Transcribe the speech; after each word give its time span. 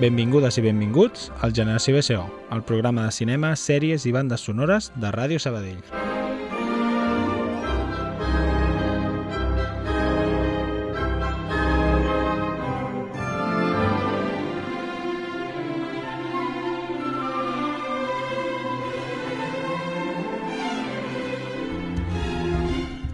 Benvingudes 0.00 0.56
i 0.56 0.62
benvinguts 0.64 1.26
al 1.44 1.52
Generació 1.58 1.98
BSO, 1.98 2.22
el 2.56 2.62
programa 2.70 3.04
de 3.06 3.12
cinema, 3.18 3.52
sèries 3.64 4.06
i 4.08 4.14
bandes 4.16 4.46
sonores 4.48 4.88
de 5.04 5.12
Ràdio 5.18 5.42
Sabadell. 5.44 5.82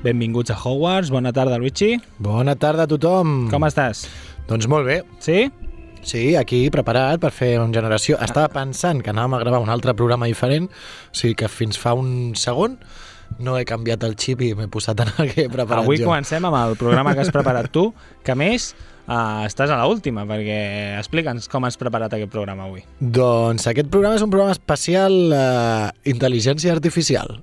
Benvinguts 0.04 0.52
a 0.52 0.56
Hogwarts, 0.62 1.10
bona 1.10 1.32
tarda 1.34 1.58
Luigi, 1.58 1.96
Bona 2.18 2.54
tarda 2.54 2.84
a 2.84 2.86
tothom. 2.86 3.48
com 3.50 3.64
estàs? 3.66 4.04
Doncs 4.46 4.68
molt 4.70 4.86
bé. 4.86 5.00
Sí? 5.18 5.48
Sí, 6.06 6.36
aquí 6.38 6.68
preparat 6.70 7.18
per 7.18 7.32
fer 7.34 7.56
una 7.58 7.74
generació. 7.74 8.20
Estava 8.22 8.46
pensant 8.54 9.02
que 9.02 9.10
anàvem 9.10 9.34
a 9.34 9.42
gravar 9.42 9.58
un 9.64 9.72
altre 9.74 9.94
programa 9.98 10.28
diferent, 10.30 10.68
o 10.70 11.18
sigui 11.18 11.34
que 11.42 11.50
fins 11.50 11.80
fa 11.82 11.96
un 11.98 12.36
segon 12.38 12.78
no 13.42 13.56
he 13.58 13.64
canviat 13.66 14.04
el 14.06 14.14
xip 14.14 14.42
i 14.46 14.52
m'he 14.54 14.68
posat 14.72 15.00
en 15.02 15.10
el 15.18 15.32
que 15.32 15.46
he 15.46 15.48
preparat 15.50 15.82
Avui 15.82 15.98
jo. 15.98 16.06
comencem 16.06 16.44
amb 16.46 16.58
el 16.60 16.76
programa 16.78 17.14
que 17.14 17.24
has 17.24 17.32
preparat 17.34 17.68
tu, 17.74 17.88
que 18.24 18.36
a 18.36 18.38
més 18.38 18.70
uh, 19.08 19.42
estàs 19.48 19.72
a 19.72 19.80
l'última, 19.82 20.22
perquè 20.28 20.60
explica'ns 21.00 21.50
com 21.52 21.66
has 21.66 21.78
preparat 21.80 22.14
aquest 22.14 22.32
programa 22.32 22.68
avui. 22.70 22.84
Doncs 23.00 23.66
aquest 23.72 23.90
programa 23.90 24.20
és 24.20 24.24
un 24.24 24.32
programa 24.32 24.54
especial 24.54 25.18
eh, 25.34 25.90
intel·ligència 26.12 26.72
artificial. 26.74 27.40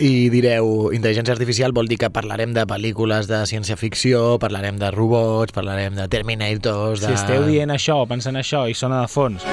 I 0.00 0.30
direu, 0.32 0.88
intel·ligència 0.96 1.34
artificial 1.34 1.74
vol 1.76 1.90
dir 1.90 1.98
que 2.00 2.08
parlarem 2.08 2.54
de 2.56 2.64
pel·lícules 2.68 3.28
de 3.28 3.42
ciència-ficció, 3.50 4.38
parlarem 4.40 4.78
de 4.80 4.88
robots, 4.94 5.52
parlarem 5.52 5.98
de 5.98 6.06
Terminators... 6.08 7.02
De... 7.04 7.10
Si 7.10 7.18
esteu 7.20 7.44
dient 7.44 7.74
això 7.74 8.00
o 8.00 8.08
pensant 8.08 8.40
això 8.40 8.64
i 8.70 8.76
sona 8.76 9.02
de 9.04 9.10
fons 9.12 9.44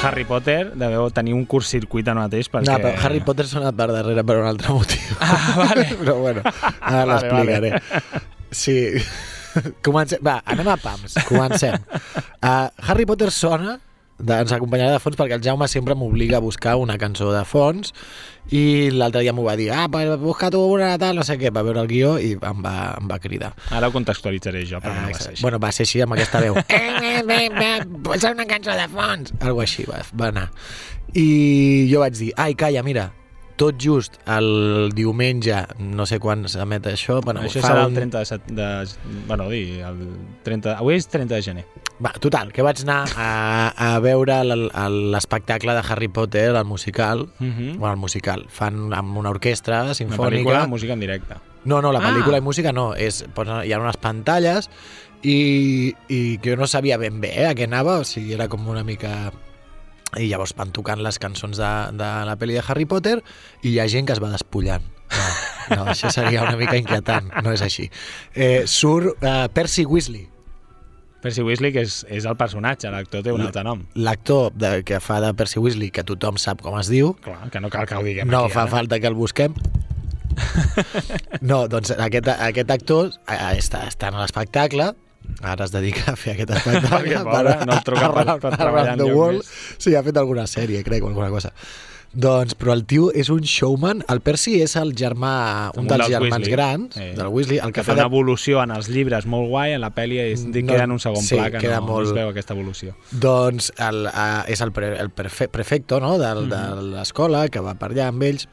Harry 0.00 0.24
Potter, 0.24 0.70
deveu 0.78 1.10
tenir 1.12 1.34
un 1.36 1.42
curt 1.44 1.66
circuit 1.68 2.06
ara 2.08 2.22
mateix 2.22 2.48
perquè... 2.48 2.70
No, 2.70 2.78
però 2.80 2.94
Harry 3.04 3.20
Potter 3.24 3.44
sona 3.50 3.74
per 3.76 3.90
darrere 3.92 4.24
per 4.24 4.38
un 4.40 4.46
altre 4.48 4.72
motiu. 4.72 5.18
Ah, 5.20 5.42
vale. 5.58 5.84
però 6.00 6.16
bueno, 6.22 6.44
ara 6.46 7.02
Vale, 7.02 7.10
l'explicaré. 7.10 7.72
Sí. 8.50 8.78
Comencem. 9.86 10.22
Va, 10.24 10.38
anem 10.54 10.70
a 10.72 10.78
pams. 10.80 11.18
Comencem. 11.28 11.76
Uh, 12.40 12.70
Harry 12.88 13.04
Potter 13.10 13.30
sona 13.34 13.76
de, 14.20 14.36
ens 14.44 14.52
acompanyarà 14.54 14.94
de 14.96 15.02
fons 15.02 15.16
perquè 15.18 15.38
el 15.38 15.44
Jaume 15.44 15.68
sempre 15.70 15.96
m'obliga 15.98 16.38
a 16.38 16.44
buscar 16.44 16.76
una 16.80 16.98
cançó 17.00 17.30
de 17.32 17.42
fons 17.48 17.94
i 18.54 18.90
l'altre 18.94 19.22
dia 19.24 19.34
m'ho 19.36 19.44
va 19.46 19.54
dir 19.58 19.68
ah, 19.74 19.86
pues 19.92 20.10
busca 20.20 20.50
tu 20.50 20.60
una 20.72 20.92
tal, 20.98 21.16
no 21.18 21.24
sé 21.26 21.36
què, 21.40 21.52
va 21.54 21.62
veure 21.66 21.82
el 21.84 21.90
guió 21.90 22.16
i 22.18 22.32
em 22.34 22.64
va, 22.64 22.74
em 22.98 23.08
va 23.10 23.20
cridar. 23.22 23.52
Ara 23.70 23.90
ho 23.90 23.94
contextualitzaré 23.94 24.64
jo, 24.66 24.80
perquè 24.82 24.96
Ah, 24.96 25.06
no 25.06 25.12
va 25.12 25.20
ser 25.20 25.32
així. 25.32 25.42
Bueno, 25.44 25.60
va 25.62 25.72
ser 25.72 25.86
així 25.86 26.02
amb 26.04 26.16
aquesta 26.16 26.42
veu. 26.42 26.58
eh, 26.68 27.22
eh, 27.22 27.46
eh, 27.46 27.76
posa 28.02 28.32
una 28.34 28.48
cançó 28.50 28.74
de 28.76 28.88
fons. 28.90 29.34
Algo 29.40 29.62
així 29.62 29.86
va, 29.88 30.02
va 30.18 30.32
anar. 30.34 30.48
I 31.14 31.88
jo 31.90 32.02
vaig 32.02 32.18
dir, 32.18 32.32
ai, 32.38 32.54
calla, 32.58 32.82
mira, 32.86 33.10
tot 33.60 33.76
just 33.76 34.14
el 34.32 34.88
diumenge, 34.96 35.58
no 35.84 36.06
sé 36.08 36.16
quan 36.22 36.46
s'emet 36.48 36.86
això, 36.88 37.18
bueno, 37.20 37.42
això 37.44 37.60
serà 37.60 37.82
el 37.84 37.92
30 37.98 38.18
de, 38.22 38.28
set, 38.30 38.46
de... 38.48 38.68
Bueno, 39.28 39.50
dir, 39.52 39.82
el 39.84 39.98
30... 40.46 40.78
Avui 40.80 40.96
és 40.96 41.06
30 41.12 41.34
de 41.36 41.42
gener. 41.44 41.64
Va, 42.00 42.14
total, 42.16 42.48
que 42.56 42.64
vaig 42.64 42.80
anar 42.86 43.02
a, 43.20 43.28
a 43.76 43.90
veure 44.00 44.38
l'espectacle 44.48 45.74
de 45.76 45.82
Harry 45.88 46.08
Potter, 46.08 46.48
el 46.56 46.64
musical, 46.64 47.28
Uh 47.40 47.44
-huh. 47.46 47.76
bueno, 47.76 47.92
el 47.92 48.00
musical, 48.00 48.46
fan 48.48 48.92
amb 48.94 49.16
una 49.18 49.30
orquestra 49.30 49.82
Una 49.84 49.94
sinfònica. 49.94 50.30
pel·lícula, 50.30 50.66
música 50.68 50.92
en 50.94 51.00
directe. 51.00 51.34
No, 51.64 51.82
no, 51.82 51.92
la 51.92 51.98
Ah. 52.00 52.08
pel·lícula 52.10 52.38
i 52.38 52.40
música 52.40 52.72
no, 52.72 52.94
és, 52.94 53.24
hi 53.64 53.72
ha 53.72 53.78
unes 53.78 53.96
pantalles 53.98 54.70
i, 55.22 55.94
i 56.08 56.38
que 56.38 56.50
jo 56.50 56.56
no 56.56 56.66
sabia 56.66 56.96
ben 56.96 57.20
bé 57.20 57.28
eh, 57.42 57.46
a 57.46 57.54
què 57.54 57.64
anava, 57.64 57.98
o 57.98 58.04
sigui, 58.04 58.32
era 58.32 58.48
com 58.48 58.66
una 58.68 58.82
mica... 58.84 59.32
I 60.18 60.26
llavors 60.30 60.54
van 60.58 60.72
tocant 60.74 61.02
les 61.04 61.18
cançons 61.22 61.56
de, 61.60 61.70
de 61.94 62.08
la 62.26 62.34
pel·li 62.40 62.56
de 62.58 62.64
Harry 62.66 62.86
Potter 62.90 63.20
i 63.62 63.70
hi 63.74 63.78
ha 63.78 63.86
gent 63.90 64.08
que 64.08 64.16
es 64.16 64.22
va 64.22 64.32
despullant. 64.32 64.82
No, 65.70 65.76
no 65.76 65.84
això 65.92 66.10
seria 66.10 66.42
una 66.42 66.56
mica 66.58 66.76
inquietant, 66.78 67.30
no 67.44 67.52
és 67.54 67.62
així. 67.62 67.88
Eh, 68.34 68.64
surt 68.66 69.22
uh, 69.22 69.46
Percy 69.54 69.84
Weasley, 69.86 70.26
Percy 71.20 71.42
Weasley, 71.44 71.70
que 71.74 71.82
és, 71.84 71.98
és 72.08 72.24
el 72.24 72.36
personatge, 72.40 72.88
l'actor 72.90 73.20
té 73.26 73.32
un 73.34 73.42
altre 73.44 73.62
nom. 73.66 73.82
l'actor 73.94 74.54
que 74.88 75.00
fa 75.04 75.18
de 75.20 75.34
Percy 75.36 75.60
Weasley, 75.60 75.90
que 75.92 76.02
tothom 76.08 76.38
sap 76.40 76.62
com 76.64 76.78
es 76.80 76.88
diu, 76.88 77.12
Clar, 77.20 77.50
que 77.52 77.60
no 77.60 77.68
cal 77.68 77.84
que 77.86 77.98
ho 77.98 78.02
diguem 78.06 78.30
no 78.32 78.46
aquí, 78.46 78.54
fa 78.54 78.62
ara. 78.64 78.72
falta 78.78 78.98
que 79.02 79.10
el 79.10 79.18
busquem. 79.18 79.54
No, 81.42 81.66
doncs 81.68 81.90
aquest, 81.92 82.28
aquest 82.32 82.70
actor 82.72 83.10
eh, 83.28 83.38
està, 83.58 83.82
està 83.90 84.08
en 84.12 84.18
l'espectacle, 84.20 84.90
ara 85.42 85.64
es 85.64 85.72
dedica 85.72 86.12
a 86.12 86.16
fer 86.16 86.34
aquest 86.34 86.50
espectacle. 86.56 86.88
Perquè, 86.90 87.22
pobre, 87.24 87.54
no 87.66 87.72
el 87.78 87.84
truca 87.84 88.10
per- 88.12 88.38
per 88.40 88.56
treballar 88.56 88.96
the 88.98 89.12
world. 89.12 89.44
Sí, 89.78 89.94
ha 89.94 90.02
fet 90.02 90.16
alguna 90.16 90.46
sèrie, 90.46 90.82
crec, 90.84 91.02
o 91.04 91.08
alguna 91.08 91.30
cosa. 91.30 91.52
Doncs, 92.12 92.56
però 92.58 92.72
el 92.74 92.80
tio 92.90 93.12
és 93.14 93.28
un 93.30 93.44
showman. 93.46 94.00
El 94.10 94.18
Percy 94.20 94.56
és 94.64 94.72
el 94.74 94.96
germà, 94.98 95.70
un, 95.76 95.84
Un 95.84 95.86
dels, 95.86 96.00
dels 96.08 96.10
germans 96.10 96.32
Weasley. 96.42 96.50
grans, 96.50 96.96
Eh. 96.96 97.12
del 97.16 97.28
Weasley, 97.28 97.58
el 97.58 97.66
que 97.70 97.72
que, 97.72 97.80
té 97.82 97.84
fa 97.86 97.92
una 97.92 98.02
de... 98.02 98.06
evolució 98.08 98.62
en 98.64 98.72
els 98.74 98.88
llibres 98.90 99.26
molt 99.30 99.46
guai, 99.48 99.74
en 99.76 99.80
la 99.80 99.92
pel·li 99.94 100.18
es, 100.18 100.42
No, 100.44 100.52
queda 100.66 100.88
en 100.88 100.90
un 100.90 100.98
segon 100.98 101.22
sí, 101.22 101.36
pla 101.36 101.52
que 101.52 101.58
queda 101.58 101.78
no, 101.78 101.86
no 101.86 101.92
molt- 101.92 102.08
es 102.08 102.12
veu 102.12 102.28
aquesta 102.32 102.52
evolució. 102.54 102.96
Doncs 103.12 103.70
el, 103.78 104.06
uh, 104.10 104.42
és 104.50 104.60
el, 104.60 104.72
pre, 104.72 104.96
el 104.98 105.10
prefe, 105.10 105.46
prefecto 105.48 106.00
no? 106.00 106.18
del, 106.18 106.46
Mhm. 106.46 106.50
de 106.50 106.82
l'escola, 106.96 107.44
que 107.48 107.60
va 107.60 107.76
per 107.78 107.92
allà 107.92 108.08
amb 108.08 108.22
ells. 108.26 108.48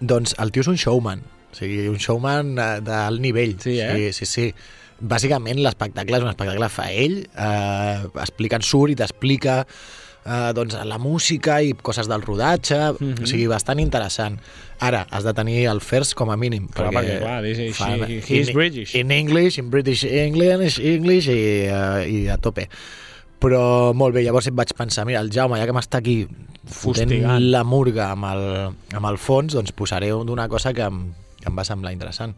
Doncs 0.00 0.34
el 0.38 0.52
tio 0.52 0.60
és 0.60 0.68
un 0.68 0.76
showman, 0.76 1.20
o 1.52 1.56
sigui, 1.56 1.86
un 1.88 1.96
showman 1.96 2.58
eh, 2.58 2.80
d'alt 2.84 3.18
nivell. 3.20 3.56
Sí, 3.62 3.78
eh? 3.80 4.12
Sí, 4.12 4.12
sí, 4.12 4.26
sí. 4.26 4.54
Bàsicament 5.00 5.58
l'espectacle 5.60 6.16
és 6.16 6.22
un 6.22 6.28
espectacle 6.30 6.68
fa 6.70 6.90
ell, 6.92 7.26
eh, 7.36 8.02
explica, 8.22 8.60
surt 8.62 8.92
i 8.92 8.96
t'explica 8.96 9.64
eh, 10.26 10.52
doncs, 10.56 10.72
la 10.88 10.96
música 10.96 11.58
i 11.62 11.74
coses 11.74 12.08
del 12.08 12.22
rodatge, 12.22 12.78
Mhm. 12.98 13.22
o 13.22 13.26
sigui, 13.26 13.46
bastant 13.46 13.78
interessant. 13.78 14.38
Ara, 14.80 15.06
has 15.10 15.22
de 15.24 15.34
tenir 15.34 15.66
el 15.68 15.82
first 15.82 16.14
com 16.14 16.30
a 16.30 16.36
mínim. 16.36 16.68
Clar, 16.68 16.90
perquè, 16.94 17.18
clar, 17.20 17.44
és- 17.44 17.58
és- 17.58 17.76
fan- 17.76 18.04
he- 18.08 18.22
he's 18.26 18.48
in- 18.48 18.54
British. 18.54 18.94
In 18.94 19.10
English, 19.10 19.58
in 19.58 19.68
British 19.70 20.04
English, 20.04 20.78
English 20.80 21.28
i, 21.28 21.68
uh, 21.68 22.08
i 22.08 22.28
a 22.28 22.38
tope. 22.38 22.70
Però 23.38 23.92
molt 23.92 24.14
bé, 24.14 24.22
llavors 24.22 24.46
em 24.46 24.56
vaig 24.56 24.72
pensar, 24.72 25.04
mira, 25.04 25.20
el 25.20 25.28
Jaume, 25.30 25.58
ja 25.58 25.66
que 25.66 25.72
m'està 25.74 25.98
aquí 25.98 26.26
fotent 26.64 27.10
Fustigant. 27.10 27.42
la 27.50 27.62
murga 27.62 28.10
amb 28.12 28.24
el, 28.24 28.74
amb 28.96 29.06
el 29.06 29.18
fons, 29.18 29.52
doncs 29.52 29.72
posaré 29.72 30.08
d'una 30.08 30.48
cosa 30.48 30.72
que 30.72 30.80
em, 30.80 31.12
que 31.38 31.48
em 31.50 31.58
va 31.58 31.64
semblar 31.64 31.92
interessant. 31.92 32.34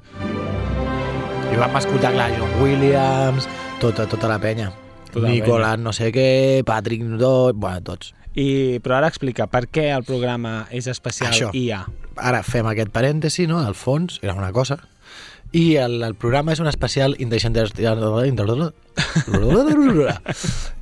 I 1.56 1.58
vam 1.58 1.72
escoltar, 1.78 2.10
clar, 2.12 2.26
John 2.36 2.50
Williams, 2.60 3.46
tota, 3.80 4.04
tota 4.04 4.28
la 4.28 4.36
penya. 4.36 4.66
Tota 5.08 5.22
la 5.24 5.30
Nicolas 5.32 5.78
no 5.80 5.88
sé 5.96 6.10
què, 6.12 6.60
Patrick 6.68 7.00
Nudot, 7.00 7.56
bueno, 7.56 7.80
tots. 7.80 8.10
I, 8.36 8.76
però 8.84 8.98
ara 8.98 9.08
explica 9.08 9.46
per 9.48 9.62
què 9.72 9.86
el 9.94 10.04
programa 10.04 10.66
és 10.68 10.84
especial 10.92 11.32
Això. 11.32 11.48
IA. 11.56 11.78
Ara 12.20 12.42
fem 12.44 12.68
aquest 12.68 12.92
parèntesi, 12.92 13.46
no?, 13.48 13.62
del 13.64 13.72
fons, 13.72 14.20
era 14.20 14.36
una 14.36 14.52
cosa, 14.52 14.76
i 15.56 15.80
el, 15.80 16.02
el 16.04 16.12
programa 16.20 16.52
és 16.52 16.60
un 16.60 16.68
especial 16.68 17.16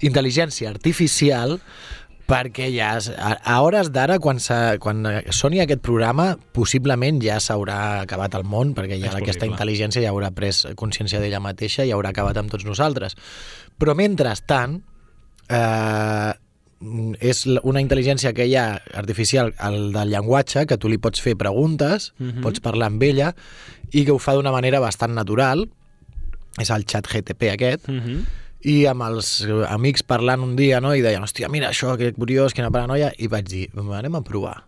intel·ligència 0.02 0.74
artificial 0.74 1.60
perquè 2.26 2.70
ja 2.72 2.94
a, 2.96 3.32
a 3.44 3.60
hores 3.60 3.90
d'ara 3.92 4.18
quan, 4.18 4.38
quan 4.80 5.02
soni 5.30 5.60
aquest 5.60 5.82
programa 5.84 6.38
possiblement 6.56 7.20
ja 7.22 7.36
s'haurà 7.40 8.02
acabat 8.04 8.34
el 8.34 8.44
món 8.44 8.72
perquè 8.74 8.96
ja 8.98 9.10
És 9.10 9.14
aquesta 9.18 9.44
possible. 9.44 9.52
intel·ligència 9.56 10.02
ja 10.02 10.10
haurà 10.10 10.30
pres 10.32 10.66
consciència 10.74 11.20
d'ella 11.20 11.40
mateixa 11.40 11.84
i 11.84 11.92
haurà 11.92 12.14
acabat 12.14 12.36
amb 12.40 12.50
tots 12.50 12.64
nosaltres 12.64 13.14
però 13.78 13.94
mentrestant 13.94 14.80
eh, 15.48 16.32
és 17.24 17.44
una 17.62 17.80
intel·ligència 17.80 18.32
que 18.36 18.44
hi 18.48 18.56
ha 18.60 18.80
artificial 18.94 19.54
el 19.64 19.92
del 19.94 20.10
llenguatge, 20.12 20.66
que 20.68 20.76
tu 20.76 20.88
li 20.92 20.98
pots 20.98 21.20
fer 21.24 21.36
preguntes, 21.40 22.12
Mhm. 22.18 22.42
pots 22.44 22.60
parlar 22.60 22.86
amb 22.90 23.02
ella 23.02 23.34
i 23.92 24.04
que 24.04 24.12
ho 24.12 24.18
fa 24.18 24.34
d'una 24.34 24.52
manera 24.52 24.80
bastant 24.80 25.14
natural 25.14 25.66
és 26.60 26.70
el 26.70 26.84
xat 26.84 27.06
GTP 27.08 27.50
aquest 27.52 27.88
Mm 27.88 28.00
-hmm. 28.00 28.24
I 28.64 28.86
amb 28.88 29.02
els 29.04 29.42
amics 29.68 30.02
parlant 30.08 30.40
un 30.44 30.54
dia 30.56 30.80
no? 30.80 30.94
i 30.96 31.02
deien, 31.04 31.22
hòstia, 31.22 31.50
mira 31.52 31.68
això, 31.70 31.96
que 32.00 32.12
curiós, 32.16 32.54
quina 32.56 32.70
paranoia 32.72 33.10
i 33.18 33.26
vaig 33.28 33.44
dir, 33.48 33.66
"Va, 33.74 33.98
anem 33.98 34.14
a 34.16 34.22
provar 34.22 34.64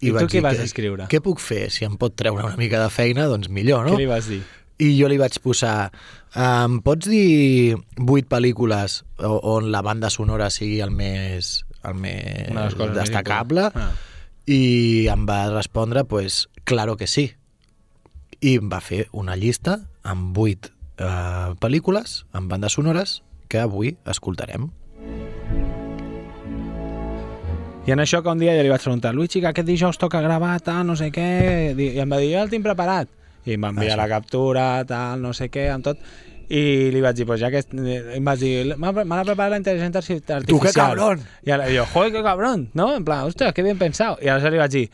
I 0.00 0.08
tu 0.08 0.14
vaig 0.14 0.28
què 0.28 0.38
dir, 0.38 0.42
vas 0.42 0.56
"Què- 0.58 0.64
escriure? 0.64 1.08
Què 1.10 1.20
puc 1.20 1.40
fer? 1.40 1.70
Si 1.70 1.84
em 1.84 1.96
pot 1.96 2.14
treure 2.14 2.44
una 2.44 2.56
mica 2.56 2.80
de 2.82 2.88
feina, 2.90 3.26
doncs 3.26 3.48
millor, 3.48 3.84
no? 3.86 3.94
Què 3.94 3.98
li 3.98 4.06
vas 4.06 4.28
dir? 4.28 4.42
I 4.78 4.92
jo 5.00 5.08
li 5.08 5.16
vaig 5.18 5.34
posar, 5.42 5.90
em 6.36 6.80
pots 6.82 7.08
dir 7.08 7.74
vuit 7.96 8.28
pel·lícules 8.28 9.02
on 9.18 9.72
la 9.72 9.82
banda 9.82 10.08
sonora 10.08 10.50
sigui 10.50 10.80
el 10.80 10.92
més, 10.92 11.64
el 11.84 11.94
més 11.94 12.48
destacable? 12.94 13.64
importants. 13.66 13.98
I 14.46 15.08
em 15.08 15.26
va 15.26 15.50
respondre, 15.50 16.04
pues, 16.04 16.48
claro 16.64 16.96
que 16.96 17.08
sí. 17.08 17.32
I 18.40 18.54
em 18.58 18.70
va 18.70 18.80
fer 18.80 19.08
una 19.12 19.34
llista 19.34 19.80
amb 20.04 20.32
vuit 20.36 20.70
eh, 20.98 21.54
pel·lícules, 21.62 22.24
amb 22.32 22.50
bandes 22.50 22.72
sonores, 22.78 23.22
que 23.48 23.58
avui 23.62 23.96
escoltarem. 24.04 24.68
I 27.88 27.92
en 27.94 28.02
això 28.04 28.20
que 28.22 28.28
un 28.28 28.38
dia 28.42 28.52
jo 28.52 28.62
li 28.66 28.68
vaig 28.68 28.82
preguntar 28.84 29.14
Luigi, 29.16 29.40
que 29.40 29.48
aquest 29.48 29.66
dijous 29.68 29.96
toca 29.96 30.20
gravar, 30.20 30.58
tal, 30.60 30.82
no 30.86 30.96
sé 30.98 31.08
què, 31.14 31.28
i 31.72 31.86
em 32.02 32.10
va 32.12 32.18
dir, 32.20 32.34
jo 32.34 32.42
el 32.44 32.50
tinc 32.52 32.66
preparat. 32.66 33.08
I 33.48 33.54
em 33.56 33.62
va 33.64 33.70
enviar 33.72 33.94
Això. 33.94 34.02
la 34.02 34.08
captura, 34.10 34.64
tal, 34.84 35.22
no 35.24 35.32
sé 35.32 35.48
què, 35.48 35.70
amb 35.72 35.86
tot. 35.86 36.02
I 36.52 36.90
li 36.92 37.00
vaig 37.04 37.16
dir, 37.16 37.24
pues 37.28 37.40
ja 37.40 37.48
que... 37.52 37.62
Em 38.16 38.24
vas 38.24 38.40
dir, 38.40 38.74
m'ha 38.76 38.92
me 38.92 39.04
l'ha 39.08 39.24
preparat 39.24 39.54
la 39.54 39.60
intel·ligència 39.62 40.00
arti- 40.02 40.18
artificial. 40.18 40.44
Tu, 40.48 40.60
que 40.66 40.72
cabrón! 40.76 41.24
I 41.48 41.52
ara 41.56 41.70
jo, 41.72 41.86
joder, 41.94 42.12
que 42.12 42.22
cabrón, 42.24 42.68
¿no? 42.74 42.90
En 42.96 43.04
plan, 43.08 43.24
ostres, 43.28 43.54
qué 43.56 43.62
bien 43.64 43.78
pensado. 43.80 44.18
I 44.20 44.28
aleshores 44.32 44.52
li 44.52 44.60
vaig 44.60 44.74
dir, 44.76 44.84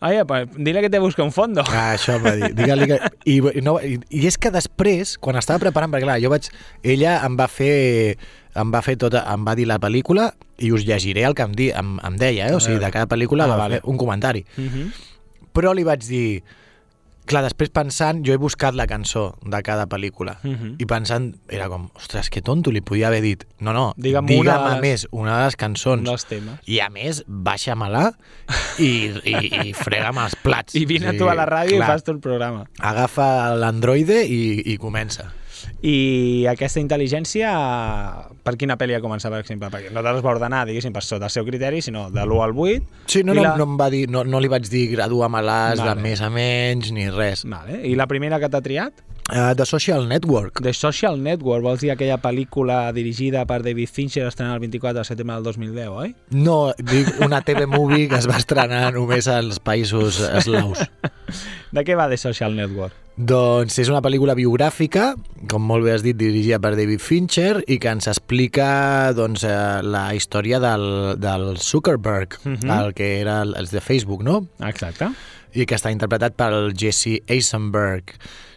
oye, 0.00 0.24
pues 0.24 0.48
dile 0.56 0.80
que 0.80 0.90
te 0.90 0.98
busque 0.98 1.22
un 1.22 1.32
fondo. 1.32 1.62
Ah, 1.68 1.94
això 1.94 2.16
em 2.16 2.24
va 2.24 2.34
dir. 2.36 2.52
Digue-li 2.54 2.86
que... 2.90 2.98
I, 3.24 3.38
i 3.58 3.62
no, 3.62 3.78
i, 3.80 3.98
I 4.10 4.26
és 4.26 4.38
que 4.38 4.50
després, 4.54 5.16
quan 5.18 5.36
estava 5.36 5.58
preparant, 5.58 5.90
perquè 5.92 6.06
clar, 6.06 6.18
jo 6.22 6.30
vaig... 6.30 6.50
Ella 6.82 7.18
em 7.26 7.36
va 7.38 7.48
fer 7.48 8.18
em 8.58 8.72
va 8.74 8.80
fer 8.82 8.96
tota, 8.98 9.22
em 9.30 9.44
va 9.46 9.54
dir 9.54 9.66
la 9.70 9.78
pel·lícula 9.78 10.32
i 10.58 10.72
us 10.74 10.82
llegiré 10.88 11.22
el 11.28 11.34
que 11.38 11.44
em, 11.46 11.52
di, 11.54 11.68
em, 11.70 11.98
em 12.02 12.16
deia, 12.18 12.48
eh? 12.48 12.54
o 12.56 12.60
sigui, 12.60 12.80
de 12.82 12.90
cada 12.90 13.06
pel·lícula 13.06 13.44
Ah, 13.46 13.52
va 13.52 13.56
vale. 13.60 13.78
fer 13.78 13.90
un 13.90 13.96
comentari. 14.00 14.44
Uh 14.56 14.64
-huh. 14.64 14.86
Però 15.52 15.74
li 15.74 15.84
vaig 15.84 16.02
dir, 16.06 16.42
clar, 17.28 17.44
després 17.44 17.70
pensant, 17.70 18.24
jo 18.26 18.32
he 18.34 18.38
buscat 18.40 18.74
la 18.74 18.86
cançó 18.90 19.36
de 19.44 19.60
cada 19.62 19.86
pel·lícula 19.86 20.38
Mhm. 20.42 20.74
i 20.82 20.86
pensant, 20.86 21.36
era 21.48 21.68
com, 21.68 21.90
ostres, 21.94 22.30
que 22.30 22.42
tonto, 22.42 22.72
li 22.72 22.80
podia 22.80 23.06
haver 23.08 23.22
dit, 23.22 23.44
no, 23.60 23.72
no, 23.72 23.92
Digue'm 23.96 24.26
digue'm 24.26 24.40
una 24.40 24.56
a 24.56 24.70
les- 24.72 24.80
més 24.80 25.06
una 25.12 25.38
de 25.38 25.44
les 25.44 25.54
Un 25.54 25.58
cançons 25.58 26.04
dels 26.04 26.24
temes. 26.26 26.58
i 26.66 26.80
a 26.80 26.88
més, 26.90 27.22
baixa-me-la 27.28 28.12
i, 28.78 29.12
i, 29.24 29.68
i 29.68 29.72
frega'm 29.74 30.18
els 30.24 30.34
plats. 30.42 30.74
I 30.74 30.84
vine 30.86 31.12
tu 31.18 31.28
a 31.28 31.34
la 31.34 31.46
ràdio 31.46 31.76
i 31.76 31.80
fas 31.86 32.02
tu 32.04 32.10
el 32.12 32.20
programa. 32.20 32.64
Agafa 32.80 33.54
l'androide 33.54 34.24
i, 34.26 34.62
i 34.72 34.76
comença. 34.78 35.32
I 35.82 36.46
aquesta 36.50 36.80
intel·ligència, 36.82 37.50
per 38.44 38.54
quina 38.60 38.78
pel·li 38.80 38.96
ha 38.96 39.02
començat, 39.04 39.32
per 39.32 39.42
exemple? 39.42 39.70
Perquè 39.72 39.92
no 39.94 40.04
te 40.04 40.14
les 40.14 40.24
va 40.24 40.34
ordenar, 40.34 40.64
diguéssim, 40.68 40.94
per 40.94 41.04
sota 41.06 41.28
el 41.28 41.34
seu 41.34 41.46
criteri, 41.48 41.82
sinó 41.84 42.08
de 42.14 42.24
l'1 42.24 42.44
al 42.44 42.56
8. 42.56 43.04
Sí, 43.06 43.24
no, 43.24 43.34
no, 43.34 43.44
la... 43.44 43.56
no, 43.58 43.68
em 43.68 43.76
va 43.80 43.90
dir, 43.94 44.06
no, 44.12 44.24
no 44.24 44.40
li 44.42 44.50
vaig 44.50 44.68
dir 44.70 44.88
gradua-me-les 44.94 45.82
Vale. 45.82 45.94
de 45.94 46.08
més 46.08 46.24
a 46.24 46.32
menys 46.32 46.92
ni 46.94 47.08
res. 47.10 47.44
Vale. 47.48 47.82
I 47.86 47.94
la 47.98 48.08
primera 48.10 48.40
que 48.42 48.50
t'ha 48.52 48.62
triat? 48.64 49.04
Uh, 49.28 49.54
The 49.54 49.66
Social 49.66 50.08
Network. 50.08 50.62
The 50.62 50.72
Social 50.72 51.18
Network, 51.20 51.62
vols 51.62 51.82
dir 51.84 51.90
aquella 51.92 52.16
pel·lícula 52.22 52.78
dirigida 52.96 53.42
per 53.44 53.58
David 53.60 53.90
Fincher 53.92 54.24
estrenada 54.24 54.56
el 54.56 54.62
24 54.62 55.02
de 55.02 55.04
setembre 55.04 55.34
del 55.36 55.44
2010, 55.44 55.88
oi? 55.92 56.14
No, 56.32 56.72
dic 56.78 57.10
una 57.26 57.42
TV 57.44 57.66
movie 57.68 58.08
que 58.08 58.16
es 58.16 58.28
va 58.30 58.38
estrenar 58.40 58.86
només 58.96 59.28
als 59.28 59.60
països 59.60 60.22
eslaus. 60.30 60.80
De 61.76 61.84
què 61.84 61.98
va 61.98 62.08
The 62.08 62.16
Social 62.16 62.56
Network? 62.56 63.07
Doncs 63.18 63.74
és 63.82 63.88
una 63.90 63.98
pel·lícula 63.98 64.36
biogràfica, 64.38 65.08
com 65.50 65.64
molt 65.66 65.82
bé 65.82 65.90
has 65.96 66.04
dit, 66.04 66.14
dirigida 66.16 66.60
per 66.62 66.76
David 66.78 67.02
Fincher 67.02 67.64
i 67.66 67.80
que 67.82 67.90
ens 67.90 68.06
explica 68.06 69.10
doncs, 69.16 69.42
eh, 69.42 69.80
la 69.82 70.12
història 70.14 70.60
del, 70.62 71.16
del 71.18 71.56
Zuckerberg, 71.58 72.38
Mhm. 72.44 72.70
el 72.70 72.94
que 72.94 73.20
era 73.20 73.42
el, 73.42 73.56
els 73.58 73.72
de 73.72 73.80
Facebook, 73.80 74.22
no? 74.22 74.46
Exacte. 74.60 75.08
i 75.54 75.64
que 75.66 75.74
està 75.74 75.90
interpretat 75.90 76.34
pel 76.36 76.74
Jesse 76.76 77.22
Eisenberg. 77.26 78.12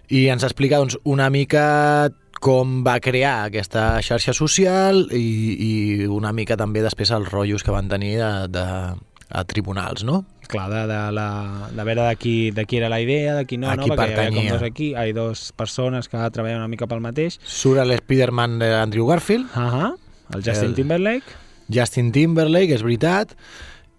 I 0.10 0.28
ens 0.30 0.44
explica 0.44 0.78
doncs, 0.78 0.98
una 1.06 1.30
mica 1.32 2.12
com 2.42 2.84
va 2.84 3.00
crear 3.00 3.46
aquesta 3.46 4.02
xarxa 4.04 4.34
social 4.34 5.08
i, 5.12 5.22
i 5.58 6.06
una 6.06 6.34
mica 6.34 6.58
també 6.58 6.82
després 6.84 7.10
els 7.12 7.32
rotllos 7.32 7.64
que 7.64 7.72
van 7.72 7.88
tenir 7.88 8.18
de, 8.18 8.48
de, 8.50 8.66
a 9.32 9.44
tribunals, 9.46 10.04
no? 10.04 10.26
Clar, 10.52 10.70
de, 10.70 10.82
de, 10.88 11.00
la, 11.16 11.28
de 11.72 11.84
veure 11.88 12.08
de 12.10 12.16
qui, 12.20 12.52
de 12.52 12.66
qui 12.68 12.78
era 12.78 12.90
la 12.90 13.00
idea, 13.00 13.36
de 13.38 13.46
qui 13.48 13.58
no, 13.58 13.74
no? 13.76 13.86
perquè 13.88 14.10
hi 14.10 14.18
havia 14.28 14.32
com 14.36 14.50
dos 14.58 14.64
aquí, 14.68 14.90
hi 14.92 14.96
ha 15.00 15.14
dos 15.16 15.52
persones 15.56 16.10
que 16.12 16.18
treballen 16.36 16.58
una 16.60 16.68
mica 16.68 16.88
pel 16.92 17.00
mateix. 17.00 17.40
Surt 17.44 17.86
l'Spiderman 17.88 18.60
d'Andrew 18.60 19.08
Garfield, 19.08 19.48
Uh 19.56 19.70
-huh. 19.72 19.92
El 20.36 20.44
Justin 20.44 20.70
El- 20.70 20.76
Timberlake. 20.76 21.40
Justin 21.72 22.12
Timberlake, 22.12 22.74
és 22.76 22.82
veritat, 22.84 23.36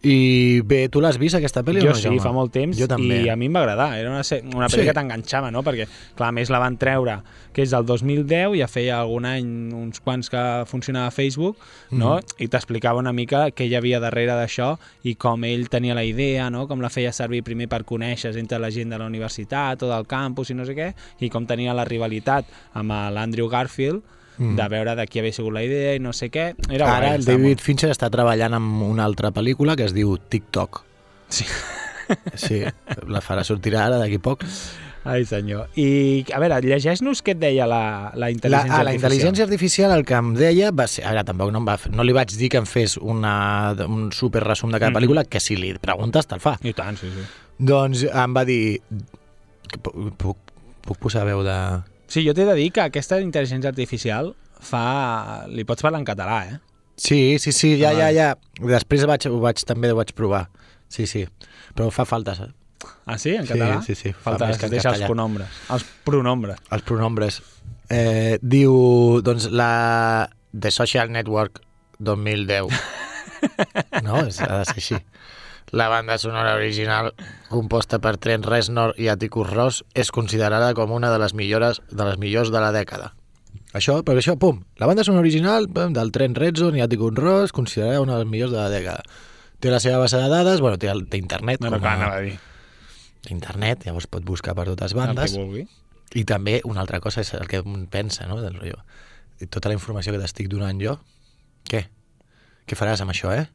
i 0.02 0.60
bé, 0.66 0.88
tu 0.90 0.98
l'has 1.00 1.14
vist 1.20 1.36
aquesta 1.38 1.62
pel·li 1.62 1.78
o 1.78 1.84
Jo 1.84 1.90
no, 1.92 1.94
sí, 1.94 2.02
Jaume? 2.08 2.20
fa 2.24 2.32
molt 2.34 2.50
temps 2.50 2.74
Jo 2.76 2.88
també. 2.90 3.20
i 3.22 3.28
a 3.30 3.36
mi 3.38 3.46
em 3.46 3.54
va 3.54 3.60
agradar, 3.60 3.92
era 4.00 4.10
una, 4.10 4.22
una 4.56 4.66
pel·li 4.66 4.82
Sí. 4.82 4.86
que 4.88 4.94
t'enganxava, 4.96 5.52
no? 5.54 5.62
perquè 5.62 5.86
clar, 6.18 6.32
més 6.34 6.50
la 6.50 6.58
van 6.58 6.76
treure 6.76 7.20
que 7.52 7.62
és 7.62 7.70
del 7.70 7.86
2010, 7.86 8.56
ja 8.58 8.66
feia 8.66 8.96
algun 8.98 9.26
any 9.26 9.46
uns 9.72 10.00
quants 10.00 10.28
que 10.32 10.42
funcionava 10.66 11.12
Facebook 11.14 11.56
no? 11.92 12.16
Mhm. 12.16 12.42
i 12.42 12.48
t'explicava 12.48 12.98
una 12.98 13.12
mica 13.12 13.44
què 13.52 13.68
hi 13.68 13.76
havia 13.76 14.00
darrere 14.00 14.32
d'això 14.34 14.76
i 15.04 15.14
com 15.14 15.44
ell 15.44 15.68
tenia 15.68 15.94
la 15.94 16.02
idea, 16.04 16.50
no? 16.50 16.66
com 16.66 16.80
la 16.80 16.90
feia 16.90 17.12
servir 17.12 17.44
primer 17.44 17.68
per 17.68 17.84
conèixer 17.84 18.34
entre 18.36 18.58
la 18.58 18.70
gent 18.70 18.90
de 18.90 18.98
la 18.98 19.06
universitat 19.06 19.82
o 19.84 19.88
del 19.88 20.06
campus 20.06 20.50
i 20.50 20.54
no 20.54 20.64
sé 20.66 20.74
què, 20.74 20.94
i 21.20 21.30
com 21.30 21.46
tenia 21.46 21.74
la 21.74 21.84
rivalitat 21.84 22.44
amb 22.74 22.90
l'Andrew 22.90 23.48
Garfield 23.48 24.02
Mhm. 24.38 24.56
de 24.56 24.68
veure 24.68 24.94
de 24.96 25.06
qui 25.06 25.18
havia 25.20 25.32
sigut 25.32 25.52
la 25.52 25.62
idea 25.62 25.94
i 25.94 26.00
no 26.00 26.12
sé 26.12 26.30
què. 26.30 26.54
Era 26.70 26.86
Ara 26.96 27.06
guai, 27.08 27.16
el 27.20 27.24
David 27.24 27.56
molt- 27.58 27.60
Fincher 27.60 27.90
està 27.90 28.08
treballant 28.10 28.54
en 28.54 28.62
una 28.82 29.04
altra 29.04 29.30
pel·lícula 29.32 29.76
que 29.76 29.84
es 29.84 29.92
diu 29.94 30.16
TikTok. 30.18 30.82
Sí. 31.28 31.44
Sí, 32.34 32.58
la 33.08 33.20
farà 33.24 33.40
sortirà 33.46 33.86
ara 33.86 33.96
d'aquí 33.96 34.18
poc. 34.18 34.42
Ai, 35.04 35.24
senyor. 35.24 35.68
I, 35.80 36.26
a 36.34 36.38
veure, 36.42 36.58
llegeix-nos 36.60 37.22
què 37.24 37.32
et 37.32 37.38
deia 37.40 37.64
la, 37.66 38.10
la 38.12 38.26
La, 38.26 38.30
intel·ligència 38.30 38.68
ah, 38.74 38.82
la 38.84 38.90
artificial. 38.90 38.98
intel·ligència 38.98 39.44
artificial 39.46 39.92
el 39.96 40.04
que 40.04 40.14
em 40.18 40.34
deia 40.36 40.70
va 40.76 40.86
ser... 40.86 41.06
Ara, 41.08 41.24
tampoc 41.24 41.50
no, 41.54 41.58
em 41.62 41.66
va, 41.70 41.78
no 41.90 42.04
li 42.04 42.12
vaig 42.12 42.34
dir 42.36 42.50
que 42.52 42.58
em 42.60 42.66
fes 42.68 42.98
una, 43.00 43.72
un 43.88 44.10
super 44.12 44.42
resum 44.44 44.70
de 44.70 44.78
cada 44.78 44.90
Mhm. 44.90 44.98
pel·lícula, 44.98 45.24
que 45.24 45.40
si 45.40 45.56
li 45.56 45.72
preguntes 45.80 46.26
te'l 46.26 46.40
fa. 46.40 46.58
I 46.62 46.74
tant, 46.74 46.98
sí, 47.00 47.08
sí. 47.08 47.24
Doncs 47.58 48.04
em 48.12 48.34
va 48.36 48.44
dir... 48.44 48.80
puc, 50.18 50.36
puc 50.84 50.98
posar 50.98 51.24
veu 51.24 51.42
de... 51.46 51.56
Sí, 52.12 52.24
jo 52.26 52.34
t'he 52.36 52.44
de 52.44 52.54
dir 52.58 52.68
que 52.76 52.82
aquesta 52.84 53.16
intel·ligència 53.24 53.70
artificial 53.72 54.34
fa... 54.60 54.82
Li 55.48 55.64
pots 55.68 55.80
parlar 55.84 56.02
en 56.02 56.08
català, 56.08 56.42
eh? 56.52 56.58
Sí, 57.00 57.38
sí, 57.40 57.54
sí, 57.56 57.70
ja, 57.80 57.94
ja, 57.96 58.10
ja. 58.12 58.26
Després 58.60 59.06
vaig, 59.08 59.24
ho 59.32 59.38
vaig, 59.42 59.62
també 59.66 59.88
ho 59.92 59.96
vaig 59.98 60.12
provar. 60.18 60.44
Sí, 60.92 61.06
sí. 61.08 61.24
Però 61.72 61.88
fa 61.94 62.04
falta, 62.04 62.34
saps? 62.36 62.52
Ah, 63.06 63.16
sí? 63.18 63.32
En 63.38 63.46
Sí, 63.46 63.54
català? 63.54 63.78
sí, 63.86 63.94
sí, 63.96 64.12
fa 64.12 64.32
Falta 64.34 64.50
que 64.58 64.68
deixa 64.68 64.90
els 64.92 65.04
pronombres. 65.06 65.48
Els 65.72 65.84
pronombres. 66.04 66.60
Els 66.74 66.82
pronombres. 66.86 67.40
Eh, 67.88 68.36
diu, 68.42 68.74
doncs, 69.24 69.48
la 69.54 70.28
The 70.52 70.70
Social 70.74 71.10
Network 71.14 71.62
2010. 71.98 72.68
No, 74.06 74.20
és, 74.22 74.36
ha 74.38 74.60
de 74.60 74.66
ser 74.68 74.76
així. 74.78 74.96
La 75.72 75.88
banda 75.88 76.18
sonora 76.20 76.52
original, 76.54 77.14
composta 77.48 77.98
per 78.04 78.18
Trent 78.20 78.44
Reznor 78.44 78.92
i 79.00 79.08
Atticus 79.08 79.48
Ross, 79.48 79.78
és 79.96 80.10
considerada 80.12 80.74
com 80.76 80.92
una 80.92 81.08
de 81.10 81.16
les 81.22 81.32
millores 81.32 81.80
de 81.88 82.04
les 82.04 82.18
millors 82.20 82.50
de 82.52 82.60
la 82.60 82.72
dècada. 82.76 83.14
Això, 83.72 84.02
per 84.04 84.18
això, 84.20 84.34
pum, 84.36 84.58
la 84.76 84.86
banda 84.90 85.04
sonora 85.04 85.24
original 85.24 85.70
pum, 85.72 85.94
del 85.96 86.12
Trent 86.12 86.36
Reznor 86.36 86.76
i 86.76 86.82
Atticus 86.84 87.16
Ross, 87.16 87.54
considerada 87.56 88.02
una 88.04 88.18
de 88.18 88.26
les 88.26 88.30
millors 88.34 88.52
de 88.52 88.60
la 88.60 88.68
dècada. 88.68 89.00
Té 89.64 89.72
la 89.72 89.80
seva 89.80 90.02
base 90.02 90.20
de 90.20 90.28
dades, 90.28 90.60
bueno, 90.60 90.76
té, 90.76 90.90
el, 90.92 91.06
té 91.08 91.16
internet, 91.22 91.62
No, 91.64 91.70
com 91.72 91.88
a, 91.88 91.94
a 92.18 92.20
dir. 92.20 92.36
internet, 93.30 93.86
llavors 93.86 94.10
pot 94.12 94.24
buscar 94.28 94.52
per 94.58 94.66
totes 94.68 94.92
bandes. 94.92 95.38
I 96.12 96.26
també 96.28 96.58
una 96.68 96.82
altra 96.84 97.00
cosa 97.00 97.22
és 97.24 97.32
el 97.38 97.48
que 97.48 97.62
un 97.64 97.86
pensa, 97.88 98.26
no? 98.28 98.42
Del 98.42 98.58
rotllo. 98.58 98.82
Tota 99.48 99.70
la 99.72 99.78
informació 99.78 100.12
que 100.12 100.20
t'estic 100.20 100.50
donant 100.52 100.76
jo, 100.82 100.98
què? 101.64 101.86
Què 102.68 102.76
faràs 102.76 103.00
amb 103.00 103.14
això, 103.16 103.32
eh? 103.32 103.46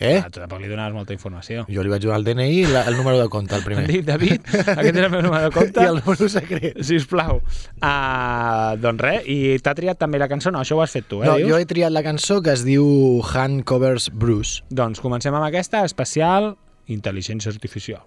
Eh? 0.00 0.18
Ah, 0.18 0.26
tu 0.28 0.40
tampoc 0.42 0.58
li 0.58 0.66
donaves 0.68 0.94
molta 0.96 1.14
informació. 1.14 1.64
Jo 1.70 1.84
li 1.86 1.92
vaig 1.92 2.02
donar 2.02 2.16
el 2.18 2.24
DNI 2.26 2.48
i 2.50 2.64
la, 2.66 2.82
el 2.90 2.96
número 2.98 3.20
de 3.20 3.28
compte, 3.30 3.54
el 3.54 3.62
primer. 3.62 3.86
dic, 3.92 4.02
David, 4.08 4.42
aquest 4.74 4.90
és 4.90 5.04
el 5.04 5.10
meu 5.12 5.22
número 5.22 5.46
de 5.46 5.52
compte. 5.54 5.82
I 5.84 5.90
el 5.92 6.00
número 6.02 6.28
secret. 6.32 6.80
Sisplau. 6.82 7.38
Uh, 7.78 8.74
doncs 8.82 9.04
res, 9.06 9.28
i 9.30 9.38
t'ha 9.62 9.76
triat 9.78 10.00
també 10.02 10.18
la 10.18 10.28
cançó? 10.30 10.50
No, 10.54 10.64
això 10.64 10.78
ho 10.78 10.82
has 10.84 10.94
fet 10.94 11.06
tu, 11.10 11.22
eh, 11.22 11.30
No, 11.30 11.38
dius? 11.38 11.52
jo 11.52 11.62
he 11.62 11.68
triat 11.70 11.94
la 11.94 12.02
cançó 12.06 12.40
que 12.42 12.56
es 12.58 12.66
diu 12.66 12.84
Hand 13.22 13.62
Covers 13.70 14.10
Bruce. 14.10 14.64
Doncs 14.74 14.98
comencem 15.04 15.34
amb 15.34 15.46
aquesta, 15.46 15.84
especial 15.86 16.56
intel·ligència 16.90 17.54
artificial. 17.54 18.02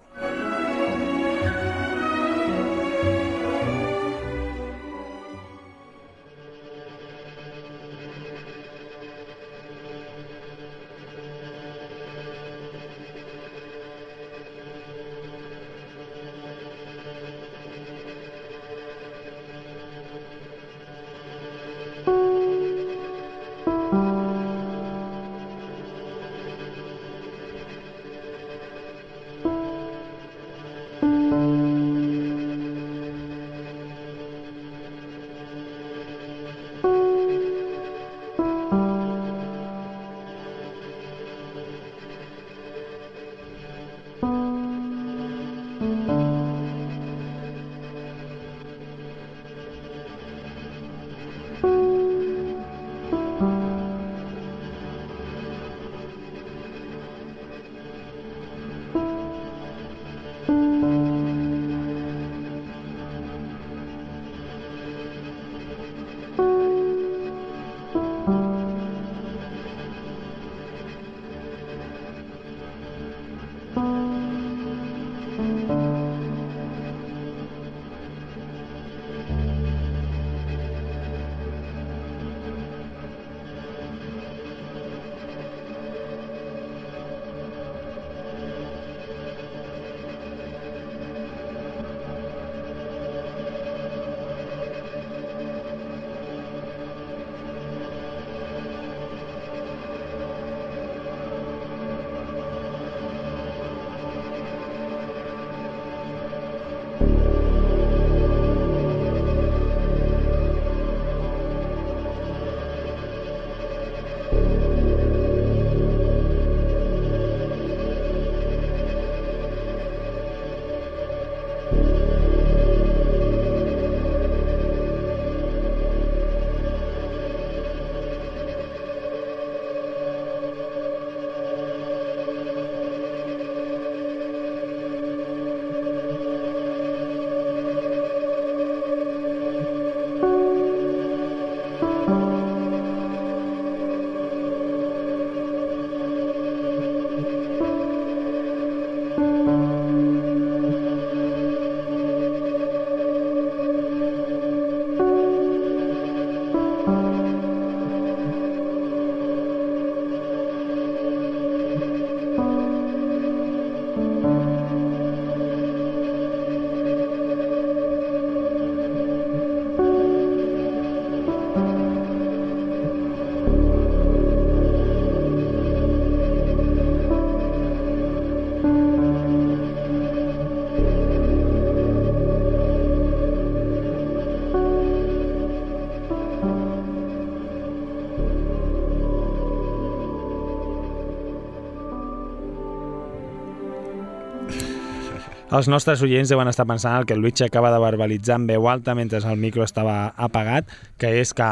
Els 195.47 195.69
nostres 195.71 196.01
oients 196.03 196.27
deuen 196.27 196.49
estar 196.51 196.65
pensant 196.67 196.97
el 196.99 197.05
que 197.07 197.15
el 197.15 197.21
Luigi 197.23 197.45
acaba 197.45 197.69
de 197.71 197.77
verbalitzar 197.79 198.35
en 198.35 198.47
veu 198.49 198.65
alta 198.67 198.91
mentre 198.97 199.21
el 199.23 199.37
micro 199.39 199.63
estava 199.63 200.09
apagat, 200.19 200.67
que 200.99 201.13
és 201.21 201.31
que 201.31 201.47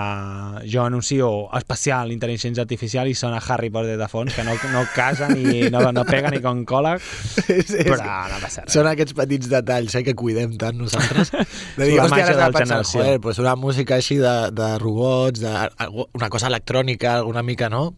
jo 0.68 0.84
anuncio 0.84 1.30
especial 1.56 2.12
intel·ligència 2.12 2.66
artificial 2.66 3.08
i 3.08 3.16
sona 3.16 3.40
Harry 3.40 3.70
Potter 3.72 3.96
de 3.96 4.10
fons, 4.12 4.36
que 4.36 4.44
no, 4.44 4.58
no 4.74 4.84
casa 4.92 5.30
ni 5.32 5.70
no, 5.72 5.80
no 5.96 6.04
pega 6.04 6.34
ni 6.34 6.44
con 6.44 6.66
cola, 6.68 6.98
És, 7.48 7.72
és, 7.72 7.88
però 7.88 8.02
no 8.04 8.42
passa 8.44 8.66
res. 8.66 8.76
Són 8.76 8.92
aquests 8.92 9.16
petits 9.16 9.48
detalls 9.48 9.96
eh, 9.96 10.04
que 10.04 10.16
cuidem 10.20 10.58
tant 10.60 10.76
nosaltres. 10.76 11.32
De 11.80 11.88
dir, 11.88 12.00
hòstia, 12.04 12.26
ara 12.26 12.36
estava 12.36 12.60
pensant, 12.60 12.84
joder, 12.92 13.22
pues 13.24 13.40
una 13.40 13.56
música 13.56 13.96
així 13.96 14.20
de, 14.20 14.36
de 14.52 14.74
robots, 14.84 15.40
de, 15.40 15.54
una 16.12 16.28
cosa 16.34 16.52
electrònica, 16.52 17.22
una 17.24 17.48
mica, 17.48 17.72
no? 17.72 17.94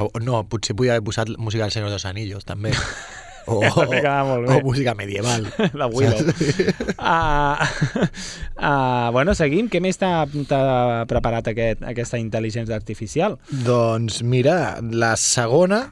O, 0.00 0.08
no, 0.24 0.46
potser 0.48 0.72
podia 0.72 0.96
haver 0.96 1.04
posat 1.04 1.36
música 1.36 1.66
del 1.66 1.76
Senyor 1.76 1.92
dels 1.92 2.08
Anillos, 2.08 2.48
també. 2.48 2.72
O, 3.46 3.60
molt 3.62 3.90
bé. 3.90 4.02
o 4.04 4.60
música 4.64 4.94
medieval. 4.94 5.46
La 5.78 5.88
Willow. 5.90 6.20
Uh, 6.98 7.56
uh, 8.58 9.08
bueno, 9.14 9.34
seguim. 9.38 9.68
Què 9.72 9.82
més 9.82 9.98
t'ha 10.00 10.26
preparat 11.10 11.52
aquest, 11.52 11.82
aquesta 11.86 12.20
intel·ligència 12.22 12.76
artificial? 12.76 13.38
doncs 13.66 14.22
mira, 14.22 14.78
la 14.82 15.14
segona... 15.20 15.86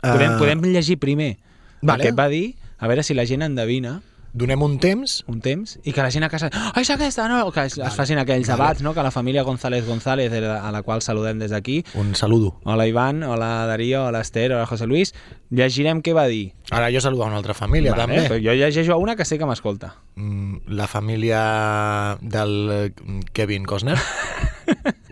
Podem, 0.00 0.30
eh, 0.32 0.38
podem 0.40 0.62
llegir 0.72 0.96
primer 0.96 1.34
vale. 1.82 1.98
el 1.98 2.00
que 2.00 2.12
et 2.14 2.16
va 2.16 2.30
dir, 2.32 2.54
a 2.80 2.88
veure 2.88 3.02
si 3.04 3.12
la 3.12 3.26
gent 3.28 3.44
endevina 3.44 3.98
Donem 4.32 4.62
un 4.62 4.76
temps 4.78 5.24
un 5.26 5.40
temps 5.42 5.72
i 5.82 5.92
que 5.92 6.02
la 6.04 6.10
gent 6.14 6.22
a 6.22 6.28
casa... 6.30 6.50
Oh, 6.70 6.78
és 6.80 6.90
aquesta, 6.94 7.24
no? 7.28 7.40
Que 7.50 7.64
es, 7.66 7.76
es 7.82 7.96
facin 7.98 8.20
aquells 8.22 8.46
vale. 8.46 8.56
debats, 8.60 8.82
no? 8.86 8.92
Que 8.94 9.02
la 9.02 9.10
família 9.10 9.42
González 9.42 9.86
González, 9.86 10.32
eh, 10.32 10.44
a 10.46 10.70
la 10.70 10.82
qual 10.86 11.02
saludem 11.02 11.38
des 11.42 11.50
d'aquí. 11.50 11.80
Un 11.98 12.14
saludo. 12.14 12.60
Hola 12.64 12.86
Ivan, 12.86 13.22
hola 13.24 13.66
Darío, 13.66 14.04
hola 14.06 14.20
Esther, 14.20 14.52
hola 14.52 14.66
José 14.66 14.86
Luis. 14.86 15.14
Llegirem 15.50 16.00
què 16.02 16.14
va 16.14 16.28
dir. 16.30 16.52
Ara 16.70 16.92
jo 16.94 17.00
saludo 17.02 17.24
a 17.24 17.26
una 17.26 17.40
altra 17.42 17.54
família, 17.58 17.90
Vale, 17.96 18.06
però 18.06 18.28
també. 18.28 18.42
jo 18.44 18.54
llegeixo 18.54 18.92
a 18.94 18.98
una 19.02 19.16
que 19.16 19.24
sé 19.24 19.38
que 19.38 19.46
m'escolta. 19.50 19.96
Mm, 20.14 20.58
La 20.68 20.86
família 20.86 22.16
del 22.20 22.54
eh, 22.70 22.92
Kevin 23.32 23.64
Costner. 23.64 23.98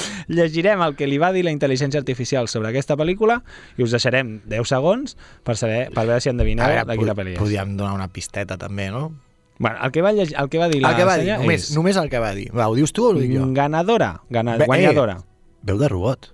Llegirem 0.36 0.82
el 0.82 0.96
que 0.96 1.06
li 1.06 1.18
va 1.18 1.32
dir 1.32 1.44
la 1.46 1.52
intel·ligència 1.54 2.00
artificial 2.00 2.48
sobre 2.48 2.70
aquesta 2.70 2.96
pel·lícula 2.96 3.40
i 3.76 3.82
us 3.86 3.92
deixarem 3.94 4.40
10 4.48 4.68
segons 4.68 5.16
per 5.44 5.56
saber 5.56 5.90
per 5.94 6.06
veure 6.06 6.20
si 6.20 6.30
endevineu 6.32 6.66
de 6.86 6.96
quina 6.98 7.14
pel·li 7.18 7.36
és. 7.36 7.38
podíem 7.42 7.76
donar 7.76 7.94
una 7.98 8.08
pisteta 8.08 8.58
també, 8.58 8.90
no? 8.90 9.10
Bueno, 9.58 9.78
el 9.84 9.92
que 9.92 10.02
va, 10.02 10.10
llegir, 10.12 10.34
el 10.40 10.48
que 10.50 10.58
va 10.58 10.68
dir 10.68 10.80
la 10.82 10.90
el 10.90 10.96
que 10.96 11.04
va 11.06 11.16
dir, 11.20 11.28
només, 11.38 11.68
és 11.68 11.76
només 11.76 11.96
el 12.00 12.08
que 12.10 12.18
va 12.18 12.32
dir. 12.34 12.48
Va, 12.56 12.66
ho 12.66 12.74
dius 12.74 12.90
tu 12.92 13.04
o 13.06 13.10
ho 13.12 13.18
dic 13.18 13.30
jo? 13.36 13.44
ganadora, 13.54 14.22
gana, 14.30 14.56
Bé, 14.56 14.64
eh. 14.64 14.66
guanyadora. 14.66 15.18
Veu 15.62 15.78
de 15.78 15.88
robot. 15.92 16.32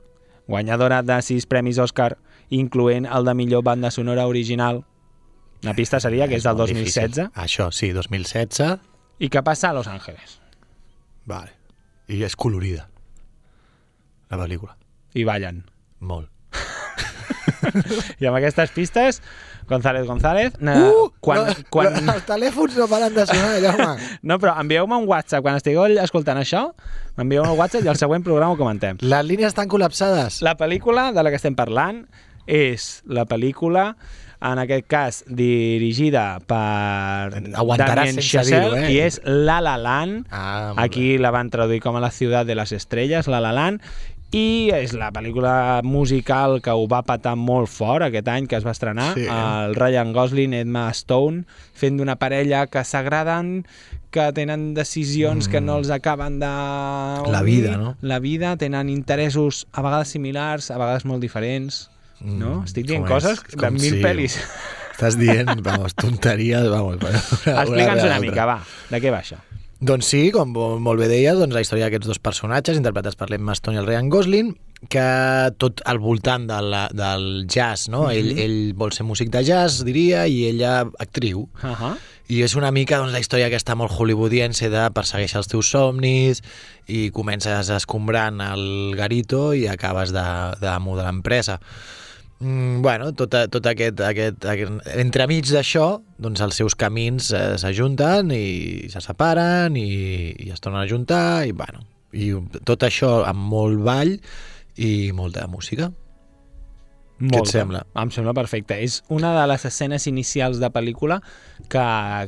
Guanyadora 0.49 1.03
de 1.05 1.19
sis 1.27 1.45
premis 1.45 1.77
Òscar 1.83 2.15
incloent 2.49 3.05
el 3.05 3.27
de 3.29 3.35
millor 3.37 3.63
banda 3.67 3.91
sonora 3.91 4.25
original. 4.27 4.85
La 5.61 5.75
pista 5.75 6.01
seria 6.01 6.29
que 6.31 6.39
és 6.39 6.47
del 6.47 6.57
molt 6.57 6.71
2016. 6.71 7.11
difícil. 7.11 7.29
Això, 7.35 7.69
sí, 7.75 7.91
2016. 7.93 8.79
I 9.19 9.29
que 9.29 9.43
passa 9.43 9.71
a 9.71 9.77
Los 9.77 9.89
Angeles. 9.91 10.39
Vale. 11.27 11.53
I 12.09 12.23
és 12.25 12.37
colorida, 12.39 12.87
la 14.31 14.39
pel·lícula. 14.41 14.77
I 15.15 15.25
ballen. 15.25 15.63
Molt. 16.01 16.29
I 18.21 18.27
amb 18.29 18.37
aquestes 18.39 18.71
pistes, 18.75 19.23
González 19.69 20.07
González... 20.07 20.53
Na, 20.61 20.77
Uh! 20.89 21.11
quan, 21.21 21.45
no, 21.47 21.55
quan... 21.71 21.93
no, 22.05 22.15
els 22.17 22.25
telèfons 22.29 22.77
no 22.79 22.87
paren 22.89 23.15
de 23.17 23.27
sonar, 23.29 23.57
Jaume. 23.61 23.89
No, 24.29 24.39
però 24.41 24.55
envieu-me 24.63 24.97
un 25.03 25.09
WhatsApp. 25.11 25.43
Quan 25.45 25.59
estigueu 25.61 25.85
escoltant 26.03 26.41
això, 26.41 26.69
m'envieu 27.19 27.45
un 27.45 27.53
WhatsApp 27.59 27.85
i 27.85 27.93
al 27.93 28.01
següent 28.01 28.25
programa 28.25 28.57
ho 28.57 28.61
comentem. 28.61 29.01
Les 29.05 29.27
línies 29.29 29.53
estan 29.53 29.69
col·lapsades. 29.69 30.41
La 30.47 30.57
pel·lícula 30.61 31.11
de 31.13 31.25
la 31.25 31.33
que 31.35 31.41
estem 31.41 31.57
parlant 31.59 32.05
és 32.49 33.03
la 33.05 33.27
pel·lícula 33.29 33.91
en 34.41 34.61
aquest 34.63 34.87
cas 34.87 35.17
dirigida 35.27 36.39
per 36.47 37.43
Aguantaràs 37.59 38.07
Damien 38.15 38.21
Chazelle 38.23 38.85
eh? 38.85 38.93
i 38.95 39.01
és 39.03 39.17
La 39.27 39.57
La 39.61 39.75
Land 39.77 40.29
Ah, 40.31 40.73
aquí 40.79 41.17
la 41.19 41.33
van 41.35 41.51
traduir 41.51 41.81
com 41.83 41.99
a 41.99 42.01
la 42.05 42.13
ciutat 42.15 42.47
de 42.47 42.55
les 42.55 42.71
estrelles 42.77 43.27
La 43.27 43.41
La 43.43 43.51
Land 43.53 43.83
i 44.31 44.69
és 44.77 44.93
la 44.93 45.09
pel·lícula 45.15 45.81
musical 45.83 46.59
que 46.61 46.71
ho 46.77 46.85
va 46.91 47.01
patar 47.03 47.33
molt 47.41 47.71
fort 47.73 48.05
aquest 48.05 48.29
any 48.29 48.47
que 48.47 48.57
es 48.59 48.67
va 48.67 48.75
estrenar 48.77 49.15
Sí. 49.15 49.25
el 49.25 49.75
Ryan 49.75 50.13
Gosling 50.13 50.53
Emma 50.55 50.91
Stone 50.93 51.45
fent 51.73 51.97
d'una 51.97 52.17
parella 52.21 52.67
que 52.67 52.85
s'agraden 52.85 53.65
que 54.11 54.33
tenen 54.33 54.75
decisions 54.75 55.49
que 55.49 55.61
no 55.61 55.79
els 55.79 55.91
acaben 55.91 56.39
de... 56.41 56.47
Mm. 56.49 57.31
La 57.33 57.43
vida, 57.43 57.77
no? 57.77 57.97
La 58.01 58.19
vida, 58.19 58.57
tenen 58.57 58.89
interessos 58.89 59.67
a 59.73 59.83
vegades 59.83 60.09
similars, 60.09 60.71
a 60.71 60.79
vegades 60.79 61.05
molt 61.05 61.21
diferents 61.21 61.91
no? 62.21 62.65
Estic 62.65 62.87
dient 62.89 63.05
Mm, 63.05 63.09
com 63.09 63.17
és? 63.19 63.25
coses 63.25 63.45
de 63.53 63.57
Com 63.63 63.75
mil 63.75 63.95
si- 63.95 64.03
pel·lis. 64.03 64.39
Estàs 64.99 65.15
dient, 65.17 65.53
vamos, 65.63 65.95
tonteries, 65.95 66.69
vamos. 66.69 66.97
Una, 67.47 67.63
Explica'ns 67.63 68.03
una 68.03 68.17
altra. 68.17 68.19
mica, 68.21 68.45
va. 68.45 68.57
De 68.91 68.99
què 69.01 69.13
va 69.15 69.21
això? 69.23 69.37
Doncs 69.79 70.09
sí, 70.11 70.25
com 70.35 70.51
molt 70.55 70.99
bé 70.99 71.07
deies, 71.07 71.37
doncs 71.39 71.55
la 71.55 71.61
història 71.63 71.87
d'aquests 71.87 72.11
dos 72.11 72.19
personatges, 72.19 72.79
interpretats 72.81 73.15
per 73.19 73.29
l'Emma 73.31 73.55
Stone 73.55 73.79
i 73.79 73.81
el 73.81 73.87
Ryan 73.87 74.09
Gosling, 74.11 74.49
que 74.91 75.05
tot 75.63 75.83
al 75.87 76.01
voltant 76.03 76.49
de 76.51 76.59
la, 76.67 76.81
del 76.91 77.45
jazz, 77.47 77.87
no? 77.91 78.09
ell, 78.11 78.33
ell 78.43 78.57
vol 78.79 78.91
ser 78.95 79.07
músic 79.07 79.31
de 79.31 79.45
jazz, 79.47 79.85
diria, 79.87 80.25
i 80.27 80.49
ella 80.51 80.81
actriu. 80.99 81.47
Uh 81.63 81.71
-huh. 81.71 81.93
I 82.29 82.43
és 82.43 82.57
una 82.57 82.71
mica 82.71 82.99
doncs, 82.99 83.13
la 83.13 83.21
història 83.21 83.47
aquesta 83.47 83.75
molt 83.75 83.93
hollywoodiense 83.93 84.69
de 84.69 84.91
persegueixer 84.91 85.39
els 85.39 85.49
teus 85.49 85.71
somnis 85.71 86.43
i 86.87 87.11
comences 87.11 87.71
escombrant 87.71 88.41
el 88.41 88.95
garito 88.97 89.55
i 89.55 89.67
acabes 89.69 90.13
de, 90.13 90.27
de 90.61 90.79
l'empresa. 91.05 91.61
Mm, 92.41 92.83
bueno, 92.83 93.11
tot, 93.19 93.35
a- 93.35 93.49
tot 93.51 93.67
aquest, 93.67 93.99
aquest, 94.07 94.45
aquest... 94.47 94.89
Entremig 95.03 95.49
d'això, 95.51 95.89
doncs 96.23 96.43
els 96.45 96.59
seus 96.61 96.77
camins 96.79 97.33
eh, 97.35 97.57
s'ajunten 97.59 98.31
i 98.31 98.87
se 98.93 99.03
separen 99.03 99.75
i, 99.77 99.89
i 100.47 100.51
es 100.55 100.63
tornen 100.63 100.85
a 100.85 100.87
ajuntar 100.87 101.47
i, 101.51 101.55
bueno, 101.57 101.83
i 102.15 102.31
tot 102.65 102.87
això 102.87 103.25
amb 103.27 103.43
molt 103.51 103.83
ball 103.83 104.15
i 104.79 105.11
molta 105.13 105.49
música. 105.51 105.91
Molt 107.19 107.35
et 107.35 107.49
bé. 107.49 107.51
sembla? 107.51 107.81
Em 107.99 108.13
sembla 108.15 108.31
perfecte. 108.39 108.77
És 108.87 109.01
una 109.11 109.33
de 109.35 109.43
les 109.51 109.65
escenes 109.67 110.07
inicials 110.07 110.61
de 110.63 110.71
pel·lícula 110.71 111.19
que, 111.71 111.85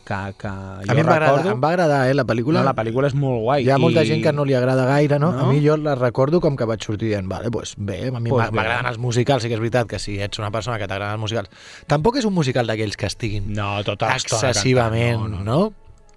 que, 0.06 0.18
que 0.38 0.48
a 0.50 0.82
jo 0.86 0.94
mi 0.94 1.02
em 1.02 1.08
va, 1.08 1.16
agradar, 1.16 1.36
recordo... 1.38 1.54
em 1.54 1.62
va 1.64 1.70
agradar, 1.74 2.00
eh, 2.10 2.14
la 2.14 2.24
pel·lícula. 2.28 2.60
No, 2.60 2.68
la 2.68 2.74
pel·lícula 2.76 3.10
és 3.10 3.16
molt 3.18 3.42
guai. 3.42 3.66
Hi 3.66 3.72
ha 3.74 3.78
molta 3.82 4.04
i... 4.04 4.10
gent 4.12 4.24
que 4.24 4.32
no 4.36 4.46
li 4.48 4.56
agrada 4.58 4.86
gaire, 4.88 5.18
no? 5.22 5.32
No? 5.34 5.46
A 5.46 5.52
mi 5.52 5.62
jo 5.64 5.76
la 5.80 5.96
recordo 5.98 6.40
com 6.44 6.56
que 6.60 6.68
vaig 6.68 6.84
sortir 6.86 7.10
dient, 7.10 7.28
vale, 7.30 7.50
pues 7.50 7.74
bé, 7.76 8.00
a 8.08 8.20
mi 8.20 8.30
Pues 8.30 8.52
m'agraden 8.54 8.88
els 8.90 9.00
musicals, 9.02 9.44
sí 9.44 9.50
que 9.50 9.58
és 9.58 9.62
veritat 9.62 9.90
que 9.90 10.00
si 10.02 10.18
ets 10.22 10.38
una 10.42 10.52
persona 10.54 10.78
que 10.78 10.88
t'agraden 10.90 11.18
els 11.18 11.24
musicals. 11.26 11.50
Tampoc 11.90 12.20
és 12.20 12.28
un 12.28 12.36
musical 12.36 12.68
d'aquells 12.70 12.98
que 13.00 13.08
estiguin 13.10 13.52
No, 13.56 13.72
tota 13.86 14.12
excessivament, 14.16 15.24
cantant, 15.24 15.46
no? 15.46 15.60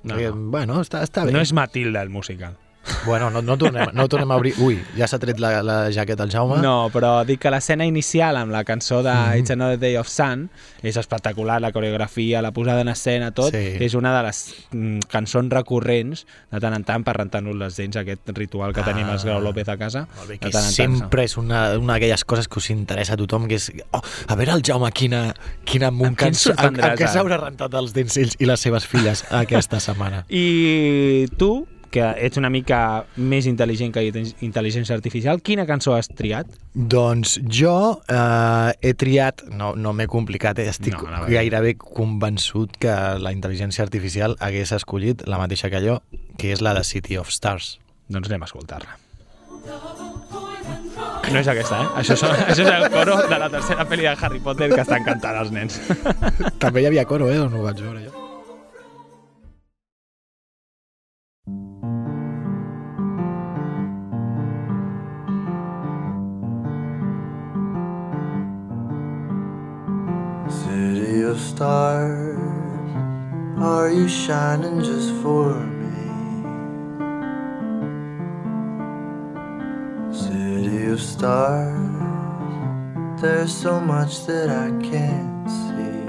No, 0.04 0.18
Perquè, 0.18 0.34
no. 0.34 0.52
Bueno, 0.52 0.82
està, 0.84 1.04
està 1.08 1.24
bé. 1.24 1.32
No 1.36 1.42
és 1.44 1.54
Matilda, 1.56 2.04
el 2.04 2.12
musical. 2.12 2.58
Bueno, 3.06 3.30
no, 3.30 3.42
no, 3.42 3.58
tornem, 3.58 3.90
no 3.94 4.08
tornem 4.12 4.32
a 4.32 4.36
obrir... 4.36 4.54
Ui, 4.60 4.78
ja 4.98 5.08
s'ha 5.08 5.18
tret 5.20 5.40
la, 5.40 5.62
la 5.64 5.76
jaqueta 5.92 6.24
al 6.24 6.32
Jaume. 6.32 6.58
No, 6.64 6.90
però 6.92 7.24
dic 7.28 7.40
que 7.44 7.52
l'escena 7.52 7.86
inicial 7.88 8.36
amb 8.40 8.52
la 8.52 8.64
cançó 8.68 9.02
de 9.04 9.14
Mhm. 9.14 9.40
It's 9.40 9.52
Another 9.52 9.80
Day 9.80 9.96
of 9.98 10.08
Sun 10.12 10.50
és 10.84 10.98
espectacular, 10.98 11.62
la 11.62 11.72
coreografia, 11.72 12.42
la 12.42 12.52
posada 12.52 12.82
en 12.82 12.90
escena, 12.90 13.32
tot. 13.32 13.52
Sí. 13.54 13.78
És 13.80 13.94
una 13.96 14.12
de 14.18 14.24
les 14.28 14.42
mm, 14.72 15.00
cançons 15.10 15.52
recurrents 15.54 16.26
de 16.52 16.60
tant 16.60 16.74
en 16.76 16.84
tant 16.84 17.04
per 17.04 17.16
rentar-nos 17.18 17.56
les 17.56 17.78
dents, 17.78 17.96
aquest 17.98 18.30
ritual 18.36 18.74
que 18.74 18.82
Ah. 18.82 18.86
tenim 18.92 19.08
els 19.10 19.24
Grau 19.24 19.40
López 19.42 19.70
a 19.70 19.78
casa. 19.78 20.08
Molt 20.18 20.30
bé, 20.30 20.38
que 20.40 20.50
tant 20.50 20.64
en 20.64 20.74
tant. 20.74 20.76
sempre 20.76 21.24
és 21.24 21.38
una, 21.38 21.78
una 21.80 21.94
d'aquelles 21.94 22.26
coses 22.26 22.48
que 22.48 22.60
us 22.60 22.70
interessa 22.70 23.14
a 23.14 23.18
tothom, 23.18 23.48
que 23.48 23.56
és... 23.56 23.72
Oh, 23.92 24.02
a 24.28 24.36
veure 24.36 24.52
el 24.54 24.62
Jaume, 24.64 24.92
quina, 24.92 25.34
quina 25.64 25.88
amb 25.88 26.02
un 26.02 26.16
cançó... 26.16 26.52
Sorprendràs, 26.52 26.98
què 27.00 27.08
s'haurà 27.08 27.38
rentat 27.40 27.74
els 27.80 27.94
dents 27.94 28.18
ells 28.18 28.36
i 28.40 28.46
les 28.46 28.60
seves 28.60 28.86
filles 28.86 29.24
aquesta 29.32 29.80
setmana? 29.80 30.26
I 30.30 31.28
tu, 31.38 31.66
que 31.94 32.08
ets 32.26 32.40
una 32.42 32.50
mica 32.54 32.80
més 33.16 33.48
intel·ligent 33.50 33.94
que 33.94 34.04
intel·ligència 34.46 34.96
artificial, 34.98 35.42
quina 35.46 35.68
cançó 35.70 35.94
has 35.96 36.10
triat? 36.10 36.50
Doncs 36.74 37.38
jo 37.46 37.76
eh, 38.10 38.74
he 38.82 38.96
triat, 38.98 39.46
no, 39.54 39.74
no 39.78 39.94
m'he 39.94 40.10
complicat, 40.10 40.60
eh, 40.64 40.70
estic 40.74 40.98
No, 40.98 41.10
no, 41.12 41.24
gairebé 41.30 41.76
convençut 41.78 42.76
que 42.82 42.96
la 43.22 43.34
intel·ligència 43.36 43.86
artificial 43.86 44.38
hagués 44.44 44.74
escollit 44.76 45.26
la 45.30 45.40
mateixa 45.42 45.70
que 45.74 45.82
jo, 45.86 46.00
que 46.42 46.54
és 46.56 46.66
la 46.66 46.74
de 46.78 46.84
City 46.88 47.20
of 47.22 47.32
Stars. 47.34 47.78
Doncs 48.10 48.30
anem 48.30 48.46
a 48.46 48.50
escoltar-la. 48.50 48.98
No 51.34 51.40
és 51.40 51.48
aquesta, 51.50 51.80
eh? 51.80 51.88
Això 52.02 52.18
és, 52.18 52.26
això 52.52 52.66
és 52.66 52.74
el 52.74 52.90
coro 52.94 53.16
de 53.30 53.40
la 53.46 53.52
tercera 53.54 53.86
pel·li 53.90 54.10
de 54.10 54.18
Harry 54.18 54.42
Potter 54.44 54.70
que 54.74 54.82
estan 54.84 55.06
cantant 55.08 55.40
els 55.46 55.56
nens. 55.56 55.80
També 56.62 56.84
hi 56.84 56.92
havia 56.92 57.08
coro, 57.10 57.32
eh? 57.32 57.40
On 57.46 57.54
ho 57.54 57.64
vaig 57.66 57.82
veure 57.86 58.04
jo. 58.04 58.23
City 70.62 71.22
of 71.24 71.40
stars, 71.40 72.38
are 73.58 73.90
you 73.90 74.08
shining 74.08 74.84
just 74.84 75.12
for 75.22 75.56
me? 75.82 76.10
City 80.14 80.86
of 80.92 81.02
stars, 81.02 83.22
there's 83.22 83.54
so 83.56 83.80
much 83.80 84.26
that 84.28 84.50
I 84.50 84.70
can't 84.92 85.50
see. 85.50 86.06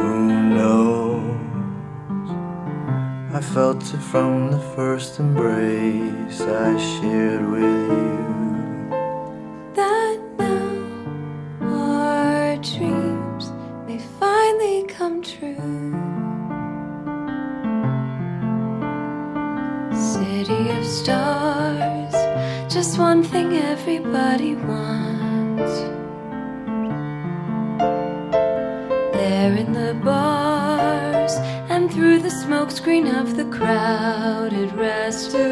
Who 0.00 0.14
knows? 0.56 2.30
I 3.32 3.40
felt 3.40 3.82
it 3.94 4.02
from 4.12 4.50
the 4.50 4.58
first 4.74 5.20
embrace 5.20 6.40
I 6.40 6.76
shared 6.90 7.44
with 7.54 7.62
you. 7.62 8.18
that 9.74 10.18
now 10.38 10.59
one 23.00 23.24
thing 23.24 23.56
everybody 23.56 24.54
wants. 24.54 25.74
There 29.16 29.54
in 29.56 29.72
the 29.72 29.94
bars 30.04 31.32
and 31.70 31.90
through 31.90 32.18
the 32.18 32.28
smokescreen 32.28 33.06
of 33.20 33.36
the 33.38 33.46
crowded 33.46 34.70
restaurants. 34.74 35.49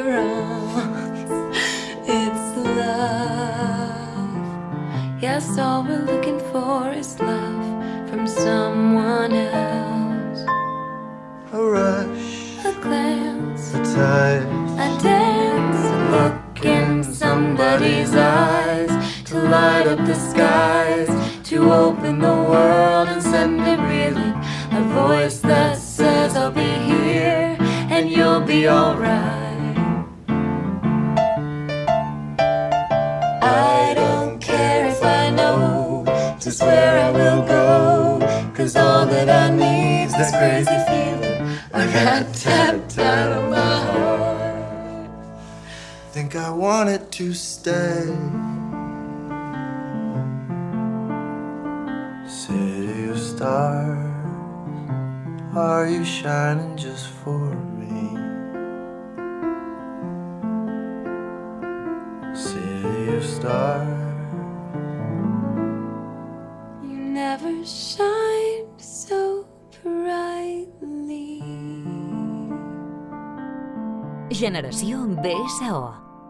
Generació 74.38 75.00
BSO. 75.18 75.78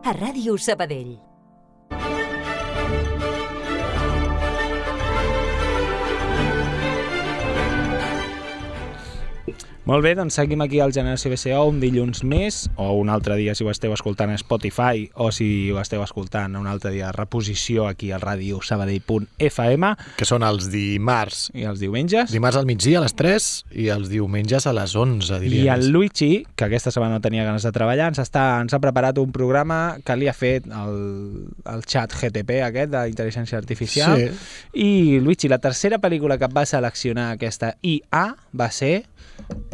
A 0.09 0.13
Ràdio 0.17 0.57
Sabadell. 0.57 1.28
Molt 9.89 10.05
bé, 10.05 10.11
doncs 10.13 10.37
seguim 10.37 10.61
aquí 10.61 10.83
al 10.85 10.91
Generació 10.93 11.31
BCO 11.33 11.63
un 11.71 11.79
dilluns 11.81 12.19
més, 12.29 12.59
o 12.77 12.91
un 13.01 13.09
altre 13.09 13.39
dia 13.39 13.55
si 13.57 13.65
ho 13.65 13.71
esteu 13.73 13.95
escoltant 13.95 14.29
a 14.29 14.35
Spotify, 14.37 15.07
o 15.17 15.31
si 15.33 15.71
ho 15.73 15.79
esteu 15.81 16.03
escoltant 16.05 16.59
un 16.61 16.67
altre 16.69 16.91
dia 16.93 17.07
a 17.09 17.13
reposició 17.17 17.87
aquí 17.89 18.11
al 18.13 18.21
ràdio 18.21 18.61
sabadell.fm, 18.61 19.89
Que 20.21 20.29
són 20.29 20.45
els 20.45 20.69
dimarts. 20.69 21.47
i 21.57 21.65
els 21.65 21.81
diumenges. 21.81 22.35
Dimarts 22.37 22.59
al 22.61 22.69
migdia 22.69 22.99
a 23.01 23.07
les 23.07 23.17
3 23.17 23.47
i 23.81 23.89
els 23.95 24.11
diumenges 24.13 24.69
a 24.69 24.75
les 24.77 24.93
11, 24.93 25.41
diria. 25.41 25.63
I 25.65 25.73
el. 25.79 25.89
Luigi, 25.89 26.45
que 26.55 26.69
aquesta 26.69 26.93
setmana 26.93 27.17
no 27.17 27.25
tenia 27.25 27.49
ganes 27.49 27.65
de 27.65 27.73
treballar, 27.73 28.11
ens, 28.13 28.21
està, 28.21 28.61
ens 28.61 28.77
ha 28.77 28.83
preparat 28.85 29.17
un 29.17 29.33
programa 29.33 29.97
que 30.05 30.19
li 30.21 30.29
ha 30.29 30.37
fet 30.37 30.69
el, 30.69 31.49
el 31.65 31.87
xat 31.89 32.13
GTP 32.13 32.61
aquest 32.69 32.93
d'intel·ligència 32.93 33.57
artificial. 33.57 34.21
Sí. 34.21 34.53
I, 34.85 34.93
Luigi, 35.25 35.49
la 35.49 35.63
tercera 35.65 35.97
pel·lícula 35.97 36.37
que 36.37 36.53
va 36.53 36.69
seleccionar 36.69 37.31
aquesta 37.33 37.79
IA 37.81 38.27
va 38.53 38.69
ser... 38.69 39.07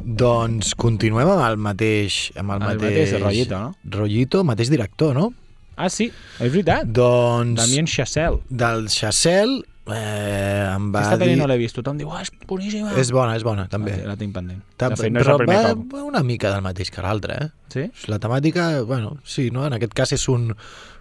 Doncs 0.04 0.74
continuem 0.78 1.30
amb 1.32 1.44
el 1.48 1.56
mateix... 1.60 2.30
Amb 2.38 2.54
el, 2.56 2.62
El 2.74 2.80
mateix 2.82 3.14
Rollito, 3.20 3.58
no? 3.58 3.74
Rollito, 3.96 4.42
mateix 4.44 4.70
director, 4.72 5.14
no? 5.16 5.30
Ah, 5.76 5.88
sí, 5.90 6.06
és 6.38 6.50
veritat. 6.52 6.86
Doncs... 6.94 7.56
Damien 7.58 7.88
Chazelle. 7.90 8.38
Del 8.48 8.84
Chassel 8.92 9.56
eh, 9.90 10.68
em 10.70 10.90
va 10.94 11.00
Aquesta 11.00 11.16
dir... 11.18 11.24
pel·li 11.24 11.38
no 11.40 11.48
l'he 11.50 11.56
vist. 11.58 11.74
Tothom 11.80 11.98
diu, 11.98 12.12
oh, 12.12 12.20
és 12.22 12.30
boníssima. 12.46 12.92
És 13.00 13.10
bona, 13.14 13.34
és 13.40 13.42
bona, 13.46 13.64
també. 13.72 13.96
La, 14.04 14.12
la 14.12 14.16
tinc 14.20 14.36
pendent. 14.36 14.60
Ta- 14.78 14.92
De 14.92 15.00
fet, 15.00 15.10
no 15.10 15.24
és 15.24 15.26
però 15.26 15.34
el 15.40 15.42
primer 15.42 15.58
va 15.64 15.72
cop. 15.74 15.96
una 16.12 16.22
mica 16.22 16.52
del 16.54 16.62
mateix 16.62 16.92
que 16.94 17.02
l'altre, 17.02 17.40
eh? 17.40 17.50
Sí? 17.74 17.88
La 18.12 18.20
temàtica, 18.22 18.68
bueno, 18.86 19.16
sí, 19.26 19.48
no? 19.50 19.64
En 19.66 19.74
aquest 19.80 19.96
cas 19.98 20.14
és 20.14 20.28
un, 20.30 20.52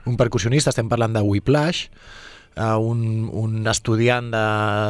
un 0.10 0.18
percussionista, 0.18 0.74
estem 0.74 0.90
parlant 0.90 1.14
de 1.14 1.22
Whiplash, 1.28 1.86
uh, 2.58 2.78
un, 2.78 3.30
un 3.32 3.68
estudiant 3.68 4.32
de, 4.34 4.44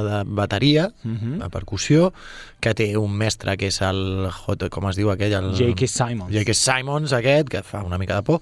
de 0.10 0.24
bateria, 0.28 0.90
Mhm. 1.04 1.40
de 1.40 1.50
percussió, 1.50 2.14
que 2.60 2.74
té 2.74 2.96
un 2.98 3.12
mestre 3.18 3.58
que 3.58 3.68
és 3.68 3.82
el, 3.82 4.30
com 4.72 4.88
es 4.90 4.96
diu 4.96 5.12
aquell? 5.12 5.34
El, 5.34 5.52
J.K. 5.58 5.88
Simons. 5.88 6.32
J.K. 6.32 6.54
Simons, 6.54 7.12
aquest, 7.14 7.50
que 7.50 7.64
fa 7.64 7.84
una 7.84 7.98
mica 7.98 8.16
de 8.16 8.24
por, 8.24 8.40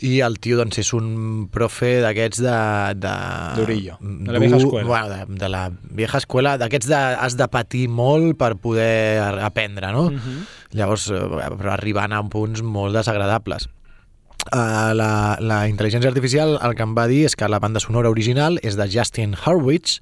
i 0.00 0.20
el 0.22 0.36
tio 0.38 0.56
doncs, 0.60 0.78
és 0.78 0.92
un 0.94 1.48
profe 1.50 1.96
d'aquests 2.04 2.38
de... 2.44 2.58
de 3.02 3.14
D'Orillo, 3.58 3.96
de 4.00 4.32
la 4.32 4.38
vieja 4.38 4.56
escuela. 4.60 4.86
Bueno, 4.86 5.08
de, 5.08 5.38
de 5.40 5.48
la 5.50 5.64
vieja 5.90 6.18
escuela, 6.22 6.56
d'aquests 6.56 6.86
de 6.88 6.94
has 7.18 7.36
de 7.36 7.48
patir 7.50 7.88
molt 7.90 8.36
per 8.38 8.54
poder 8.62 9.18
aprendre, 9.42 9.90
no? 9.92 10.10
Mhm. 10.12 10.46
Llavors, 10.78 11.08
eh, 11.10 11.18
però 11.58 11.72
arribant 11.74 12.12
a 12.14 12.22
punts 12.30 12.62
molt 12.62 12.94
desagradables. 12.94 13.68
Uh, 14.48 14.94
la, 14.96 15.10
la 15.44 15.58
intel·ligència 15.68 16.08
artificial 16.08 16.56
el 16.64 16.74
que 16.74 16.82
em 16.86 16.94
va 16.96 17.04
dir 17.10 17.24
és 17.28 17.34
que 17.36 17.48
la 17.48 17.58
banda 17.60 17.80
sonora 17.84 18.08
original 18.08 18.56
és 18.64 18.78
de 18.78 18.86
Justin 18.88 19.34
Hurwitz 19.36 19.98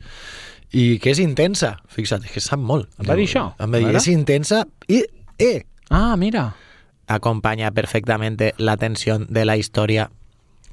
i 0.77 0.99
que 1.03 1.11
és 1.11 1.19
intensa, 1.23 1.77
fixa't, 1.91 2.27
que 2.31 2.43
sap 2.43 2.61
molt. 2.63 2.87
Em 3.01 3.09
va 3.09 3.17
dir 3.19 3.27
això? 3.27 3.49
Em 3.59 3.73
va 3.75 3.81
dir, 3.83 3.91
és 3.97 4.07
intensa 4.13 4.65
i, 4.89 5.03
eh, 5.39 5.65
Ah, 5.91 6.17
mira. 6.17 6.55
acompaña 7.07 7.71
perfectamente 7.71 8.55
la 8.59 8.77
tensión 8.77 9.27
de 9.31 9.45
la 9.45 9.57
historia. 9.57 10.11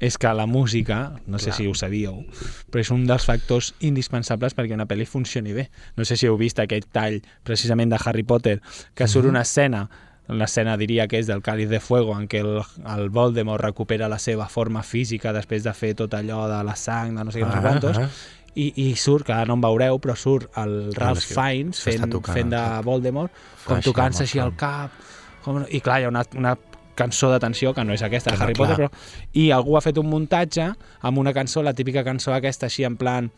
És 0.00 0.18
que 0.18 0.26
la 0.34 0.46
música, 0.46 1.14
no 1.26 1.38
sé 1.38 1.52
si 1.52 1.68
ho 1.68 1.74
sabíeu, 1.74 2.24
però 2.70 2.80
és 2.82 2.90
un 2.90 3.06
dels 3.06 3.24
factors 3.24 3.74
indispensables 3.78 4.52
perquè 4.56 4.74
una 4.74 4.88
pel·li 4.90 5.06
funcioni 5.06 5.52
bé. 5.54 5.68
No 5.96 6.04
sé 6.04 6.16
si 6.18 6.26
heu 6.26 6.34
vist 6.36 6.58
aquest 6.58 6.88
tall 6.92 7.20
precisament 7.46 7.94
de 7.94 8.00
Harry 8.04 8.24
Potter, 8.26 8.60
que 8.94 9.06
surt 9.06 9.30
una 9.30 9.42
escena 9.46 9.88
l'escena 10.28 10.76
diria 10.80 11.06
que 11.08 11.18
és 11.20 11.26
del 11.28 11.42
Cáliz 11.44 11.68
de 11.68 11.80
Fuego 11.80 12.14
en 12.16 12.28
què 12.28 12.40
el, 12.40 12.62
el 12.94 13.10
Voldemort 13.12 13.60
recupera 13.62 14.08
la 14.08 14.18
seva 14.18 14.46
forma 14.48 14.82
física 14.82 15.34
després 15.36 15.64
de 15.66 15.74
fer 15.76 15.94
tot 15.98 16.14
allò 16.16 16.46
de 16.48 16.62
la 16.64 16.76
sang, 16.80 17.12
de 17.16 17.24
no 17.24 17.34
sé 17.34 17.42
què, 17.42 17.48
no 17.48 17.58
Ah, 17.58 17.60
quantos, 17.60 17.98
ah. 18.00 18.08
i, 18.54 18.70
i 18.86 18.94
surt, 18.96 19.26
que 19.26 19.34
ara 19.36 19.44
no 19.44 19.58
en 19.58 19.64
veureu, 19.64 19.98
però 20.00 20.16
surt 20.16 20.48
el 20.62 20.94
Ralph 20.96 21.20
és 21.20 21.28
que 21.28 21.36
Fiennes 21.36 21.82
fent, 21.84 22.06
tocant 22.10 22.38
fent 22.38 22.54
de. 22.54 22.62
Voldemort, 22.86 23.42
com 23.66 23.82
tocant-se 23.84 24.24
així 24.24 24.40
al 24.40 24.54
cap, 24.56 24.96
com, 25.44 25.60
i 25.68 25.82
clar, 25.84 26.00
hi 26.00 26.08
ha 26.08 26.14
una, 26.14 26.24
una 26.40 26.56
cançó 26.94 27.30
de 27.32 27.40
tensió 27.42 27.74
que 27.74 27.84
no 27.84 27.92
és 27.92 28.02
aquesta 28.06 28.30
Que 28.30 28.36
de 28.36 28.40
no, 28.40 28.44
Harry 28.44 28.54
clar. 28.54 28.68
Potter, 28.70 28.88
però 28.88 29.34
i 29.34 29.50
algú 29.50 29.76
ha 29.76 29.82
fet 29.84 29.98
un 29.98 30.08
muntatge 30.08 30.70
amb 31.02 31.18
una 31.18 31.34
cançó, 31.34 31.62
la 31.62 31.74
típica 31.74 32.04
cançó 32.06 32.32
aquesta 32.32 32.70
així 32.70 32.86
en 32.86 32.96
plan 32.96 33.30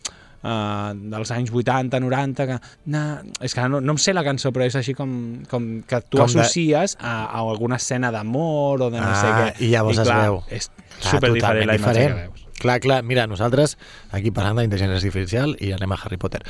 uh, 0.43 0.93
dels 0.95 1.31
anys 1.31 1.51
80, 1.53 2.01
90, 2.01 2.47
que 2.47 2.59
na, 2.87 3.23
és 3.41 3.55
que 3.55 3.69
no, 3.69 3.81
no 3.81 3.93
em 3.97 3.99
sé 3.99 4.13
la 4.15 4.25
cançó, 4.25 4.53
però 4.53 4.65
és 4.67 4.77
així 4.77 4.95
com, 4.95 5.43
com 5.51 5.83
que 5.87 6.01
tu 6.09 6.19
Com 6.19 6.27
de- 6.27 6.41
associes 6.41 6.97
a, 7.01 7.25
a 7.27 7.39
alguna 7.45 7.77
escena 7.77 8.11
d'amor 8.11 8.83
o 8.83 8.91
de 8.91 9.01
no 9.01 9.07
Ah, 9.07 9.21
sé 9.21 9.29
què. 9.37 9.67
i 9.67 9.71
llavors 9.73 9.99
es 9.99 10.09
clar, 10.09 10.23
veu. 10.25 10.43
És 10.51 10.71
Clar, 10.71 11.11
super 11.17 11.33
diferent 11.33 11.41
totalment 11.41 11.67
la 11.67 11.77
imatge 11.77 11.93
diferent. 12.01 12.17
que 12.17 12.27
veus. 12.29 12.43
Clar, 12.57 12.81
clar, 12.81 13.03
mira, 13.05 13.27
nosaltres 13.29 13.75
aquí 14.17 14.31
parlant 14.33 14.57
d'intel·ligència 14.57 14.97
artificial 14.97 15.51
i 15.61 15.75
anem 15.77 15.93
a 15.93 15.99
Harry 16.03 16.17
Potter. 16.17 16.41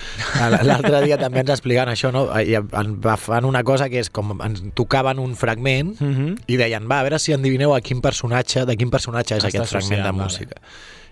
L'altre 0.62 1.00
dia 1.02 1.16
també 1.18 1.40
ens 1.42 1.50
explicaven 1.50 1.90
això, 1.92 2.12
no? 2.14 2.28
I 2.38 2.54
en- 2.54 3.00
va- 3.02 3.16
fan 3.18 3.44
una 3.44 3.64
cosa 3.66 3.88
que 3.90 3.98
és 3.98 4.08
com 4.10 4.36
ens 4.40 4.62
tocaven 4.78 5.18
un 5.18 5.34
fragment 5.34 5.96
Mhm. 6.00 6.36
i 6.46 6.56
deien, 6.56 6.86
va, 6.88 7.00
a 7.00 7.02
veure 7.02 7.18
si 7.18 7.32
endivineu 7.34 7.74
a 7.74 7.80
quin 7.80 8.00
personatge, 8.00 8.64
de 8.66 8.76
quin 8.76 8.88
personatge 8.90 9.34
és 9.36 9.44
Està 9.44 9.48
aquest 9.48 9.72
fragment 9.72 10.02
de 10.04 10.08
associat, 10.08 10.54
vale. 10.54 10.60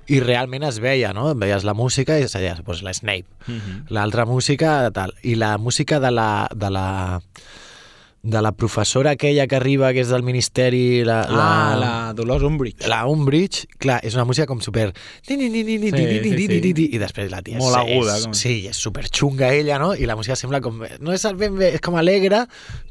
I 0.07 0.21
realment 0.21 0.67
es 0.69 0.81
veia, 0.85 1.13
no? 1.17 1.31
Veies 1.39 1.65
la 1.65 1.75
música 1.75 2.19
i 2.19 2.27
es 2.27 2.35
deia, 2.37 2.55
doncs, 2.61 2.83
l'Snape. 2.85 3.29
Mhm. 3.47 3.87
L'altra 3.95 4.27
música, 4.27 4.91
tal. 4.93 5.15
I 5.23 5.37
la 5.41 5.57
música 5.59 6.01
de 6.01 6.11
la, 6.11 6.49
de 6.55 6.71
la 6.71 7.23
de 8.25 8.41
la 8.41 8.53
professora 8.57 9.11
aquella 9.13 9.45
que 9.47 9.57
arriba, 9.59 9.93
que 9.93 10.01
és 10.01 10.09
del 10.09 10.23
Ministeri... 10.25 11.05
La, 11.05 11.19
Ah, 11.29 11.77
la 11.77 11.91
Dolors 12.17 12.43
Umbridge. 12.43 12.87
la 12.89 13.03
Umbridge, 13.07 13.67
clar, 13.79 13.99
és 14.03 14.15
una 14.17 14.25
música 14.25 14.47
com 14.49 14.63
super... 14.65 14.95
Sí, 15.93 16.07
sí, 16.25 16.31
sí. 16.49 16.61
I 16.97 17.01
després 17.03 17.31
la 17.31 17.43
tia 17.45 17.59
Molt 17.61 17.77
aguda, 17.77 18.15
És, 18.17 18.25
com- 18.25 18.35
sí, 18.39 18.55
és 18.71 18.77
super 18.81 19.05
xunga 19.13 19.51
ella, 19.53 19.77
no? 19.79 19.93
I 19.95 20.07
la 20.09 20.17
música 20.17 20.37
sembla 20.41 20.63
com... 20.65 20.81
No 21.05 21.13
és 21.13 21.25
ben 21.37 21.59
bé, 21.61 21.75
és 21.77 21.83
com 21.85 21.97
alegre, 22.01 22.47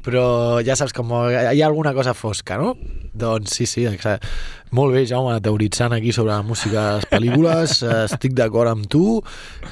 però 0.06 0.60
ja 0.64 0.76
saps, 0.78 0.94
com 0.94 1.10
hi 1.26 1.60
ha 1.60 1.66
alguna 1.66 1.92
cosa 1.98 2.14
fosca, 2.14 2.56
no? 2.60 2.76
Doncs 3.14 3.56
sí, 3.58 3.66
sí, 3.66 3.84
exacte. 3.90 4.28
Molt 4.74 4.94
bé, 4.94 5.04
Jaume, 5.06 5.34
teoritzant 5.42 5.92
aquí 5.94 6.10
sobre 6.14 6.32
la 6.32 6.42
música 6.42 6.80
de 6.88 6.94
les 7.00 7.08
pel·lícules, 7.10 7.74
estic 8.10 8.32
d'acord 8.38 8.70
amb 8.70 8.86
tu, 8.90 9.18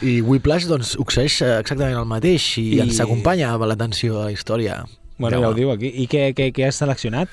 i 0.02 0.18
Whiplash 0.22 0.66
doncs, 0.70 0.96
succeeix 0.98 1.40
exactament 1.60 1.98
el 2.02 2.06
mateix 2.10 2.50
I- 2.58 2.66
I... 2.76 2.82
ens 2.88 2.98
acompanya 3.02 3.50
amb 3.54 3.66
l'atenció 3.70 4.20
a 4.20 4.26
la 4.28 4.34
història. 4.34 4.82
Bueno, 5.22 5.40
ja 5.40 5.48
ho 5.48 5.54
diu 5.56 5.70
aquí. 5.72 5.88
I 6.02 6.06
què, 6.10 6.30
què, 6.36 6.50
què 6.52 6.66
has 6.68 6.78
seleccionat? 6.82 7.28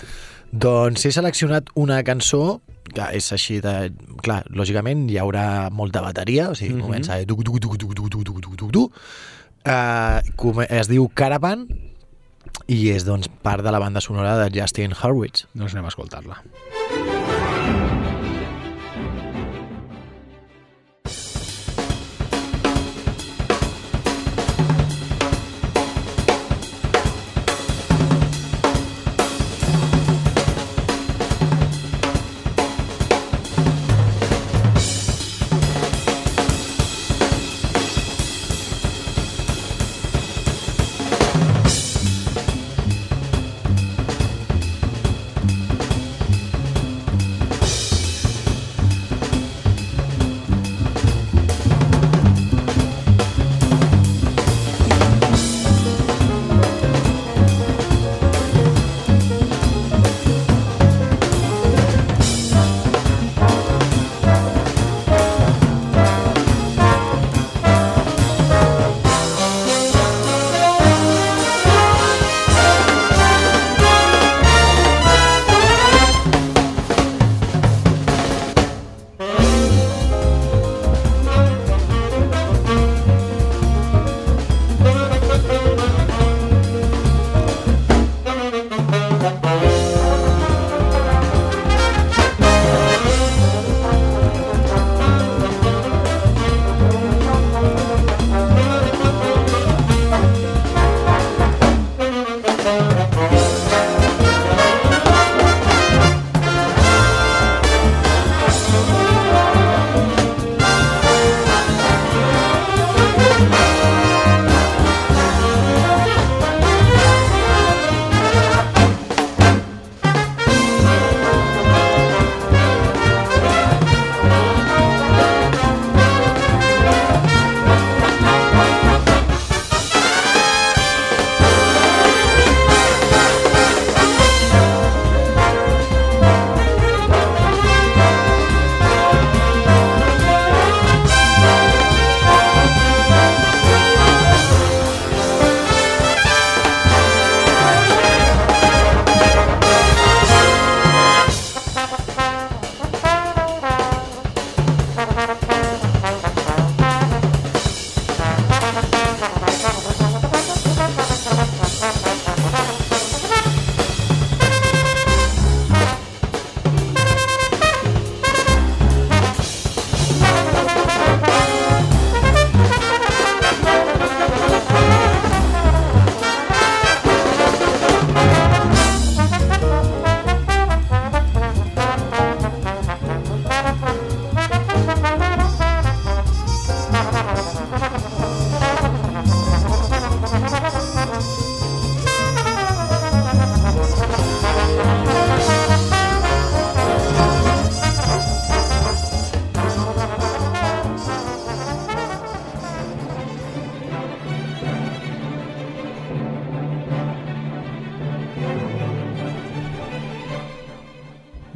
Doncs 0.51 1.03
he 1.05 1.11
seleccionat 1.13 1.69
una 1.77 1.99
cançó 2.07 2.61
que 2.89 3.05
és 3.13 3.27
així 3.35 3.59
de... 3.61 3.91
Clar, 4.25 4.39
lògicament 4.49 5.03
hi 5.11 5.19
haurà 5.21 5.69
molta 5.69 6.01
bateria, 6.01 6.47
o 6.49 6.55
sigui, 6.57 6.73
Mhm. 6.75 6.81
comença. 6.81 7.19
Uh, 9.67 10.63
es 10.69 10.87
diu 10.89 11.05
Caravan 11.13 11.67
i 12.67 12.89
és 12.89 13.05
doncs 13.05 13.27
part 13.43 13.61
de 13.61 13.71
la 13.71 13.79
banda 13.79 14.01
sonora 14.01 14.37
de 14.39 14.49
Justin 14.59 14.93
Hurwitz. 14.95 15.45
Doncs 15.53 15.75
anem 15.75 15.85
a 15.85 15.93
escoltar-la. 15.93 16.39
Caravan 16.39 17.18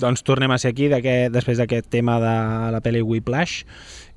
Doncs 0.04 0.26
tornem 0.28 0.52
a 0.52 0.60
ser 0.60 0.74
aquí 0.74 0.89
després 0.92 1.60
d'aquest 1.62 1.88
tema 1.94 2.20
de 2.20 2.34
la 2.76 2.82
pel·li 2.84 3.04
Whiplash 3.04 3.63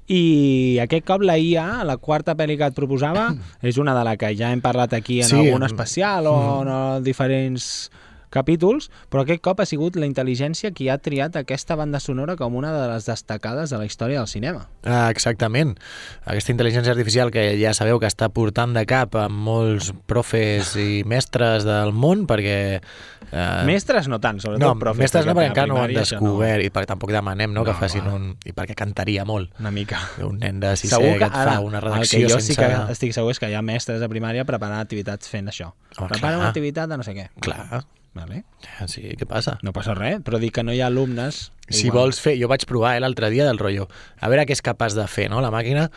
i 0.07 0.79
aquest 0.83 1.07
cop 1.07 1.23
la 1.27 1.35
IA, 1.39 1.83
la 1.87 1.97
quarta 1.99 2.37
pel·li 2.39 2.55
que 2.59 2.69
et 2.71 2.77
proposava, 2.77 3.29
és 3.63 3.79
una 3.83 3.95
de 3.97 4.05
la 4.07 4.15
que 4.19 4.31
ja 4.39 4.53
hem 4.55 4.63
parlat 4.63 4.95
aquí 4.95 5.21
en 5.23 5.31
Sí, 5.31 5.39
algun 5.41 5.65
mm. 5.65 5.71
especial 5.71 6.29
o 6.31 6.37
en 6.63 7.03
diferents 7.07 7.91
capítols, 8.31 8.91
però 9.11 9.23
aquest 9.25 9.43
cop 9.45 9.61
ha 9.61 9.67
sigut 9.67 9.97
la 9.97 10.07
intel·ligència 10.09 10.73
qui 10.75 10.89
ha 10.89 10.99
triat 10.99 11.37
aquesta 11.41 11.77
banda 11.77 12.01
sonora 12.01 12.37
com 12.37 12.55
una 12.59 12.73
de 12.75 12.87
les 12.93 13.07
destacades 13.07 13.71
de 13.71 13.79
la 13.79 13.87
història 13.87 14.19
del 14.23 14.29
cinema. 14.29 14.67
Ah, 14.85 15.09
exactament. 15.11 15.77
Aquesta 16.25 16.53
intel·ligència 16.53 16.93
artificial 16.95 17.31
que 17.35 17.47
ja 17.61 17.73
sabeu 17.75 18.01
que 18.03 18.07
està 18.11 18.29
portant 18.31 18.75
de 18.77 18.85
cap 18.87 19.15
a 19.17 19.29
molts 19.29 19.93
profes 20.07 20.75
i 20.77 21.03
mestres 21.07 21.65
del 21.67 21.93
món 21.93 22.27
perquè... 22.27 22.81
Eh, 23.27 23.65
Mestres 23.67 24.07
no 24.07 24.21
tant, 24.23 24.39
sobretot 24.39 24.63
no, 24.63 24.77
profes. 24.79 25.01
mestres 25.03 25.27
no, 25.27 25.33
perquè 25.35 25.49
encara 25.51 25.67
no 25.67 25.81
ho 25.81 25.83
han 25.83 25.95
descobert 25.97 26.63
i 26.63 26.69
perquè 26.71 26.87
tampoc 26.93 27.11
demanem 27.11 27.51
no, 27.53 27.65
que 27.67 27.73
No, 27.75 27.79
facin 27.81 28.05
clar. 28.05 28.15
un... 28.15 28.29
i 28.47 28.53
perquè 28.55 28.77
cantaria 28.79 29.25
molt. 29.27 29.51
Una 29.59 29.73
mica. 29.75 29.99
Un 30.23 30.39
nen 30.39 30.61
de 30.63 30.71
sisè 30.79 30.95
Segur 30.95 31.17
que, 31.19 31.27
et 31.27 31.35
fa 31.35 31.57
una 31.65 31.81
redacció 31.83 32.21
el 32.21 32.27
que 32.29 32.33
jo 32.33 32.39
sense... 32.39 32.55
sí 32.55 32.61
que 32.61 32.93
estic 32.95 33.17
segur 33.17 33.35
és 33.35 33.41
que 33.43 33.51
hi 33.51 33.57
ha 33.59 33.63
mestres 33.67 33.99
de 34.01 34.09
primària 34.13 34.45
preparant 34.47 34.79
activitats 34.79 35.29
fent 35.33 35.51
això. 35.51 35.73
Oh, 35.99 36.07
Prepara 36.07 36.37
clar. 36.37 36.39
una 36.39 36.49
activitat 36.53 36.89
de 36.93 37.01
no 37.01 37.07
sé 37.07 37.17
què. 37.19 37.27
Clar, 37.43 37.83
Vale? 38.17 38.43
sí, 38.89 39.03
què 39.19 39.29
passa? 39.29 39.59
No 39.67 39.75
passa 39.77 39.95
res, 39.97 40.23
però 40.25 40.41
dic 40.41 40.57
que 40.57 40.65
no 40.65 40.75
hi 40.75 40.81
ha 40.81 40.91
alumnes... 40.91 41.51
Si 41.69 41.89
igual. 41.89 42.07
vols 42.07 42.21
fer... 42.23 42.37
Jo 42.41 42.49
vaig 42.49 42.65
provar 42.71 42.95
eh, 42.97 43.01
l'altre 43.03 43.29
dia 43.35 43.45
del 43.45 43.59
rotllo. 43.59 43.89
A 44.23 44.31
veure 44.33 44.47
què 44.47 44.55
és 44.57 44.63
capaç 44.65 44.95
de 44.97 45.07
fer, 45.11 45.27
no?, 45.33 45.43
la 45.45 45.51
màquina. 45.53 45.89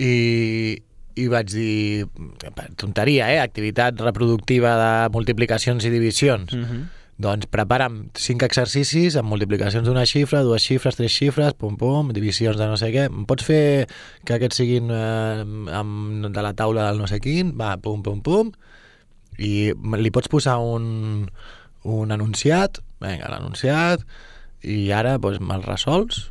I, 0.00 0.80
i 1.20 1.26
vaig 1.30 1.52
dir... 1.52 2.06
Tonteria, 2.80 3.28
eh? 3.34 3.38
Activitat 3.42 4.00
reproductiva 4.02 4.74
de 4.80 4.94
multiplicacions 5.14 5.86
i 5.86 5.92
divisions. 5.92 6.56
Mhm. 6.56 6.88
Doncs 7.20 7.50
prepara'm 7.52 8.06
cinc 8.16 8.46
exercicis 8.46 9.18
amb 9.20 9.28
multiplicacions 9.28 9.84
d'una 9.84 10.06
xifra, 10.08 10.40
dues 10.46 10.64
xifres, 10.64 10.96
tres 10.96 11.12
xifres, 11.12 11.52
pum, 11.52 11.74
pum, 11.76 12.14
divisions 12.16 12.56
de 12.56 12.68
no 12.70 12.78
sé 12.80 12.88
què. 12.94 13.10
Em 13.10 13.26
pots 13.28 13.44
fer 13.44 13.62
que 14.24 14.38
aquests 14.38 14.62
siguin 14.62 14.88
eh, 14.88 15.44
amb, 15.76 16.30
de 16.32 16.44
la 16.46 16.54
taula 16.56 16.88
del 16.88 17.02
no 17.02 17.10
sé 17.10 17.20
quin? 17.20 17.52
Va, 17.60 17.74
pum, 17.76 18.00
pum, 18.06 18.22
pum. 18.24 18.54
I 19.36 19.72
li 20.00 20.12
pots 20.12 20.32
posar 20.32 20.56
un, 20.64 21.28
un 21.84 22.12
anunciat, 22.12 22.80
vinga, 23.00 23.30
l'anunciat, 23.32 24.04
i 24.60 24.90
ara 24.92 25.16
doncs, 25.18 25.40
me'l 25.40 25.64
resols, 25.64 26.26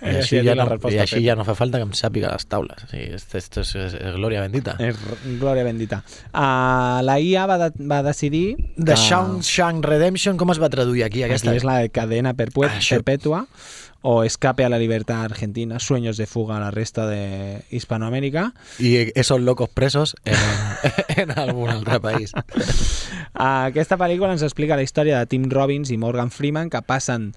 i 0.00 0.16
així, 0.16 0.38
així 0.38 0.42
ja 0.46 0.54
no, 0.54 0.66
i 0.90 0.98
així 0.98 1.16
feta. 1.16 1.24
ja 1.26 1.36
no 1.36 1.44
fa 1.44 1.54
falta 1.58 1.78
que 1.78 1.86
em 1.88 1.92
sàpiga 1.98 2.32
les 2.32 2.46
taules. 2.46 2.84
O 2.84 2.88
sigui, 2.90 3.10
esto, 3.18 3.38
esto 3.38 3.60
és, 3.64 3.74
és, 3.74 3.94
és 3.98 4.14
glòria 4.16 4.40
bendita. 4.46 4.76
És 4.80 4.96
glòria 5.40 5.64
bendita. 5.66 6.02
Uh, 6.32 7.02
la 7.06 7.18
IA 7.20 7.46
va, 7.50 7.58
de, 7.66 7.70
va 7.90 8.02
decidir... 8.06 8.56
The 8.76 8.94
que- 8.94 8.96
Shawshank 8.96 9.84
Redemption, 9.84 10.36
com 10.40 10.50
es 10.54 10.60
va 10.62 10.70
traduir 10.72 11.04
aquí, 11.04 11.22
aquesta? 11.26 11.50
Aquí 11.52 11.62
és 11.62 11.68
la 11.68 11.78
de 11.82 11.90
cadena 11.90 12.34
perpue- 12.34 12.70
Això. 12.70 12.96
perpetua 13.02 13.46
o 14.04 14.24
escape 14.24 14.64
a 14.64 14.68
la 14.68 14.78
libertad 14.80 15.22
argentina, 15.22 15.78
sueños 15.78 16.16
de 16.16 16.26
fuga 16.26 16.56
a 16.56 16.60
la 16.60 16.70
resta 16.72 17.06
de 17.06 17.62
Hispanoamérica. 17.70 18.52
I 18.80 19.12
esos 19.14 19.40
locos 19.40 19.68
presos 19.68 20.16
en, 20.24 20.34
en 21.22 21.38
algun 21.38 21.70
altre 21.70 22.00
país. 22.00 22.32
Aquesta 23.34 23.96
pel·lícula 24.00 24.32
ens 24.34 24.42
explica 24.42 24.74
la 24.76 24.82
història 24.82 25.20
de 25.20 25.26
Tim 25.30 25.46
Robbins 25.50 25.90
i 25.94 25.98
Morgan 26.02 26.30
Freeman 26.34 26.70
que 26.70 26.82
passen 26.82 27.30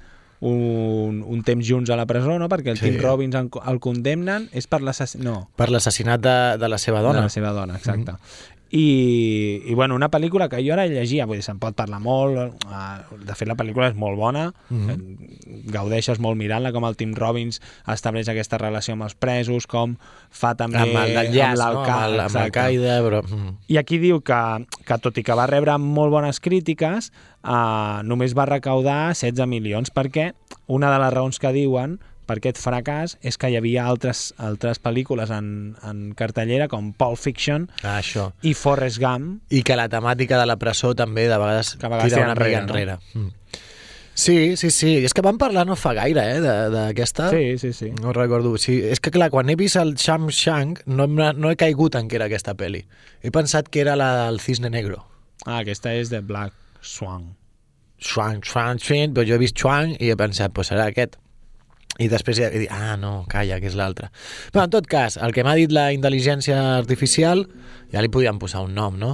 un, 0.45 1.21
un 1.25 1.43
temps 1.47 1.65
junts 1.65 1.89
a 1.89 1.97
la 1.99 2.05
presó, 2.09 2.37
no? 2.39 2.47
perquè 2.51 2.73
el 2.75 2.77
Sí. 2.77 2.89
Tim 2.91 2.99
Robbins 3.01 3.35
el, 3.39 3.49
el 3.71 3.79
condemnen, 3.83 4.49
és 4.53 4.67
per 4.71 4.81
l'assassinat... 4.85 5.25
No, 5.25 5.37
Per 5.57 5.69
l'assassinat 5.73 6.21
de, 6.21 6.35
de 6.61 6.69
la 6.69 6.77
seva 6.81 7.01
dona. 7.01 7.19
de 7.23 7.29
la 7.29 7.33
seva 7.33 7.51
dona, 7.55 7.77
exacte. 7.81 8.13
Mm. 8.13 8.54
I, 8.71 9.61
I, 9.69 9.73
bueno, 9.73 9.95
una 9.95 10.09
pel·lícula 10.09 10.47
que 10.49 10.57
jo 10.65 10.73
ara 10.73 10.87
llegia, 10.89 11.27
vull 11.29 11.37
dir, 11.37 11.45
se'n 11.45 11.59
pot 11.61 11.75
parlar 11.77 11.99
molt, 12.01 12.55
uh, 12.65 13.17
de 13.21 13.35
fet 13.37 13.47
la 13.47 13.55
pel·lícula 13.59 13.91
és 13.91 13.95
molt 13.95 14.17
bona, 14.17 14.47
mm 14.69 14.87
-hmm. 14.87 15.69
gaudeixes 15.71 16.19
molt 16.19 16.37
mirant-la, 16.37 16.71
com 16.71 16.83
el 16.85 16.95
Tim 16.95 17.13
Robbins 17.13 17.61
estableix 17.87 18.27
aquesta 18.27 18.57
relació 18.57 18.93
amb 18.93 19.03
els 19.03 19.15
presos, 19.15 19.67
com 19.67 19.97
fa 20.29 20.55
també 20.55 20.79
amb 20.79 20.93
d'enllaç, 20.93 21.57
no? 21.57 21.85
l'Al-Qaeda, 22.33 23.01
però... 23.01 23.21
Mm. 23.23 23.55
I 23.67 23.77
aquí 23.77 23.97
diu 23.97 24.21
que, 24.21 24.65
que 24.85 24.97
tot 24.97 25.17
i 25.17 25.23
que 25.23 25.33
va 25.33 25.45
rebre 25.47 25.77
molt 25.77 26.11
bones 26.11 26.39
crítiques, 26.39 27.11
eh, 27.43 28.01
només 28.03 28.35
va 28.35 28.45
recaudar 28.45 29.13
16 29.13 29.47
milions, 29.47 29.91
perquè 29.93 30.33
una 30.67 30.91
de 30.91 30.99
les 30.99 31.13
raons 31.13 31.39
que 31.39 31.51
diuen 31.51 31.99
per 32.25 32.37
aquest 32.41 32.57
fracàs 32.61 33.17
és 33.21 33.37
que 33.37 33.49
hi 33.49 33.55
havia 33.59 33.85
altres, 33.85 34.33
altres 34.37 34.81
pel·lícules 34.81 35.31
en, 35.31 35.75
en 35.83 36.11
cartellera, 36.17 36.67
com 36.67 36.91
Pulp 36.93 37.17
Fiction 37.21 37.69
Ah, 37.83 37.99
això. 38.01 38.31
i 38.43 38.53
Forrest 38.53 38.99
Gump, 38.99 39.41
I 39.49 39.63
que 39.63 39.75
la 39.77 39.87
temàtica 39.89 40.39
de 40.41 40.45
la 40.49 40.57
presó 40.57 40.93
també 40.95 41.27
de 41.29 41.37
vegades, 41.37 41.75
Que 41.79 41.85
a 41.85 41.89
vegades 41.89 42.13
tira 42.13 42.25
una 42.25 42.33
enrere, 42.33 42.61
enrere. 42.61 42.97
Mm. 43.13 43.31
Sí, 44.15 44.55
sí, 44.55 44.69
sí. 44.71 44.93
I 45.01 45.05
és 45.09 45.11
que 45.13 45.19
vam 45.25 45.35
parlar 45.37 45.65
no 45.67 45.75
fa 45.75 45.91
gaire, 45.93 46.21
eh, 46.37 46.39
de- 46.39 46.69
d'aquesta. 46.71 47.29
Sí, 47.31 47.57
sí, 47.59 47.73
sí. 47.73 47.89
No 48.01 48.13
recordo. 48.13 48.57
Sí, 48.57 48.77
és 48.81 49.01
que, 49.01 49.11
clar, 49.11 49.29
quan 49.29 49.49
he 49.49 49.55
vist 49.59 49.75
el 49.75 49.95
Sham 49.95 50.29
Shank 50.29 50.85
no, 50.87 51.05
no 51.07 51.51
he 51.51 51.57
caigut 51.57 51.95
en 51.99 52.07
què 52.07 52.15
era 52.15 52.29
aquesta 52.29 52.53
pel·li. 52.55 52.85
He 53.21 53.31
pensat 53.31 53.67
que 53.67 53.81
era 53.81 53.97
la 53.97 54.25
del 54.25 54.39
Cisne 54.39 54.69
Negro. 54.69 55.03
Ah, 55.45 55.57
aquesta 55.59 55.91
és 55.93 56.09
de 56.09 56.21
Black 56.21 56.53
Swan. 56.81 57.35
Chuang, 57.99 58.39
Chuang, 58.41 58.77
Chuang, 58.79 59.13
però 59.13 59.25
jo 59.27 59.35
he 59.35 59.37
vist 59.41 59.55
Chuang 59.55 59.95
i 59.99 60.09
he 60.11 60.15
pensat, 60.15 60.53
pues 60.53 60.67
serà 60.71 60.85
aquest. 60.91 61.17
I 61.99 62.09
després 62.11 62.39
he 62.43 62.49
dit, 62.51 62.71
ah, 62.73 62.97
no, 62.99 63.23
calla, 63.31 63.59
que 63.63 63.69
és 63.71 63.75
l'altre. 63.79 64.09
Però 64.51 64.65
en 64.67 64.73
tot 64.73 64.87
cas, 64.91 65.15
el 65.21 65.31
que 65.31 65.45
m'ha 65.47 65.53
dit 65.55 65.71
la 65.71 65.87
intel·ligència 65.95 66.57
artificial, 66.75 67.45
ja 67.93 68.01
li 68.03 68.09
podíem 68.11 68.39
posar 68.41 68.65
un 68.67 68.73
nom, 68.75 68.97
no? 68.99 69.13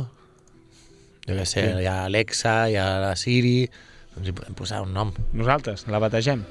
Jo 1.27 1.35
què 1.37 1.45
sé, 1.45 1.61
Sí. 1.67 1.83
hi 1.83 1.85
ha 1.85 2.05
Alexa, 2.07 2.55
hi 2.71 2.75
ha 2.81 2.87
la 3.03 3.15
Siri, 3.15 3.69
doncs 4.15 4.27
hi 4.31 4.33
podem 4.33 4.55
posar 4.57 4.81
un 4.81 4.93
nom. 4.93 5.13
Nosaltres, 5.33 5.85
la 5.87 5.99
bategem. 6.01 6.41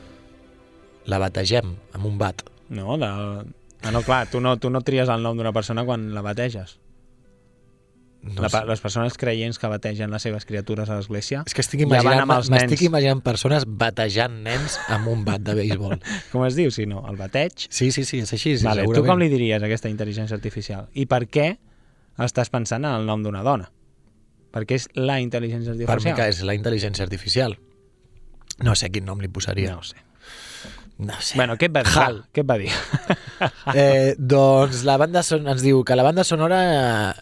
La 1.10 1.18
bategem 1.18 1.74
amb 1.96 2.06
un 2.06 2.18
bat. 2.20 2.44
No, 2.68 2.96
de... 3.00 3.10
Ah, 3.82 3.90
no, 3.90 4.02
clar, 4.04 4.26
tu 4.30 4.38
no, 4.40 4.54
tu 4.60 4.70
no 4.70 4.82
tries 4.84 5.08
el 5.08 5.22
nom 5.24 5.36
d'una 5.36 5.52
persona 5.56 5.82
quan 5.88 6.12
la 6.14 6.22
bateges. 6.22 6.76
No 8.22 8.42
la, 8.44 8.64
les 8.68 8.80
persones 8.84 9.14
creients 9.16 9.56
que 9.58 9.68
bategen 9.72 10.10
les 10.12 10.20
seves 10.22 10.44
criatures 10.44 10.90
a 10.92 10.98
l'església 10.98 11.40
És 11.46 11.54
que 11.56 11.62
estic 11.64 11.80
imaginant, 11.86 12.28
els 12.34 12.50
m'estic 12.52 12.74
nens. 12.76 12.82
imaginant 12.90 13.22
persones 13.24 13.64
batejant 13.66 14.42
nens 14.44 14.76
amb 14.92 15.08
un 15.08 15.22
bat 15.24 15.40
de 15.40 15.54
béisbol. 15.56 15.96
Com 16.32 16.44
es 16.44 16.54
diu, 16.58 16.68
si 16.70 16.84
no? 16.84 17.00
El 17.08 17.16
bateig? 17.16 17.64
Sí, 17.70 17.88
sí, 17.90 18.04
sí, 18.04 18.20
és 18.20 18.32
així, 18.36 18.58
sí, 18.58 18.64
vale, 18.66 18.82
tu 18.84 18.90
segurament. 18.92 19.08
com 19.14 19.22
li 19.24 19.28
diries 19.32 19.62
aquesta 19.64 19.88
intel·ligència 19.88 20.36
artificial? 20.36 20.90
I 20.92 21.06
per 21.08 21.22
què 21.32 21.46
estàs 22.20 22.52
pensant 22.52 22.84
en 22.84 22.92
el 23.00 23.06
nom 23.08 23.22
d'una 23.24 23.40
dona? 23.42 23.70
Perquè 24.52 24.76
és 24.76 24.88
la 24.98 25.16
intel·ligència 25.24 25.72
Per 25.72 25.80
mi 25.80 25.86
artificial. 25.88 26.16
que 26.20 26.28
és 26.28 26.42
la 26.44 26.54
intel·ligència 26.58 27.06
artificial. 27.08 27.56
No 28.60 28.74
sé 28.76 28.90
quin 28.92 29.06
nom 29.08 29.20
li 29.24 29.28
posaria. 29.32 29.72
No 29.78 29.82
sé. 29.82 29.96
No 31.00 31.16
sé. 31.24 31.38
Bueno, 31.38 31.54
què 31.56 31.70
et 31.70 31.72
va 31.74 31.82
dir? 31.86 31.94
Hal. 31.96 32.18
Què 32.36 32.42
et 32.44 32.48
va 32.50 32.58
dir? 32.60 32.70
Eh, 33.72 34.16
doncs 34.18 34.82
la 34.84 34.98
banda 35.00 35.22
son, 35.24 35.46
ens 35.48 35.62
diu 35.64 35.78
que 35.88 35.96
la 35.96 36.02
banda 36.04 36.26
sonora 36.28 36.58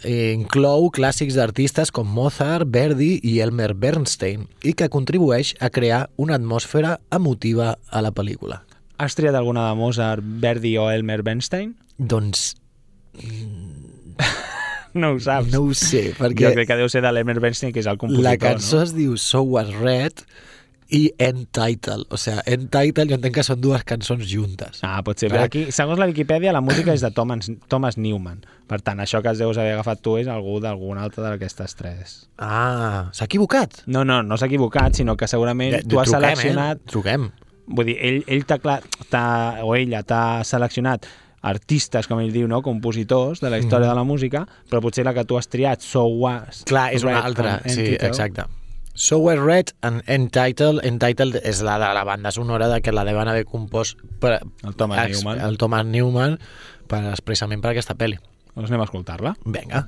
eh, 0.02 0.32
inclou 0.34 0.88
clàssics 0.90 1.36
d'artistes 1.38 1.92
com 1.94 2.08
Mozart, 2.10 2.66
Verdi 2.74 3.20
i 3.22 3.36
Elmer 3.44 3.68
Bernstein 3.78 4.48
i 4.66 4.72
que 4.74 4.88
contribueix 4.90 5.52
a 5.62 5.70
crear 5.70 6.08
una 6.18 6.34
atmosfera 6.40 6.96
emotiva 7.14 7.76
a 7.94 8.02
la 8.02 8.10
pel·lícula. 8.16 8.64
Has 8.98 9.14
triat 9.14 9.38
alguna 9.38 9.68
de 9.68 9.78
Mozart, 9.78 10.26
Verdi 10.42 10.74
o 10.80 10.88
Elmer 10.90 11.20
Bernstein? 11.22 11.76
Doncs 11.98 12.48
No 14.98 15.12
ho 15.14 15.20
saps. 15.20 15.52
no 15.52 15.62
ho 15.62 15.74
sé, 15.76 16.08
Jo 16.16 16.18
perquè 16.24 16.52
crec 16.56 16.70
que 16.70 16.76
deu 16.80 16.88
ser 16.90 17.02
de 17.04 17.10
l'Elmer 17.12 17.38
Bernstein, 17.44 17.72
que 17.74 17.82
és 17.82 17.86
el 17.86 17.98
compositor, 18.00 18.24
la 18.24 18.36
cançó 18.40 18.80
no? 18.80 18.86
es 18.88 18.94
diu 18.96 19.16
So 19.20 19.44
Was 19.46 19.70
Red 19.76 20.24
i 20.88 21.12
End 21.18 21.48
Title. 21.52 22.06
O 22.08 22.16
sigui, 22.16 22.40
End 22.46 22.70
Title 22.72 23.06
jo 23.10 23.18
entenc 23.18 23.34
que 23.38 23.44
són 23.44 23.60
dues 23.60 23.84
cançons 23.88 24.24
juntes. 24.30 24.80
Ah, 24.86 25.00
pot 25.04 25.20
ser. 25.20 25.28
Clar. 25.28 25.42
Però 25.42 25.48
aquí, 25.50 25.64
segons 25.74 26.00
la 26.00 26.08
Viquipèdia, 26.08 26.54
la 26.56 26.62
música 26.64 26.94
és 26.96 27.04
de 27.04 27.10
Thomas, 27.14 27.50
Thomas 27.68 27.98
Newman. 28.00 28.40
Per 28.68 28.80
tant, 28.84 29.00
això 29.04 29.20
que 29.24 29.32
es 29.32 29.40
deus 29.40 29.60
haver 29.60 29.76
agafat 29.76 30.00
tu 30.04 30.16
és 30.20 30.28
algú 30.32 30.58
d'alguna 30.64 31.04
altra 31.04 31.28
d'aquestes 31.28 31.76
tres. 31.78 32.16
Ah, 32.36 33.08
s'ha 33.12 33.28
equivocat. 33.28 33.82
No, 33.86 34.04
no, 34.08 34.22
no 34.24 34.40
s'ha 34.40 34.48
equivocat, 34.48 34.96
sinó 34.96 35.16
que 35.16 35.28
segurament 35.28 35.78
Eh, 35.78 35.84
tu 35.84 36.00
has 36.00 36.08
truquem, 36.08 36.34
seleccionat... 36.34 36.82
Eh? 36.82 36.90
Truquem. 36.92 37.30
Vull 37.68 37.90
dir, 37.92 37.96
ell, 38.00 38.22
ell 38.26 38.44
t'ha, 38.48 39.24
o 39.64 39.74
ella 39.76 40.02
t'ha 40.08 40.22
seleccionat 40.48 41.08
artistes, 41.48 42.08
com 42.08 42.20
ell 42.20 42.32
diu, 42.32 42.48
no? 42.50 42.62
compositors 42.64 43.44
de 43.44 43.50
la 43.52 43.60
història 43.60 43.90
de 43.90 43.94
la 43.94 44.04
música, 44.08 44.46
però 44.70 44.80
potser 44.82 45.04
la 45.06 45.14
que 45.14 45.24
tu 45.28 45.36
has 45.38 45.52
triat, 45.52 45.84
So 45.84 46.08
Was... 46.18 46.64
Clar, 46.68 46.88
és 46.96 47.04
una 47.04 47.20
altra. 47.20 47.58
Sí, 47.68 47.92
exacte. 47.94 48.48
So 48.98 49.18
Was 49.22 49.38
Red 49.38 49.72
and 49.86 50.02
Entitled. 50.10 50.82
Entitled 50.84 51.38
és 51.46 51.60
la 51.62 51.76
de 51.78 51.92
la 51.94 52.02
banda 52.04 52.32
sonora 52.34 52.66
de 52.72 52.80
que 52.82 52.90
la 52.92 53.04
deuen 53.06 53.28
haver 53.30 53.44
compost 53.46 53.98
per, 54.18 54.40
El 54.66 54.74
Thomas 54.74 55.04
ex- 55.06 55.22
Newman. 55.22 55.40
el 55.40 55.56
Thomas 55.58 55.86
Newman 55.86 56.38
per, 56.90 57.04
expressament 57.12 57.62
per 57.62 57.76
aquesta 57.76 57.94
pel·li. 57.94 58.18
Doncs 58.56 58.72
anem 58.72 58.82
a 58.82 58.90
escoltar-la. 58.90 59.36
Vinga. 59.46 59.84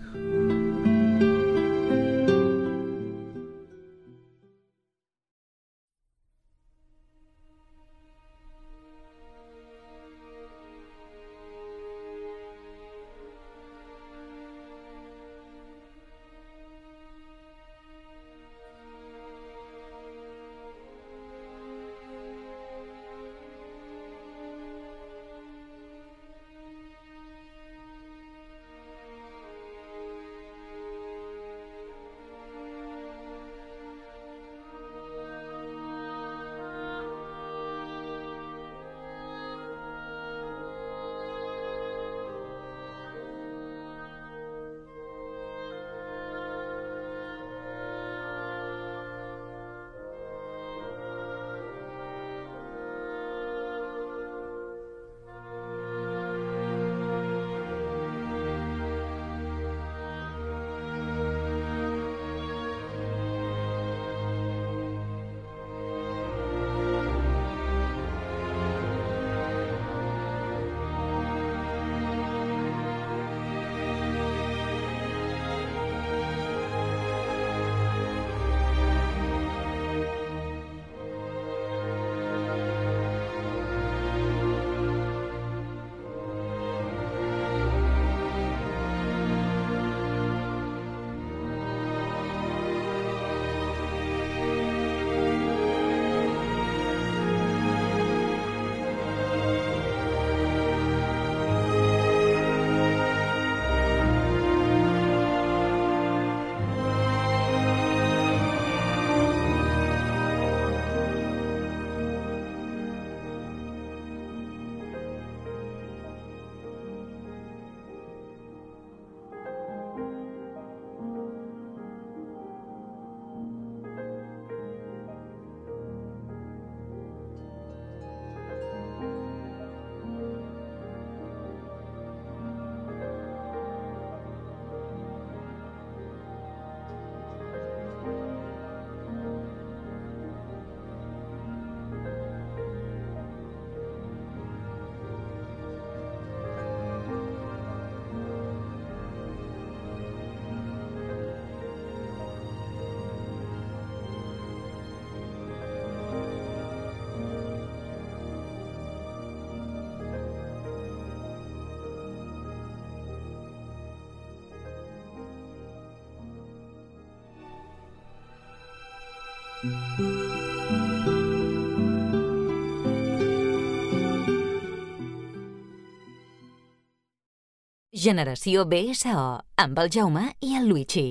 Generació 177.92 178.64
BSO, 178.64 179.24
amb 179.60 179.80
el 179.82 179.90
Jaume 179.92 180.22
i 180.40 180.54
el 180.56 180.70
Luigi. 180.70 181.04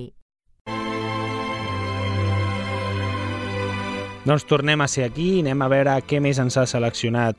Doncs 4.26 4.44
tornem 4.50 4.82
a 4.82 4.88
ser 4.90 5.06
aquí 5.06 5.36
i 5.36 5.40
anem 5.44 5.62
a 5.62 5.68
veure 5.70 5.94
què 6.02 6.18
més 6.18 6.42
ens 6.42 6.58
ha 6.58 6.66
seleccionat 6.66 7.38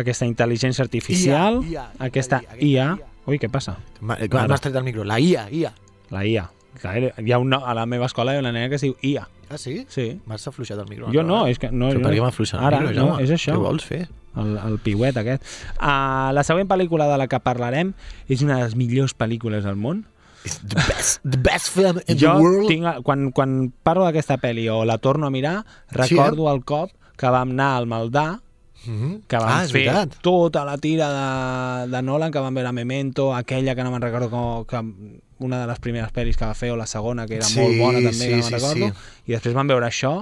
aquesta 0.00 0.24
intel·ligència 0.24 0.80
artificial, 0.88 1.60
IA, 1.60 1.68
IA, 1.68 1.86
aquesta 2.08 2.40
aquesta 2.40 2.56
IA. 2.64 2.92
IA. 2.96 3.10
Ui, 3.28 3.36
què 3.36 3.52
passa? 3.52 3.76
M'has 4.00 4.64
tret 4.64 4.72
el 4.80 4.88
micro? 4.88 5.04
La 5.04 5.20
IA, 5.20 5.50
IA. 5.52 5.74
La 6.08 6.24
IA. 6.24 6.48
Hi 6.80 7.32
ha 7.32 7.38
un, 7.38 7.50
no- 7.52 7.66
a 7.66 7.74
la 7.76 7.84
meva 7.84 8.06
escola 8.08 8.32
hi 8.32 8.40
ha 8.40 8.40
una 8.40 8.52
nena 8.56 8.70
que 8.72 8.80
es 8.80 8.88
diu 8.88 8.96
IA. 9.02 9.28
Ah, 9.50 9.56
sí? 9.58 9.86
Sí. 9.88 10.20
M'has 10.26 10.46
afluixat 10.48 10.78
el 10.78 10.88
micro. 10.88 11.08
Jo 11.12 11.22
no, 11.22 11.42
ara. 11.44 11.50
és 11.50 11.58
que... 11.58 11.70
No, 11.72 11.88
Però 11.88 11.98
jo 11.98 12.02
per 12.04 12.10
no- 12.10 12.16
què 12.16 12.22
m'afluixes 12.26 12.58
el 12.58 12.66
Ara, 12.66 12.80
micro, 12.80 12.94
no, 12.94 13.06
Jaume? 13.12 13.24
és 13.24 13.30
això. 13.30 13.54
Què 13.54 13.62
vols 13.62 13.84
fer? 13.84 14.02
El, 14.38 14.56
el 14.58 14.78
piuet 14.84 15.16
aquest. 15.16 15.42
Uh, 15.80 16.28
la 16.36 16.44
següent 16.44 16.68
pel·lícula 16.68 17.08
de 17.10 17.16
la 17.18 17.26
que 17.26 17.40
parlarem 17.40 17.94
és 18.28 18.42
una 18.44 18.58
de 18.58 18.64
les 18.68 18.76
millors 18.76 19.16
pel·lícules 19.16 19.64
del 19.64 19.76
món. 19.80 20.04
It's 20.44 20.60
the 20.62 20.76
best, 20.86 21.20
the 21.24 21.38
best 21.42 21.72
film 21.74 21.98
in 22.06 22.16
jo 22.20 22.34
the 22.36 22.42
world. 22.44 22.68
tinc, 22.70 22.86
quan, 23.02 23.30
quan 23.34 23.72
parlo 23.82 24.04
d'aquesta 24.06 24.36
pel·li 24.38 24.68
o 24.70 24.84
la 24.86 24.98
torno 25.02 25.26
a 25.26 25.30
mirar, 25.34 25.64
recordo 25.90 26.46
el 26.52 26.62
cop 26.64 26.92
que 27.18 27.26
vam 27.34 27.50
anar 27.56 27.76
al 27.78 27.86
Maldà 27.90 28.28
Mhm. 28.86 29.22
que 29.26 29.36
van 29.36 29.48
ah, 29.50 29.64
fer 29.66 29.88
veritat. 29.88 30.12
tota 30.22 30.62
la 30.64 30.76
tira 30.78 31.08
de, 31.10 31.90
de 31.90 32.00
Nolan, 32.00 32.30
que 32.30 32.38
van 32.38 32.54
veure 32.54 32.70
Memento, 32.72 33.34
aquella 33.34 33.74
que 33.74 33.82
no 33.82 33.90
me'n 33.90 34.00
recordo 34.00 34.30
com, 34.30 34.64
que 34.64 35.18
una 35.40 35.60
de 35.60 35.66
les 35.70 35.78
primeres 35.78 36.10
pel·lis 36.12 36.36
que 36.36 36.44
va 36.46 36.54
fer, 36.54 36.70
o 36.72 36.76
la 36.76 36.86
segona, 36.86 37.26
que 37.26 37.36
era 37.38 37.44
Sí, 37.46 37.60
molt 37.60 37.78
bona 37.78 37.98
també, 37.98 38.12
sí, 38.12 38.34
no 38.36 38.42
sí, 38.42 38.54
recordo, 38.54 38.88
sí. 38.92 39.22
i 39.26 39.32
després 39.36 39.54
van 39.54 39.66
veure 39.70 39.86
això, 39.86 40.12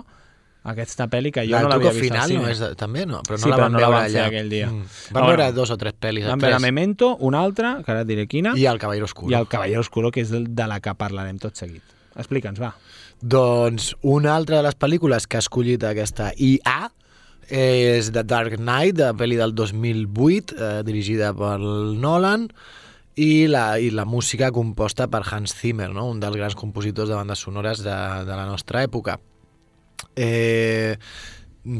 aquesta 0.66 1.06
pel·li 1.06 1.30
que 1.30 1.44
jo 1.46 1.52
La 1.54 1.60
no 1.62 1.68
l'havia 1.70 1.92
vist 1.92 2.00
al 2.02 2.08
final 2.08 2.28
cine. 2.28 2.42
no 2.42 2.48
és 2.50 2.58
de, 2.58 2.68
també, 2.74 3.04
no? 3.06 3.20
Però 3.22 3.36
no 3.38 3.42
Sí, 3.44 3.48
la 3.52 3.56
van 3.60 3.72
no 3.72 3.78
la 3.78 3.86
veure 3.86 4.00
van 4.02 4.10
fer 4.10 4.20
allà. 4.20 4.26
aquell 4.32 4.48
dia. 4.50 4.66
Mm. 4.66 4.80
No, 4.80 5.14
Van 5.14 5.26
veure 5.28 5.42
bueno. 5.44 5.52
dos 5.60 5.70
o 5.70 5.76
tres 5.78 5.94
pel·lis. 6.00 6.26
Van 6.26 6.38
veure. 6.42 6.58
Memento, 6.58 7.16
una 7.20 7.40
altra, 7.40 7.76
que 7.84 7.90
ara 7.92 8.00
et 8.02 8.08
diré 8.08 8.26
quina, 8.26 8.52
I 8.58 8.66
el 8.66 8.78
Cavallero 8.82 9.04
Oscuro. 9.06 9.30
i 9.30 9.34
el 9.38 9.46
Cavallero 9.46 9.80
Oscuro, 9.80 10.10
que 10.10 10.20
és 10.22 10.30
de, 10.34 10.40
de 10.48 10.66
la 10.66 10.80
que 10.80 10.94
parlarem 10.98 11.38
tot 11.38 11.54
seguit. 11.56 11.82
Explica'ns, 12.16 12.58
va. 12.60 12.74
Doncs 13.22 13.94
una 14.02 14.34
altra 14.34 14.56
de 14.58 14.62
les 14.66 14.74
pel·lícules 14.76 15.26
que 15.28 15.36
ha 15.38 15.44
escollit 15.44 15.84
aquesta 15.84 16.32
IA 16.36 16.90
és 17.48 18.10
The 18.10 18.24
Dark 18.26 18.56
Knight, 18.58 18.96
de 18.98 19.12
pel·li 19.14 19.36
del 19.38 19.54
2008, 19.54 20.56
eh, 20.58 20.82
dirigida 20.84 21.32
per 21.32 21.60
Nolan, 21.60 22.48
i 23.16 23.46
la, 23.48 23.78
i 23.80 23.88
la 23.90 24.04
música 24.04 24.50
composta 24.52 25.08
per 25.08 25.22
Hans 25.24 25.54
Zimmer, 25.56 25.88
no? 25.90 26.04
un 26.12 26.20
dels 26.20 26.36
grans 26.36 26.54
compositors 26.54 27.08
de 27.08 27.16
bandes 27.16 27.40
sonores 27.40 27.80
de, 27.84 27.96
de 28.28 28.36
la 28.36 28.44
nostra 28.44 28.84
època. 28.84 29.16
Eh, 30.14 30.96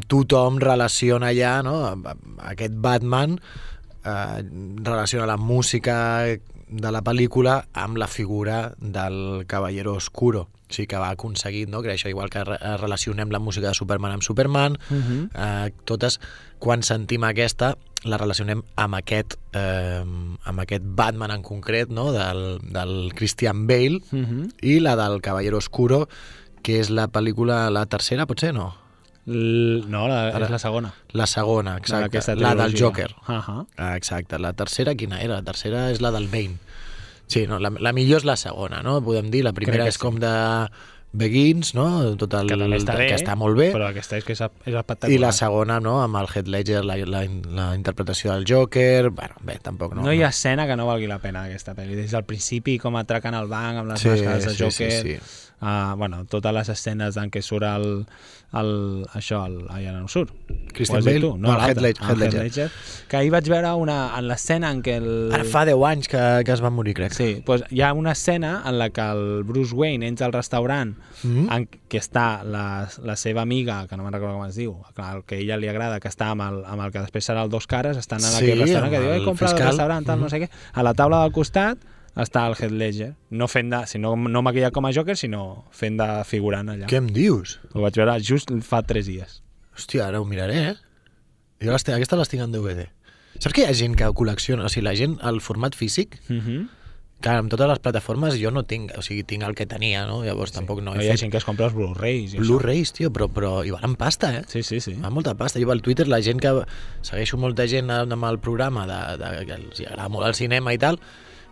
tothom 0.09 0.59
relaciona 0.59 1.31
ja 1.37 1.61
no? 1.63 1.77
aquest 2.49 2.75
Batman 2.83 3.37
eh, 3.37 4.43
relaciona 4.83 5.29
la 5.29 5.37
música 5.37 6.25
de 6.67 6.91
la 6.91 7.05
pel·lícula 7.05 7.61
amb 7.77 8.01
la 8.01 8.09
figura 8.09 8.73
del 8.81 9.45
Caballero 9.47 9.95
Oscuro 10.01 10.49
sigui 10.69 10.87
que 10.87 10.99
va 10.99 11.11
aconseguir 11.11 11.69
no? 11.69 11.83
créixer 11.83 12.11
igual 12.11 12.31
que 12.31 12.45
re 12.45 12.59
relacionem 12.77 13.31
la 13.31 13.39
música 13.39 13.69
de 13.69 13.75
Superman 13.75 14.13
amb 14.13 14.23
Superman 14.23 14.79
Uh 14.91 14.97
-huh. 14.97 15.29
eh, 15.35 15.73
totes 15.85 16.21
quan 16.59 16.83
sentim 16.83 17.25
aquesta 17.25 17.77
la 18.05 18.19
relacionem 18.19 18.63
amb 18.77 18.95
aquest 18.95 19.35
eh, 19.53 20.05
amb 20.45 20.61
aquest 20.61 20.83
Batman 20.85 21.31
en 21.31 21.43
concret 21.43 21.89
no? 21.89 22.13
del, 22.13 22.59
del 22.63 23.13
Christian 23.15 23.67
Bale 23.67 24.01
Uh 24.13 24.19
-huh. 24.19 24.51
i 24.61 24.81
la 24.81 24.97
del 24.97 25.21
Caballero 25.21 25.59
Oscuro 25.59 26.09
que 26.63 26.81
és 26.81 26.91
la 26.91 27.07
pel·lícula, 27.09 27.71
la 27.71 27.87
tercera 27.87 28.27
potser 28.27 28.53
no? 28.53 28.75
L 29.27 29.83
no, 29.91 30.07
la, 30.07 30.31
és 30.31 30.51
la 30.51 30.59
segona. 30.59 30.93
La 31.11 31.27
segona, 31.27 31.77
exacte. 31.79 32.37
La 32.37 32.55
del. 32.55 32.77
Joker. 32.79 33.15
Uh 33.27 33.35
-huh. 33.43 33.67
Ah, 33.77 33.97
exacte. 33.97 34.39
La 34.39 34.53
tercera, 34.53 34.95
quina 34.95 35.21
era? 35.21 35.35
La 35.35 35.43
tercera 35.43 35.91
és 35.91 36.01
la 36.01 36.13
del 36.13 36.29
Bane. 36.29 36.59
Sí, 37.27 37.47
no, 37.51 37.59
la, 37.59 37.73
la 37.83 37.93
millor 37.97 38.23
és 38.23 38.29
la 38.29 38.37
segona, 38.39 38.83
no? 38.87 39.01
Podem 39.05 39.33
dir. 39.33 39.43
La 39.47 39.55
primera 39.57 39.89
és 39.91 39.99
sí. 39.99 40.03
com 40.03 40.21
de 40.23 40.35
Begins, 41.17 41.73
no? 41.75 41.87
Tot 42.21 42.35
el, 42.37 42.51
Que 42.51 42.77
està 42.77 42.97
bé, 42.99 43.07
que 43.09 43.17
està 43.17 43.37
molt 43.39 43.57
bé. 43.59 43.71
Però 43.75 43.89
aquesta 43.89 44.19
és 44.21 44.27
que 44.27 44.35
és, 44.37 44.43
és 44.43 44.75
espectacular. 44.75 45.15
I 45.15 45.21
la 45.23 45.33
segona, 45.33 45.79
no?, 45.81 45.97
amb 46.05 46.21
el 46.21 46.29
Heath 46.29 46.51
Ledger, 46.53 46.83
la, 46.85 46.99
la, 47.09 47.23
la 47.57 47.67
interpretació 47.79 48.35
del 48.35 48.45
Joker... 48.49 49.11
Bueno, 49.11 49.41
bé, 49.47 49.57
tampoc 49.65 49.97
no. 49.97 50.05
No, 50.05 50.13
hi 50.13 50.23
ha 50.27 50.31
escena 50.35 50.67
que 50.69 50.77
no 50.77 50.87
valgui 50.89 51.09
la 51.11 51.19
pena 51.23 51.47
d'aquesta 51.47 51.77
pel·li. 51.79 51.97
Des 51.99 52.13
del 52.13 52.27
principi, 52.29 52.77
com 52.83 52.99
atraquen 53.01 53.39
el 53.39 53.49
banc 53.51 53.83
amb 53.83 53.95
les 53.95 54.05
Sí, 54.05 54.13
màscares 54.13 54.51
de 54.51 54.55
sí, 54.55 54.65
Joker, 54.65 54.93
sí, 54.93 55.17
sí. 55.17 55.46
Uh, 55.59 55.97
bueno, 55.97 56.25
totes 56.29 56.53
les 56.53 56.69
escenes 56.69 57.17
en 57.17 57.31
què 57.33 57.41
surt 57.41 57.65
el, 57.65 58.05
el, 58.53 59.07
això, 59.17 59.39
el, 59.49 59.55
ai, 59.73 59.87
ara 59.89 60.03
no 60.03 60.09
surt. 60.13 60.31
Christian 60.77 61.01
Bale? 61.03 61.21
Tu? 61.23 61.31
No, 61.41 61.55
l'altre. 61.57 61.71
Heath 61.73 61.81
Ledger, 61.81 62.03
Ah, 62.03 62.11
Heath 62.11 62.11
Heath 62.11 62.19
Ledger. 62.21 62.43
Ledger. 62.45 62.71
Que 63.09 63.17
ahir 63.17 63.31
vaig 63.33 63.49
veure 63.49 63.71
una, 63.81 63.97
en 64.19 64.29
l'escena 64.29 64.71
en 64.71 64.83
què 64.85 64.99
el... 65.01 65.09
Ara 65.33 65.47
fa 65.49 65.65
10 65.65 65.81
anys 65.89 66.11
que, 66.13 66.21
que 66.45 66.53
es 66.53 66.63
va 66.63 66.69
morir, 66.71 66.93
crec. 66.99 67.17
Sí, 67.17 67.31
doncs 67.47 67.65
hi 67.73 67.81
ha 67.81 67.95
una 67.97 68.13
escena 68.13 68.63
en 68.69 68.77
la 68.79 68.91
que 68.91 69.01
el 69.01 69.45
Bruce 69.49 69.75
Wayne 69.75 70.07
entra 70.07 70.27
al 70.29 70.37
restaurant 70.37 70.95
Mm. 71.25 71.47
en 71.51 71.63
què 71.89 71.97
està 71.99 72.43
la, 72.45 72.87
la 73.03 73.15
seva 73.17 73.41
amiga, 73.41 73.87
que 73.89 73.97
no 73.97 74.05
me'n 74.05 74.13
recordo 74.13 74.37
com 74.37 74.45
es 74.45 74.55
diu, 74.61 74.75
el 75.01 75.23
que 75.25 75.39
a 75.39 75.41
ella 75.41 75.57
li 75.57 75.67
agrada, 75.73 75.97
que 75.99 76.11
està 76.13 76.29
amb 76.35 76.45
el, 76.45 76.59
amb 76.69 76.85
el 76.85 76.93
que 76.93 77.01
després 77.01 77.25
serà 77.31 77.43
el 77.43 77.49
Dos 77.51 77.67
Cares, 77.67 77.97
estan 77.97 78.21
en 78.21 78.29
Sí, 78.35 78.45
aquell 78.45 78.61
restaurant 78.61 78.93
que 78.93 79.01
diu, 79.01 79.11
he 79.15 79.17
el 79.23 79.25
comprat 79.25 79.49
el 79.51 79.57
fiscal." 79.57 79.71
restaurant, 79.73 80.05
tal, 80.07 80.21
no 80.21 80.27
Mhm. 80.27 80.31
sé 80.37 80.41
què. 80.45 80.51
A 80.75 80.83
la 80.85 80.93
taula 80.93 81.23
del 81.25 81.33
costat 81.33 81.79
està 82.17 82.47
el 82.49 82.55
Heath 82.57 82.73
Ledger, 82.73 83.11
no 83.31 83.49
fent 83.49 83.71
de, 83.73 83.83
si 83.91 83.99
no, 84.01 84.15
no 84.17 84.43
maquillat 84.45 84.73
com 84.73 84.87
a 84.89 84.93
Joker, 84.97 85.17
sinó 85.21 85.67
fent 85.71 85.99
de 86.01 86.07
figurant 86.25 86.71
allà. 86.73 86.89
Què 86.89 87.01
em 87.03 87.11
dius? 87.13 87.59
Ho 87.75 87.85
vaig 87.85 87.99
veure 88.01 88.17
just 88.25 88.53
fa 88.65 88.81
tres 88.89 89.07
dies. 89.11 89.43
Hòstia, 89.77 90.07
ara 90.09 90.23
ho 90.23 90.25
miraré, 90.29 90.63
eh? 90.71 90.77
Jo 91.61 91.73
les, 91.75 91.85
aquesta 91.93 92.17
les 92.17 92.33
tinc 92.33 92.47
en 92.47 92.55
DVD. 92.55 92.87
Saps 93.37 93.53
que 93.53 93.67
hi 93.67 93.69
ha 93.69 93.77
gent 93.77 93.97
que 94.01 94.09
col·lecciona, 94.17 94.65
o 94.65 94.73
sigui, 94.73 94.87
la 94.87 94.97
gent, 94.97 95.19
el 95.29 95.43
format 95.45 95.77
físic, 95.77 96.17
Uh 96.31 96.41
-huh. 96.41 96.69
clar, 97.21 97.37
amb 97.41 97.51
totes 97.51 97.69
les 97.69 97.79
plataformes 97.81 98.35
jo 98.41 98.51
no 98.51 98.63
tinc, 98.65 98.93
o 98.97 99.03
sigui, 99.03 99.23
tinc 99.25 99.43
el 99.43 99.55
que 99.55 99.67
tenia, 99.67 100.07
no? 100.07 100.23
Llavors 100.25 100.51
sí. 100.53 100.57
tampoc 100.57 100.81
no 100.81 100.95
No 100.95 101.01
he 101.01 101.05
hi 101.05 101.09
ha 101.09 101.13
fet 101.13 101.21
gent 101.21 101.33
que 101.33 101.39
es 101.39 101.45
compra 101.45 101.67
els 101.67 101.75
Blu-rays. 101.75 102.35
Blu-rays, 102.37 102.93
tio, 102.93 103.11
però, 103.11 103.29
però 103.29 103.65
hi 103.65 103.71
valen 103.71 103.97
pasta, 103.97 104.39
eh? 104.39 104.45
Sí, 104.49 104.63
sí, 104.63 104.81
sí. 104.81 104.95
Va 104.95 105.11
molta 105.11 105.35
pasta. 105.35 105.61
Jo 105.61 105.71
al 105.71 105.83
Twitter 105.83 106.09
la 106.09 106.23
gent 106.23 106.41
que 106.41 106.65
segueixo 107.03 107.37
molta 107.37 107.67
gent 107.67 107.91
amb 107.91 108.25
el 108.25 108.39
programa 108.39 108.87
de, 108.87 109.19
de, 109.19 109.47
que 109.47 109.53
els 109.53 109.81
agrada 109.81 110.09
molt 110.09 110.27
el 110.27 110.35
cinema 110.35 110.73
i 110.73 110.79
tal 110.79 110.99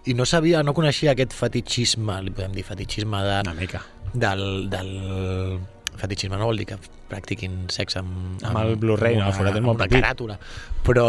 i 0.04 0.14
no 0.14 0.26
sabia, 0.28 0.62
no 0.62 0.74
coneixia 0.76 1.14
aquest 1.14 1.32
fetichisme, 1.36 2.18
li 2.26 2.32
podem 2.34 2.52
dir 2.52 2.64
fetichisme 2.66 3.22
de, 3.24 3.38
Una 3.46 3.54
mica. 3.56 3.80
del, 4.12 4.44
del 4.70 4.92
fetichisme 5.96 6.36
no 6.36 6.50
vol 6.50 6.60
dir 6.60 6.66
que 6.72 6.78
practiquin 7.08 7.64
sexe 7.72 8.00
amb, 8.02 8.42
Amb 8.44 8.60
el 8.64 8.76
Blu-ray, 8.82 9.16
no, 9.20 9.32
forat 9.32 9.56
amb 9.60 9.74
una 9.74 9.88
caràtula 9.90 10.38
però 10.84 11.08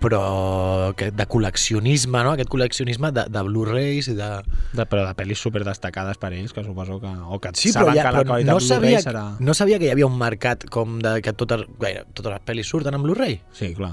però 0.00 0.94
que 0.96 1.10
de 1.12 1.24
col·leccionisme, 1.28 2.22
no? 2.24 2.32
aquest 2.32 2.48
col·leccionisme 2.48 3.10
de, 3.12 3.24
de 3.28 3.40
Blu-rays 3.44 4.08
i 4.08 4.14
de... 4.16 4.28
De, 4.72 4.86
però 4.88 5.02
de 5.04 5.16
pel·lis 5.18 5.42
super 5.42 5.64
destacades 5.66 6.16
per 6.20 6.30
ells, 6.32 6.54
que 6.56 6.62
suposo 6.64 7.00
que... 7.02 7.10
O 7.26 7.40
que 7.42 7.50
Sí, 7.58 7.72
però, 7.74 7.90
saben 7.90 7.98
ja, 7.98 8.06
que 8.06 8.14
la 8.14 8.22
però 8.22 8.32
qualitat 8.36 8.54
no, 8.54 8.60
sabia, 8.64 9.02
serà... 9.04 9.24
no 9.42 9.56
sabia 9.58 9.80
que 9.82 9.90
hi 9.90 9.92
havia 9.92 10.08
un 10.08 10.16
mercat 10.16 10.64
com 10.72 11.00
de 11.04 11.18
que 11.26 11.34
totes, 11.36 11.66
gaire, 11.82 12.06
totes 12.14 12.32
les 12.32 12.46
pel·lis 12.48 12.70
surten 12.70 12.96
en 12.96 13.04
Blu-ray. 13.04 13.40
Sí, 13.52 13.74
clar. 13.76 13.92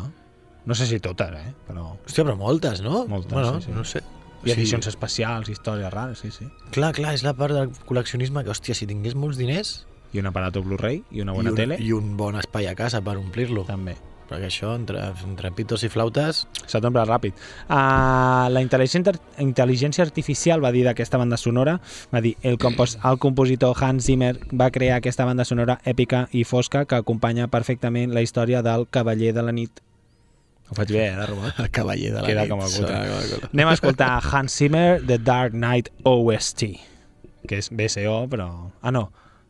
No 0.67 0.75
sé 0.77 0.87
si 0.87 1.01
totes, 1.03 1.33
eh? 1.33 1.51
Però 1.67 1.89
Hòstia, 1.97 2.23
però 2.23 2.37
moltes, 2.39 2.85
no? 2.85 3.03
Moltes, 3.09 3.33
bueno, 3.33 3.57
sí, 3.59 3.67
sí. 3.67 3.75
no 3.75 3.83
sé. 3.87 4.03
Ha 4.45 4.53
edicions 4.53 4.87
especials, 4.89 5.49
històries 5.49 5.93
rares, 5.93 6.23
sí, 6.23 6.31
sí. 6.31 6.49
Clar, 6.75 6.93
clar, 6.97 7.15
és 7.17 7.25
la 7.25 7.33
part 7.37 7.55
del 7.55 7.71
col·leccionisme 7.87 8.45
que, 8.45 8.53
hòstia, 8.53 8.77
si 8.77 8.89
tingués 8.89 9.17
molts 9.17 9.39
diners 9.39 9.79
I 10.15 10.21
un 10.21 10.29
aparato 10.29 10.61
Blu-ray 10.63 11.01
i 11.11 11.23
una 11.23 11.33
i 11.33 11.41
bona 11.41 11.51
un, 11.51 11.57
tele, 11.57 11.79
i 11.83 11.91
un 11.91 12.13
bon 12.17 12.37
espai 12.39 12.69
a 12.69 12.75
casa 12.75 13.01
per 13.03 13.17
omplir-lo. 13.19 13.65
també. 13.67 13.97
Perquè 14.27 14.49
això, 14.49 14.73
entre, 14.75 15.01
entre 15.23 15.51
pitos 15.55 15.85
i 15.87 15.89
flautes... 15.91 16.43
S'ha 16.67 16.81
t'omple 16.83 17.03
ràpid. 17.07 17.37
Uh, 17.69 18.47
la 18.51 18.63
intel·ligència, 18.63 19.15
intel·ligència 19.43 20.03
artificial 20.03 20.63
va 20.63 20.73
dir 20.75 20.83
d'aquesta 20.87 21.19
banda 21.21 21.39
sonora, 21.39 21.77
va 22.11 22.21
dir, 22.23 22.35
el, 22.43 22.59
compos, 22.59 22.97
el 23.07 23.21
compositor 23.23 23.75
Hans 23.79 24.09
Zimmer 24.09 24.33
va 24.51 24.71
crear 24.75 24.99
aquesta 24.99 25.25
banda 25.27 25.47
sonora 25.47 25.79
èpica 25.87 26.25
i 26.35 26.43
fosca 26.43 26.83
que 26.85 26.99
acompanya 26.99 27.47
perfectament 27.47 28.11
la 28.11 28.25
història 28.25 28.63
del 28.65 28.89
Cavaller 28.91 29.31
de 29.37 29.47
la 29.47 29.55
nit. 29.55 29.86
Ho 30.67 30.75
faig 30.75 30.91
bé, 30.91 31.05
eh, 31.07 31.15
de 31.15 31.25
robot? 31.29 31.59
El 31.63 31.71
cavaller 31.71 32.11
de 32.13 32.21
la 32.21 32.27
Queda 32.27 32.43
nit. 32.43 32.51
com 32.51 32.63
a 32.63 32.67
cutre. 32.67 33.49
Anem 33.53 33.71
a 33.71 33.77
escoltar 33.77 34.11
Hans 34.31 34.57
Zimmer, 34.59 34.99
The 35.05 35.17
Dark 35.23 35.55
Knight 35.55 35.93
OST, 36.03 36.67
que 37.47 37.63
és 37.63 37.71
BSO, 37.71 38.19
però... 38.31 38.51
Ah, 38.81 38.91
no. 38.91 39.07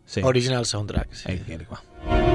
Sí. 0.08 0.22
Original 0.24 0.66
soundtrack, 0.70 1.14
sí. 1.24 1.30
Ahí 1.34 1.66
va. 1.68 2.27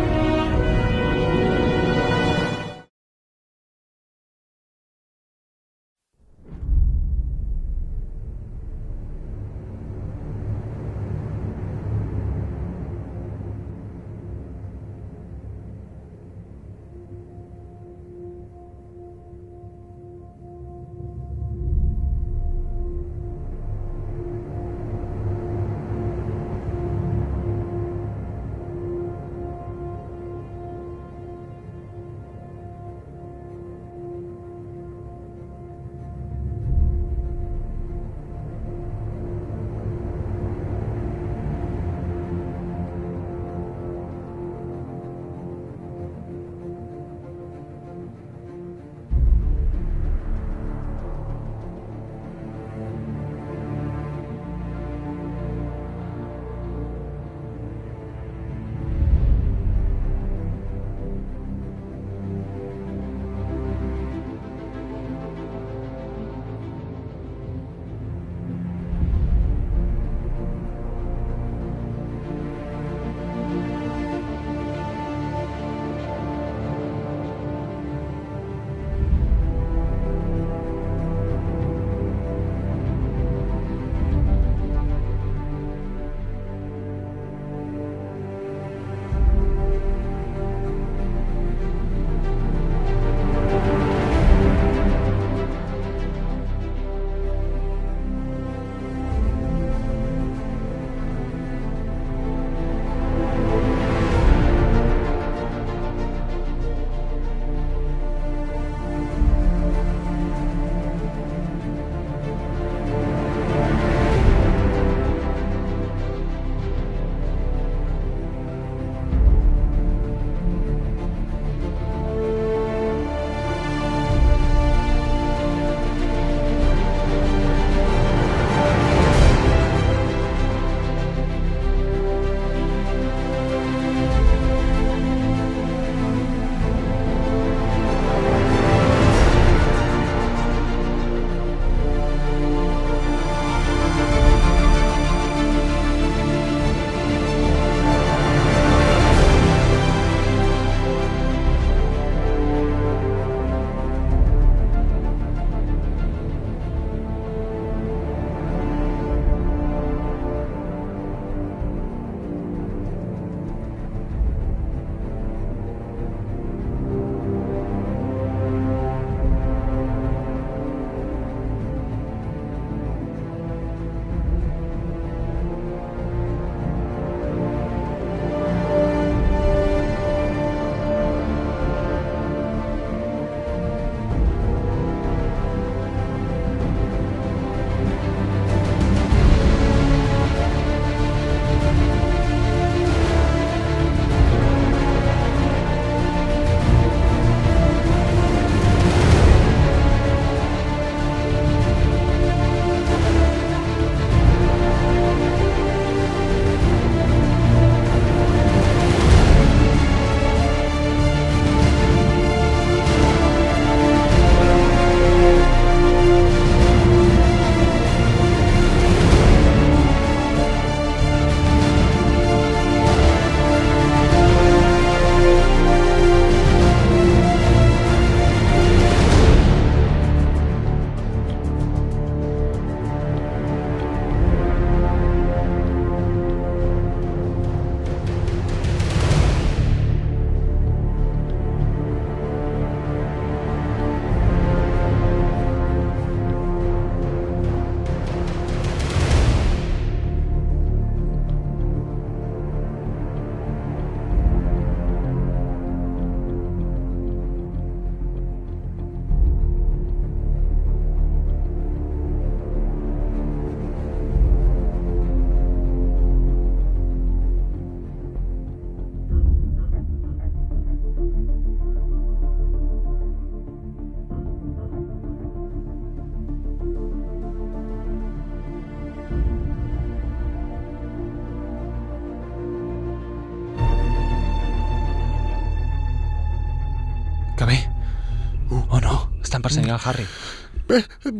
Estan 289.42 289.66
perseguint 289.66 289.74
el 289.74 289.82
Harry. 289.84 290.06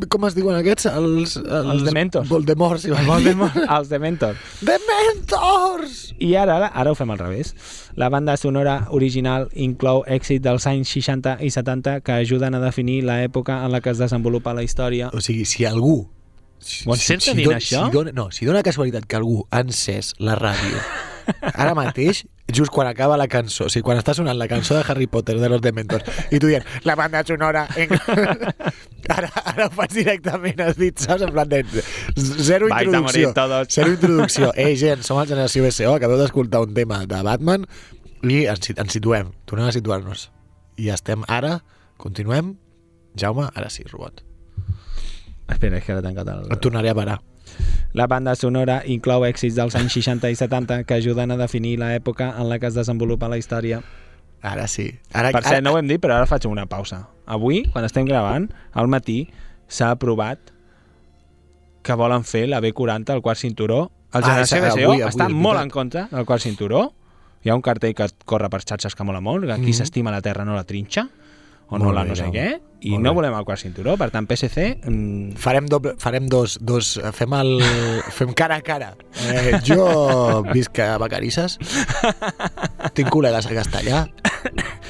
Com 0.08 0.24
es 0.28 0.36
diuen 0.36 0.54
aquests? 0.56 0.86
Els, 0.86 1.34
els, 1.36 1.70
Els 1.74 1.82
Dementors. 1.84 2.28
A 2.30 2.30
dir. 2.30 3.06
Voldemort, 3.08 3.56
els 3.76 3.88
Dementor. 3.90 4.36
Dementors! 4.62 6.14
I 6.22 6.34
ara, 6.38 6.68
ara 6.68 6.92
ho 6.92 6.94
fem 6.96 7.10
al 7.10 7.18
revés. 7.18 7.54
La 7.98 8.08
banda 8.08 8.36
sonora 8.40 8.86
original 8.94 9.48
inclou 9.54 10.04
èxit 10.06 10.42
dels 10.44 10.66
anys 10.70 10.92
60 10.94 11.38
i 11.44 11.50
70 11.50 12.00
que 12.06 12.12
ajuden 12.22 12.54
a 12.56 12.60
definir 12.62 13.02
l'època 13.04 13.60
en 13.66 13.72
la 13.74 13.80
que 13.82 13.90
es 13.92 13.98
desenvolupa 14.00 14.54
la 14.54 14.62
història. 14.64 15.10
O 15.12 15.20
sigui, 15.20 15.44
si 15.44 15.66
algú... 15.68 16.08
Si, 16.62 16.84
Ho 16.86 16.94
encerta 16.94 17.32
dient 17.34 17.48
dona- 17.50 17.58
això? 17.58 17.80
Si 17.88 17.96
dona, 17.96 18.12
no, 18.14 18.28
si 18.30 18.46
dona 18.46 18.62
casualitat 18.62 19.08
que 19.10 19.16
algú 19.18 19.40
ha 19.50 19.64
encès 19.64 20.12
la 20.22 20.36
ràdio 20.38 20.78
ara 21.58 21.72
mateix, 21.74 22.20
just 22.53 22.72
quan 22.72 22.86
acaba 22.86 23.16
la 23.16 23.26
cançó, 23.28 23.66
o 23.66 23.72
sigui, 23.72 23.84
quan 23.86 24.00
està 24.00 24.14
sonant 24.16 24.38
la 24.38 24.48
cançó 24.50 24.76
de 24.76 24.84
Harry 24.86 25.09
Potter 25.11 25.38
de 25.40 25.48
los 25.50 25.62
Dementors, 25.64 26.07
i 26.30 26.40
tu 26.42 26.50
dient, 26.50 26.66
la 26.88 26.96
banda 26.98 27.24
sonora... 27.26 27.66
En... 27.76 27.92
ara, 29.16 29.30
ara 29.53 29.66
ho 29.66 29.72
faig 29.74 29.96
directament, 29.96 30.61
has 30.64 30.78
dit, 30.78 30.98
saps? 31.00 31.24
En 31.26 31.32
plan 31.34 31.48
de 31.50 31.62
zero 32.16 32.68
Vais 32.70 32.86
introducció. 32.86 33.32
Zero 33.68 33.94
introducció. 33.96 34.53
Ei, 34.57 34.76
gent, 34.80 35.05
som 35.07 35.20
el 35.22 35.30
Generació 35.30 35.64
BCO, 35.66 35.96
acabeu 35.96 36.20
d'escoltar 36.20 36.62
un 36.66 36.76
tema 36.76 37.03
de 37.09 37.22
Batman 37.26 37.66
i 38.22 38.44
ens, 38.50 38.72
ens 38.76 38.94
situem, 38.94 39.32
tornem 39.50 39.70
a 39.70 39.74
situar-nos. 39.74 40.28
I 40.78 40.92
estem 40.94 41.26
ara, 41.28 41.59
continuem. 42.00 42.57
Jaume, 43.18 43.48
ara 43.53 43.68
sí, 43.72 43.84
robot. 43.90 44.22
Espera, 45.53 45.76
és 45.76 45.84
que 45.84 45.92
ara 45.92 46.00
he 46.00 46.07
tancat 46.07 46.30
el... 46.32 46.48
Et 46.55 46.62
tornaré 46.64 46.92
a 46.92 46.96
parar. 46.96 47.18
La 47.94 48.07
banda 48.07 48.34
sonora 48.34 48.82
inclou 48.86 49.24
èxits 49.26 49.55
dels 49.55 49.74
anys 49.76 49.92
60 49.92 50.30
i 50.30 50.36
70 50.36 50.84
que 50.84 50.94
ajuden 50.94 51.30
a 51.30 51.36
definir 51.36 51.78
l'època 51.78 52.30
en 52.38 52.48
la 52.48 52.59
que 52.59 52.66
es 52.66 52.74
desenvolupa 52.74 53.28
la 53.28 53.36
història. 53.38 53.82
Ara 54.42 54.66
sí. 54.66 54.88
Ara, 55.12 55.30
Per 55.30 55.42
cert, 55.44 55.62
no 55.62 55.72
ho 55.72 55.78
hem 55.78 55.86
dit, 55.86 56.00
però 56.00 56.16
ara 56.16 56.26
faig 56.26 56.46
una 56.46 56.66
pausa. 56.66 57.09
Avui, 57.26 57.62
quan 57.72 57.84
estem 57.84 58.05
gravant, 58.09 58.48
al 58.72 58.88
matí 58.88 59.28
s'ha 59.68 59.90
aprovat 59.92 60.50
que 61.82 61.94
volen 61.98 62.24
fer 62.24 62.46
la 62.48 62.61
B40 62.61 63.11
al 63.12 63.22
quart 63.22 63.38
cinturó. 63.38 63.90
El 64.12 64.22
Ah, 64.24 64.26
Generació 64.26 64.59
BCO 64.61 64.72
avui, 64.72 64.82
avui, 64.84 65.03
està 65.09 65.26
és 65.28 65.32
molt 65.34 65.61
en 65.61 65.70
contra 65.70 66.09
del 66.11 66.26
quart 66.26 66.42
cinturó. 66.42 66.92
Hi 67.44 67.50
ha 67.50 67.55
un 67.57 67.62
cartell 67.62 67.94
que 67.94 68.07
corre 68.24 68.48
per 68.50 68.61
xarxes 68.62 68.94
que 68.94 69.05
mola 69.05 69.20
molt, 69.20 69.46
que 69.46 69.55
qui 69.57 69.72
Mhm. 69.72 69.78
s'estima 69.78 70.11
la 70.11 70.20
terra 70.22 70.44
no 70.44 70.55
la 70.55 70.64
trinxa, 70.64 71.09
o 71.72 71.78
no 71.80 71.92
la 71.96 72.04
no 72.04 72.14
sé 72.18 72.28
què, 72.34 72.46
i 72.82 72.92
Molt 72.96 73.04
no 73.04 73.10
bé. 73.12 73.14
volem 73.20 73.34
el 73.38 73.44
quart 73.48 73.60
cinturó. 73.62 73.96
Per 73.96 74.08
tant, 74.12 74.26
PSC... 74.28 74.64
Mm, 74.84 75.36
Farem, 75.40 75.68
doble, 75.70 75.94
farem 76.02 76.26
dos, 76.28 76.58
dos, 76.60 76.94
fem, 77.16 77.32
el, 77.38 77.52
fem 78.18 78.32
cara 78.36 78.58
a 78.60 78.64
cara. 78.66 78.92
Eh, 79.30 79.60
jo 79.66 79.86
visc 80.52 80.78
a 80.82 80.96
Vacarisses, 81.02 81.58
tinc 82.96 83.08
col·legues 83.12 83.46
a 83.48 83.56
Castellà. 83.60 84.04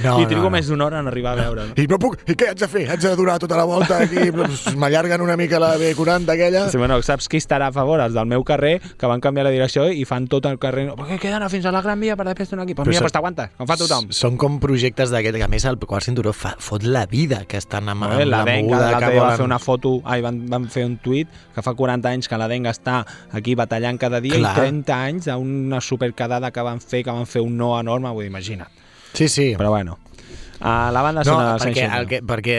No, 0.03 0.17
I 0.21 0.27
trigo 0.27 0.43
no, 0.43 0.49
no. 0.49 0.51
més 0.57 0.67
d'una 0.67 0.87
hora 0.87 0.99
en 1.03 1.07
arribar 1.07 1.35
a 1.37 1.43
veure. 1.45 1.67
No? 1.69 1.75
I 1.79 1.85
no 1.87 1.99
puc, 2.01 2.17
i 2.27 2.35
què 2.35 2.49
haig 2.51 2.59
de 2.59 2.67
fer? 2.69 2.85
Haig 2.91 3.03
de 3.05 3.13
durar 3.17 3.37
tota 3.39 3.57
la 3.61 3.65
volta 3.69 3.99
aquí, 4.03 4.31
m'allarguen 4.81 5.21
una 5.23 5.37
mica 5.37 5.61
la 5.63 5.77
B40 5.79 6.33
aquella. 6.33 6.63
Sí, 6.73 6.79
bueno, 6.81 6.97
saps 7.07 7.29
qui 7.31 7.39
estarà 7.39 7.69
a 7.69 7.73
favor? 7.77 8.01
Els 8.03 8.15
del 8.17 8.27
meu 8.27 8.43
carrer, 8.49 8.81
que 8.99 9.07
van 9.11 9.21
canviar 9.23 9.45
la 9.47 9.53
direcció 9.55 9.87
i 9.93 10.05
fan 10.09 10.27
tot 10.33 10.49
el 10.51 10.59
carrer... 10.59 10.89
Perquè 10.99 11.19
queda 11.23 11.37
anar 11.39 11.51
fins 11.53 11.69
a 11.69 11.73
la 11.75 11.83
Gran 11.85 12.01
Via 12.03 12.17
per 12.19 12.27
després 12.27 12.51
tornar 12.51 12.65
aquí. 12.67 12.75
Pues 12.75 12.87
Però 12.89 12.95
mira, 12.97 13.05
pues 13.05 13.15
t'aguanta, 13.15 13.47
com 13.61 13.69
fa 13.71 13.77
tothom. 13.79 14.09
Són 14.17 14.39
com 14.41 14.59
projectes 14.63 15.13
d'aquest, 15.15 15.39
que 15.39 15.47
a 15.47 15.51
més 15.53 15.69
el 15.71 15.79
quart 15.85 16.09
cinturó 16.09 16.33
fa, 16.35 16.57
fot 16.59 16.83
la 16.89 17.05
vida 17.07 17.45
que 17.47 17.61
estan 17.63 17.89
amb, 17.93 18.03
Eh, 18.09 18.25
amb 18.25 18.31
la 18.33 18.43
la 18.43 18.45
Denga 18.49 18.63
moguda 18.75 18.91
que 18.99 18.99
dia 19.07 19.21
va 19.21 19.25
volen. 19.29 19.37
fer 19.37 19.45
una 19.47 19.59
foto, 19.63 19.95
ai, 20.05 20.21
van, 20.25 20.43
van 20.51 20.67
fer 20.73 20.85
un 20.89 20.97
tuit 20.99 21.29
que 21.55 21.63
fa 21.63 21.75
40 21.79 22.09
anys 22.11 22.29
que 22.29 22.39
la 22.41 22.49
Denga 22.51 22.73
està 22.75 23.05
aquí 23.31 23.55
batallant 23.55 23.99
cada 24.01 24.21
dia 24.25 24.35
Clar. 24.41 24.57
i 24.57 24.61
30 24.67 24.99
anys 25.13 25.31
d'una 25.31 25.81
superquedada 25.81 26.51
que 26.51 26.63
van 26.67 26.81
fer, 26.83 27.05
que 27.07 27.13
van 27.15 27.27
fer 27.31 27.43
un 27.45 27.57
no 27.57 27.75
enorme, 27.79 28.11
vull 28.11 28.25
dir, 28.27 28.33
imagina't. 28.33 28.82
Sí, 29.13 29.29
sí. 29.29 29.55
Però 29.59 29.71
bueno, 29.71 29.99
a 30.61 30.91
la 30.95 31.03
banda 31.03 31.23
No, 31.25 31.33
sonora 31.33 31.55
dels 31.57 31.65
perquè, 31.67 31.87
anys 31.89 31.99
el 31.99 32.07
que, 32.09 32.21
perquè 32.23 32.57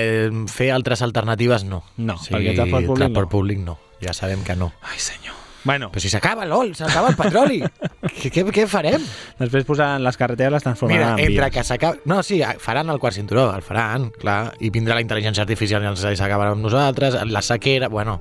fer 0.51 0.72
altres 0.76 1.01
alternatives 1.06 1.64
no. 1.64 1.84
No, 1.97 2.18
perquè 2.20 2.56
transport 2.58 2.86
públic 2.86 2.99
transport 3.06 3.26
no. 3.28 3.32
públic 3.38 3.64
no. 3.64 3.78
Ja 4.04 4.14
sabem 4.14 4.43
que 4.43 4.56
no. 4.60 4.74
Ai, 4.84 4.99
senyor. 4.99 5.39
Bueno, 5.64 5.88
Però 5.93 6.01
si 6.04 6.10
s'acaba 6.12 6.43
l'ol, 6.43 6.74
s'acaba 6.76 7.08
el 7.14 7.16
petroli. 7.16 7.62
què, 8.20 8.28
què, 8.36 8.43
què 8.51 8.66
farem? 8.68 8.99
després 9.39 9.64
posaran 9.64 10.04
les 10.04 10.18
carreteres, 10.20 10.51
les 10.58 10.66
transformaran 10.66 11.14
Mira, 11.16 11.24
en 11.24 11.32
entre 11.32 11.45
vies. 11.47 11.54
que 11.56 11.64
s'acaba... 11.64 11.95
No, 12.04 12.18
sí, 12.28 12.41
faran 12.60 12.91
el 12.91 12.99
quart 12.99 13.16
cinturó, 13.16 13.45
el 13.56 13.64
faran, 13.64 14.10
clar, 14.20 14.51
i 14.60 14.68
vindrà 14.76 14.97
la 14.99 15.06
intel·ligència 15.06 15.45
artificial 15.45 15.86
i 15.86 15.88
ens 15.88 16.04
s'acabarà 16.04 16.51
amb 16.51 16.68
nosaltres, 16.68 17.16
la 17.32 17.41
sequera... 17.41 17.88
Bueno, 17.88 18.18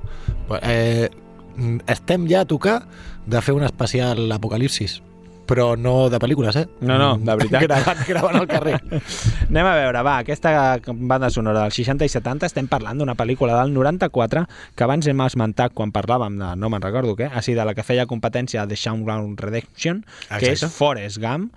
eh, 0.61 1.09
estem 1.91 2.29
ja 2.31 2.45
a 2.45 2.47
tocar 2.47 2.77
de 3.27 3.41
fer 3.43 3.57
un 3.59 3.67
especial 3.67 4.23
apocalipsis, 4.31 5.01
però 5.47 5.73
no 5.79 6.09
de 6.11 6.19
pel·lícules, 6.21 6.55
eh? 6.59 6.65
No, 6.81 6.97
no, 6.99 7.11
de 7.19 7.35
veritat. 7.39 7.63
gravant, 7.67 8.03
gravant 8.07 8.39
al 8.39 8.47
carrer. 8.49 8.79
Anem 9.49 9.69
a 9.69 9.75
veure, 9.77 10.03
va, 10.05 10.17
aquesta 10.23 10.53
banda 10.93 11.29
sonora 11.33 11.65
dels 11.65 11.79
60 11.81 12.07
i 12.07 12.13
70 12.13 12.49
estem 12.49 12.69
parlant 12.71 13.01
d'una 13.01 13.17
pel·lícula 13.19 13.57
del 13.61 13.73
94 13.75 14.45
que 14.75 14.87
abans 14.87 15.07
hem 15.09 15.23
esmentat 15.25 15.75
quan 15.75 15.93
parlàvem 15.95 16.39
de, 16.39 16.53
no 16.59 16.71
me'n 16.71 16.83
recordo 16.83 17.17
què, 17.19 17.29
així 17.31 17.57
de 17.57 17.65
la 17.67 17.75
que 17.77 17.85
feia 17.85 18.07
competència 18.09 18.65
de 18.67 18.79
Ground 19.03 19.39
Redemption, 19.39 20.03
que 20.27 20.51
és 20.51 20.61
Exacte. 20.63 20.75
Forrest 20.75 21.19
Gump, 21.21 21.51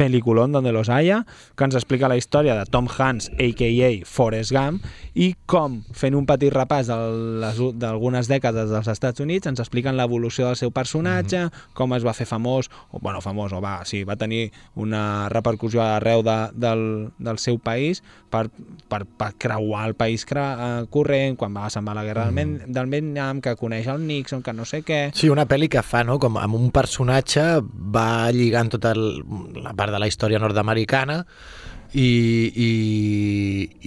peliculón 0.00 0.50
donde 0.50 0.72
los 0.72 0.88
haya, 0.88 1.26
que 1.56 1.64
ens 1.64 1.74
explica 1.76 2.08
la 2.08 2.16
història 2.16 2.54
de 2.56 2.64
Tom 2.64 2.86
Hanks, 2.88 3.28
a.k.a. 3.36 3.90
Forrest 4.08 4.50
Gump, 4.50 4.80
i 5.12 5.34
com, 5.44 5.82
fent 5.92 6.16
un 6.16 6.24
petit 6.24 6.48
repàs 6.54 6.88
d'algunes 6.88 8.30
dècades 8.30 8.72
dels 8.72 8.88
Estats 8.88 9.20
Units, 9.20 9.50
ens 9.50 9.60
expliquen 9.60 9.98
l'evolució 9.98 10.46
del 10.48 10.56
seu 10.56 10.72
personatge, 10.72 11.42
com 11.76 11.92
es 11.92 12.06
va 12.06 12.14
fer 12.16 12.24
famós, 12.24 12.70
o, 12.88 13.02
bueno, 13.04 13.20
famós, 13.20 13.52
o 13.52 13.60
va, 13.60 13.82
sí, 13.84 14.00
va 14.08 14.16
tenir 14.16 14.46
una 14.80 15.28
repercussió 15.28 15.84
arreu 15.84 16.24
de, 16.24 16.38
del, 16.56 16.86
del 17.20 17.36
seu 17.36 17.60
país 17.60 18.00
per, 18.32 18.46
per, 18.88 19.02
per 19.04 19.34
creuar 19.36 19.84
el 19.90 19.98
país 20.00 20.24
cre, 20.24 20.40
eh, 20.40 20.88
corrent, 20.88 21.36
quan 21.36 21.52
va 21.52 21.68
a 21.68 21.94
la 21.94 22.06
guerra 22.08 22.24
del, 22.24 22.34
Men, 22.40 22.56
del 22.72 22.88
Vietnam, 22.88 23.44
que 23.44 23.52
coneix 23.60 23.92
el 23.92 24.06
Nixon, 24.06 24.40
que 24.40 24.56
no 24.56 24.64
sé 24.64 24.80
què... 24.80 25.10
Sí, 25.12 25.28
una 25.28 25.44
pel·li 25.44 25.68
que 25.68 25.84
fa, 25.84 26.06
no?, 26.08 26.16
com 26.22 26.40
amb 26.40 26.56
un 26.56 26.72
personatge 26.72 27.44
va 27.92 28.30
lligant 28.32 28.72
tota 28.72 28.94
el, 28.96 29.20
la 29.60 29.74
part 29.76 29.89
de 29.90 29.98
la 30.02 30.08
història 30.10 30.40
nord-americana 30.42 31.24
i, 31.92 32.06
i, 32.54 32.70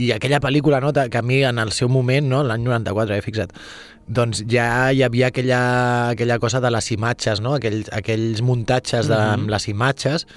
i 0.06 0.12
aquella 0.16 0.42
pel·lícula, 0.44 0.82
no?, 0.84 0.92
que 0.92 1.18
a 1.18 1.24
mi 1.24 1.44
en 1.48 1.60
el 1.62 1.72
seu 1.72 1.90
moment, 1.90 2.28
no?, 2.30 2.44
l'any 2.44 2.66
94, 2.68 3.16
he 3.16 3.24
fixat, 3.24 3.54
doncs 4.08 4.44
ja 4.52 4.92
hi 4.92 5.04
havia 5.06 5.30
aquella, 5.32 5.62
aquella 6.12 6.40
cosa 6.44 6.60
de 6.64 6.72
les 6.74 6.92
imatges, 6.92 7.40
no?, 7.44 7.56
aquells, 7.60 7.88
aquells 7.96 8.44
muntatges 8.44 9.08
de, 9.08 9.20
amb 9.38 9.52
les 9.54 9.70
imatges 9.72 10.28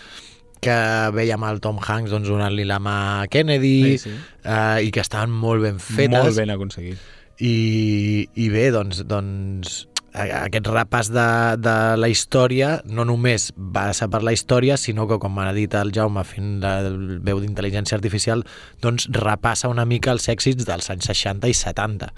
que 0.63 0.77
veiem 1.13 1.43
el 1.45 1.61
Tom 1.61 1.77
Hanks 1.83 2.15
doncs, 2.15 2.31
donant-li 2.33 2.65
la 2.67 2.79
mà 2.83 2.97
a 3.21 3.27
Kennedy 3.31 3.75
Sí, 3.99 3.99
sí. 4.07 4.15
Eh, 4.47 4.87
i 4.87 4.95
que 4.95 5.03
estaven 5.05 5.35
molt 5.35 5.63
ben 5.67 5.77
fetes 5.83 6.17
Molt 6.17 6.39
ben 6.39 6.55
aconseguit. 6.55 7.03
i, 7.45 8.25
i 8.41 8.49
bé, 8.55 8.71
doncs, 8.75 9.03
doncs 9.05 9.83
aquest 10.17 10.69
repàs 10.73 11.11
de, 11.13 11.27
de 11.61 11.77
la 12.01 12.09
història 12.09 12.81
no 12.89 13.05
només 13.09 13.51
va 13.57 13.91
ser 13.97 14.09
per 14.13 14.23
la 14.25 14.33
història, 14.33 14.79
sinó 14.81 15.07
que, 15.11 15.19
com 15.23 15.39
ha 15.43 15.51
dit 15.57 15.75
el 15.77 15.93
Jaume 15.95 16.25
fent 16.25 16.65
el 16.65 17.19
veu 17.25 17.41
d'intel·ligència 17.43 17.99
artificial, 17.99 18.45
doncs 18.83 19.11
repassa 19.13 19.71
una 19.73 19.85
mica 19.85 20.15
els 20.15 20.29
èxits 20.33 20.67
dels 20.69 20.89
anys 20.93 21.11
60 21.13 21.51
i 21.53 21.57
70. 21.57 22.11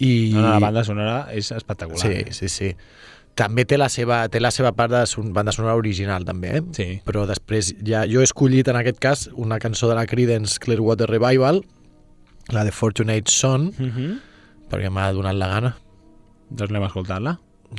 I... 0.00 0.10
No, 0.34 0.40
no, 0.40 0.48
la 0.54 0.60
banda 0.62 0.84
sonora 0.86 1.18
és 1.36 1.52
espectacular. 1.52 2.00
Sí, 2.00 2.22
eh? 2.22 2.32
sí, 2.32 2.48
sí. 2.48 2.70
També 3.38 3.66
té 3.68 3.76
la 3.78 3.90
seva, 3.92 4.22
té 4.32 4.40
la 4.40 4.50
seva 4.52 4.72
part 4.76 4.92
de 4.92 5.04
son, 5.08 5.34
banda 5.36 5.52
sonora 5.54 5.76
original, 5.78 6.24
també, 6.28 6.56
eh? 6.58 6.62
Sí. 6.76 6.88
Però 7.06 7.26
després 7.28 7.74
ja... 7.86 8.06
Jo 8.10 8.24
he 8.24 8.26
escollit, 8.26 8.68
en 8.72 8.80
aquest 8.80 8.98
cas, 9.02 9.28
una 9.36 9.60
cançó 9.62 9.92
de 9.92 9.98
la 9.98 10.06
Creedence 10.08 10.58
Clearwater 10.60 11.08
Revival, 11.10 11.62
la 12.50 12.64
de 12.64 12.72
Fortunate 12.72 13.30
Son, 13.30 13.70
Mm 13.76 13.92
-hmm. 13.92 14.18
perquè 14.72 14.90
m'ha 14.90 15.12
donat 15.12 15.36
la 15.36 15.48
gana. 15.48 15.76
Doncs 16.50 16.70
anem 16.70 16.82
a 16.82 16.90
escoltar-la. 16.90 17.36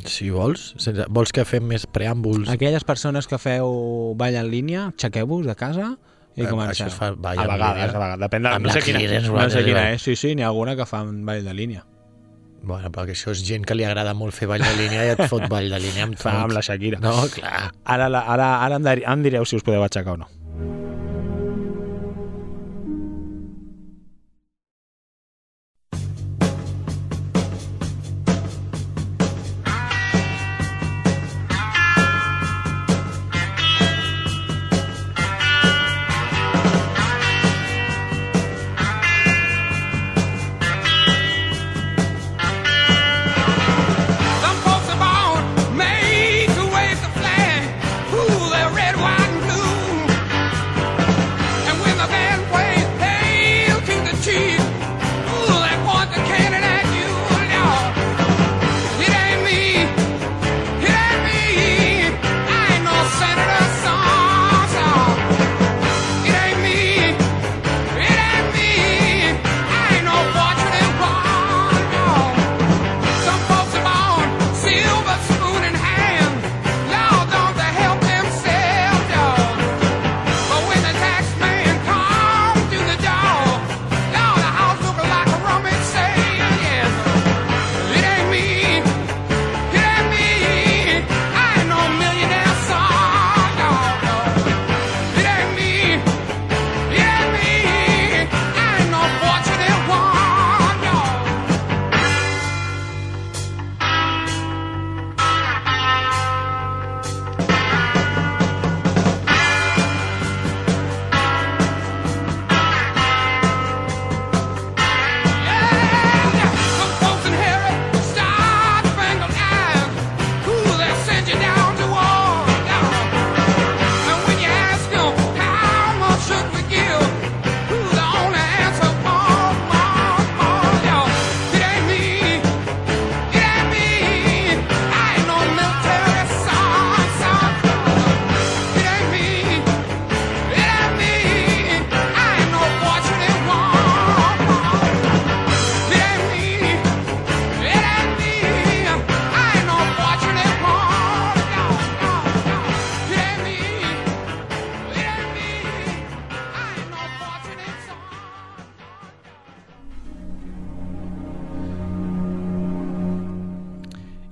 Si 0.08 0.30
vols. 0.32 0.70
Sense, 0.80 1.04
vols 1.12 1.34
que 1.36 1.44
fem 1.44 1.66
més 1.68 1.84
preàmbuls? 1.86 2.48
Aquelles 2.54 2.86
persones 2.88 3.28
que 3.28 3.38
feu 3.38 4.14
ball 4.16 4.38
en 4.40 4.48
línia, 4.52 4.86
aixequeu-vos 4.94 5.46
de 5.46 5.56
casa 5.60 5.98
i 6.38 6.46
Eh, 6.46 6.48
comenceu. 6.48 6.72
això 6.72 6.88
es 6.88 6.96
fa 6.96 7.12
ball 7.12 7.38
a 7.40 7.44
en 7.44 7.50
vegades, 7.52 7.76
línia. 7.76 7.90
a 7.90 8.00
vegades. 8.00 8.20
Depèn 8.24 8.44
de... 8.44 8.50
Amb 8.56 8.66
no 8.66 8.72
sé 8.72 8.80
la 8.80 8.86
quina, 8.86 9.00
Clearance 9.00 9.32
no 9.36 9.50
sé 9.50 9.64
quina 9.66 9.84
és. 9.92 10.02
Sí, 10.02 10.16
sí, 10.16 10.34
n'hi 10.36 10.44
ha 10.44 10.48
alguna 10.48 10.78
que 10.80 10.86
fan 10.86 11.26
ball 11.26 11.44
de 11.44 11.54
línia. 11.54 11.86
Bueno, 12.64 12.92
però 12.94 13.08
que 13.10 13.12
això 13.18 13.32
és 13.34 13.42
gent 13.44 13.66
que 13.66 13.74
li 13.76 13.84
agrada 13.84 14.14
molt 14.14 14.34
fer 14.38 14.48
ball 14.48 14.62
de 14.62 14.72
línia 14.78 15.04
i 15.04 15.10
et 15.16 15.24
fot 15.28 15.48
ball 15.50 15.68
de 15.70 15.80
línia 15.82 16.04
amb 16.08 16.14
tot. 16.16 16.24
Fa 16.30 16.44
amb 16.46 16.54
la 16.54 16.62
Shakira. 16.62 17.00
No, 17.02 17.26
clar. 17.34 17.72
Ara, 17.84 18.06
ara, 18.08 18.50
ara 18.64 18.80
em 19.12 19.24
direu 19.26 19.44
si 19.50 19.58
us 19.58 19.64
podeu 19.66 19.84
aixecar 19.84 20.14
o 20.14 20.18
no. 20.24 20.30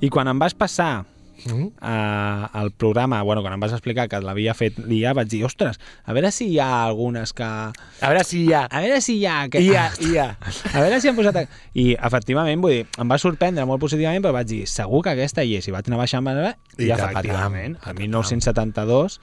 I 0.01 0.09
quan 0.09 0.29
em 0.31 0.39
vas 0.39 0.55
passar 0.55 1.05
Mm? 1.45 1.71
eh, 1.81 2.47
el 2.61 2.71
programa, 2.71 3.21
bueno, 3.21 3.41
quan 3.41 3.53
em 3.53 3.59
vas 3.59 3.71
explicar 3.71 4.07
que 4.09 4.19
l'havia 4.21 4.53
fet 4.53 4.77
l'IA, 4.79 5.13
vaig 5.15 5.29
dir, 5.31 5.43
ostres, 5.47 5.79
a 6.03 6.13
veure 6.13 6.31
si 6.35 6.49
hi 6.51 6.59
ha 6.59 6.67
algunes 6.83 7.33
que... 7.33 7.45
A 7.45 8.09
veure 8.11 8.23
si 8.27 8.43
hi 8.45 8.53
ha... 8.53 8.65
A 8.65 8.81
veure 8.83 8.99
si 9.01 9.17
hi 9.19 9.25
ha... 9.25 9.37
Que... 9.51 9.61
Hi 9.63 9.75
ha. 10.17 10.27
A 10.73 10.81
veure 10.83 10.99
si 11.01 11.11
han 11.11 11.17
posat... 11.17 11.41
I, 11.73 11.93
efectivament, 11.95 12.61
vull 12.63 12.75
dir, 12.79 12.87
em 12.99 13.11
va 13.11 13.19
sorprendre 13.21 13.65
molt 13.69 13.81
positivament, 13.81 14.23
però 14.25 14.35
vaig 14.35 14.49
dir, 14.49 14.63
segur 14.69 15.03
que 15.05 15.13
aquesta 15.15 15.45
hi 15.45 15.55
és. 15.59 15.69
I 15.69 15.75
vaig 15.75 15.87
anar 15.87 16.01
baixant, 16.01 16.27
i, 16.27 16.89
I 16.89 16.91
efectivament, 16.95 17.77
patam, 17.79 17.95
el 17.95 18.03
1972 18.03 19.19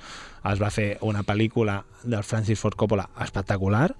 es 0.46 0.62
va 0.62 0.70
fer 0.70 0.96
una 1.02 1.24
pel·lícula 1.26 1.82
del 2.04 2.22
Francis 2.24 2.60
Ford 2.60 2.78
Coppola 2.78 3.08
espectacular, 3.20 3.90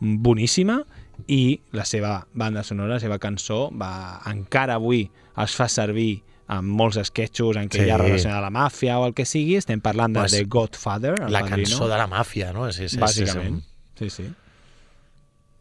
boníssima, 0.00 0.82
i 1.28 1.60
la 1.72 1.84
seva 1.84 2.26
banda 2.34 2.62
sonora, 2.62 2.94
la 2.94 3.00
seva 3.00 3.18
cançó, 3.18 3.70
va, 3.72 4.20
encara 4.30 4.74
avui 4.80 5.08
es 5.42 5.54
fa 5.56 5.68
servir 5.68 6.22
amb 6.46 6.68
molts 6.76 6.98
esquetxos 7.00 7.56
en 7.56 7.68
què 7.72 7.78
Sí. 7.80 7.84
hi 7.86 7.90
ha 7.90 7.96
relacionada 7.98 8.40
la 8.42 8.50
màfia 8.50 8.98
o 9.00 9.06
el 9.06 9.14
que 9.14 9.24
sigui, 9.24 9.56
estem 9.56 9.80
parlant 9.80 10.12
de 10.12 10.20
Pues, 10.20 10.32
The 10.32 10.44
Godfather, 10.44 11.14
La 11.30 11.40
padrino, 11.40 11.56
cançó 11.64 11.88
de 11.88 11.96
la 11.96 12.06
màfia, 12.06 12.52
no? 12.52 12.68
És, 12.68 12.78
és, 12.80 12.92
és, 12.92 13.00
bàsicament. 13.00 13.58
És, 13.58 13.70
Sí, 13.98 14.10
sí. 14.10 14.28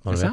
Molt 0.03 0.19
bé. 0.21 0.29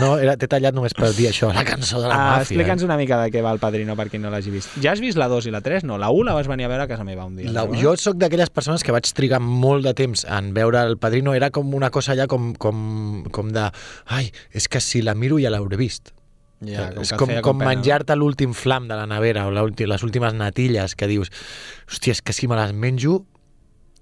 No, 0.00 0.18
era- 0.18 0.34
t'he 0.36 0.48
tallat 0.50 0.74
només 0.76 0.92
per 0.92 1.08
dir 1.16 1.28
això, 1.30 1.48
la 1.54 1.62
cançó 1.64 2.00
de 2.02 2.08
la 2.08 2.14
Ah, 2.14 2.24
màfia. 2.38 2.42
Explica'ns 2.54 2.82
una 2.84 2.96
mica 3.00 3.16
de 3.22 3.30
què 3.32 3.42
va 3.42 3.52
el 3.54 3.58
Padrino 3.62 3.94
per 3.96 4.08
qui 4.10 4.18
no 4.18 4.28
l'hagi 4.30 4.50
vist. 4.52 4.68
Ja 4.82 4.92
has 4.92 5.00
vist 5.00 5.16
la 5.16 5.28
2 5.28 5.46
i 5.46 5.52
la 5.54 5.60
3? 5.64 5.84
No, 5.84 5.96
la 5.98 6.10
1 6.10 6.24
la 6.28 6.34
vas 6.34 6.48
venir 6.50 6.66
a 6.66 6.68
veure 6.68 6.82
a 6.84 6.88
casa 6.88 7.04
meva 7.04 7.24
un 7.24 7.36
dia. 7.36 7.50
La, 7.52 7.64
no? 7.64 7.74
jo 7.80 7.94
sóc 7.96 8.16
d'aquelles 8.20 8.50
persones 8.50 8.84
que 8.84 8.92
vaig 8.92 9.08
trigar 9.16 9.40
molt 9.40 9.84
de 9.86 9.94
temps 9.94 10.26
en 10.28 10.52
veure 10.54 10.82
el 10.82 10.98
Padrino, 10.98 11.32
era 11.34 11.48
com 11.50 11.72
una 11.74 11.90
cosa 11.90 12.12
allà 12.12 12.26
com, 12.26 12.52
com, 12.54 13.24
com 13.30 13.52
de 13.54 13.70
ai, 14.06 14.30
és 14.52 14.68
que 14.68 14.80
si 14.80 15.00
la 15.02 15.14
miro 15.14 15.38
ja 15.40 15.48
l'hauré 15.50 15.76
vist. 15.80 16.12
ja, 16.64 16.90
és 17.00 17.12
et 17.12 17.18
com, 17.18 17.28
feia 17.28 17.42
com 17.44 17.58
no? 17.58 17.64
menjar-te 17.66 18.14
l'últim 18.16 18.52
flam 18.54 18.88
de 18.88 18.96
la 18.96 19.06
nevera 19.06 19.46
o 19.46 19.50
les 19.52 20.02
últimes 20.02 20.32
natilles 20.34 20.94
que 20.96 21.06
dius, 21.06 21.30
hòstia, 21.90 22.12
és 22.12 22.22
que 22.22 22.32
si 22.32 22.46
me 22.48 22.56
les 22.56 22.72
menjo 22.72 23.24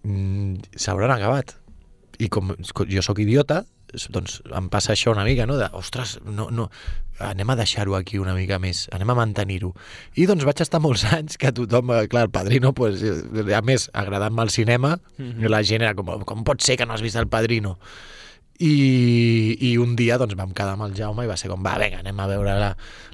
mm, 0.05 0.57
s'hauran 0.77 1.11
acabat. 1.11 1.57
I 2.23 2.29
com 2.29 2.53
jo 2.89 3.03
sóc 3.03 3.18
idiota, 3.18 3.64
doncs 4.11 4.40
em 4.57 4.68
passa 4.72 4.93
això 4.95 5.12
una 5.12 5.24
mica, 5.24 5.47
no? 5.47 5.57
De, 5.61 5.68
ostres, 5.78 6.18
no, 6.24 6.49
no, 6.51 6.70
anem 7.20 7.51
a 7.53 7.57
deixar-ho 7.57 7.95
aquí 7.95 8.18
una 8.18 8.34
mica 8.34 8.59
més, 8.59 8.86
anem 8.93 9.11
a 9.11 9.14
mantenir-ho. 9.18 9.74
I 10.16 10.26
doncs 10.26 10.45
vaig 10.49 10.61
estar 10.64 10.80
molts 10.80 11.05
anys 11.16 11.36
que 11.38 11.53
tothom, 11.53 11.93
eh, 11.97 12.09
clar, 12.09 12.24
el 12.28 12.30
Padrino, 12.34 12.72
pues, 12.72 13.03
eh, 13.03 13.55
a 13.55 13.61
més, 13.62 13.90
agradant-me 13.93 14.43
el 14.43 14.51
cinema, 14.51 14.99
Mhm. 15.18 15.49
la 15.53 15.62
gent 15.62 15.82
era 15.82 15.95
com, 15.95 16.24
com 16.24 16.45
pot 16.45 16.61
ser 16.62 16.76
que 16.76 16.86
no 16.86 16.95
has 16.95 17.03
vist 17.05 17.16
el 17.16 17.28
Padrino? 17.28 17.78
I, 18.62 19.57
i 19.61 19.76
un 19.80 19.97
dia 19.97 20.18
doncs 20.20 20.36
vam 20.38 20.53
quedar 20.55 20.74
amb 20.76 20.84
el 20.86 20.93
Jaume 20.95 21.24
i 21.24 21.30
va 21.30 21.36
ser 21.40 21.49
com, 21.51 21.62
va, 21.64 21.72
vinga, 21.80 21.99
anem 22.03 22.20
a 22.20 22.26
veure 22.30 22.53
la, 22.61 22.68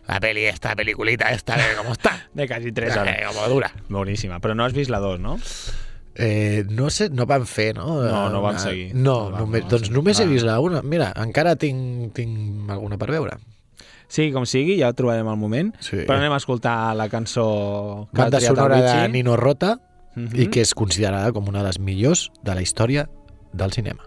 la 0.09 0.19
peli 0.21 0.45
esta, 0.51 0.75
peliculita 0.77 1.31
esta, 1.33 1.57
com 1.79 1.89
està. 1.95 2.13
De 2.37 2.45
quasi 2.51 2.73
3 2.75 2.93
Eh, 2.97 3.01
hores. 3.01 3.23
com 3.37 3.49
dura. 3.55 3.71
Boníssima, 3.89 4.41
però 4.45 4.55
no 4.59 4.67
has 4.67 4.75
vist 4.77 4.91
la 4.93 4.99
2, 5.01 5.21
no? 5.21 5.39
Eh, 6.19 6.65
no 6.69 6.91
sé, 6.91 7.11
no 7.11 7.27
van 7.27 7.47
fer, 7.47 7.77
no? 7.77 8.03
No, 8.03 8.29
no 8.29 8.41
van 8.43 8.57
Una- 8.57 8.59
seguir. 8.63 8.95
No, 8.95 9.29
No 9.29 9.31
van, 9.31 9.41
només, 9.41 9.63
no 9.63 9.69
doncs 9.71 9.83
seguir. 9.87 9.95
només 9.97 10.19
he 10.21 10.25
Va. 10.27 10.31
vist 10.33 10.45
la 10.47 10.59
una. 10.61 10.83
Mira, 10.83 11.13
encara 11.17 11.55
tinc, 11.57 12.13
tinc 12.13 12.69
alguna 12.71 12.99
per 12.99 13.11
veure. 13.11 13.37
Sí, 14.09 14.33
com 14.33 14.47
sigui, 14.47 14.79
ja 14.81 14.93
trobarem 14.95 15.29
el 15.29 15.37
moment. 15.37 15.75
Sí. 15.81 15.99
Però 16.07 16.17
anem 16.17 16.33
a 16.33 16.39
escoltar 16.39 16.95
la 16.97 17.09
cançó 17.09 18.09
Banda 18.13 18.39
el 18.39 18.45
sonora 18.45 18.81
de. 19.03 19.09
Nino 19.09 19.37
Rota 19.37 19.81
Mhm. 20.17 20.41
i 20.41 20.47
que 20.49 20.61
és 20.63 20.75
considerada 20.75 21.31
com 21.33 21.47
una 21.49 21.61
de 21.61 21.67
les 21.67 21.79
millors 21.79 22.33
de 22.43 22.55
la 22.55 22.63
història 22.63 23.09
del 23.53 23.71
cinema. 23.73 24.03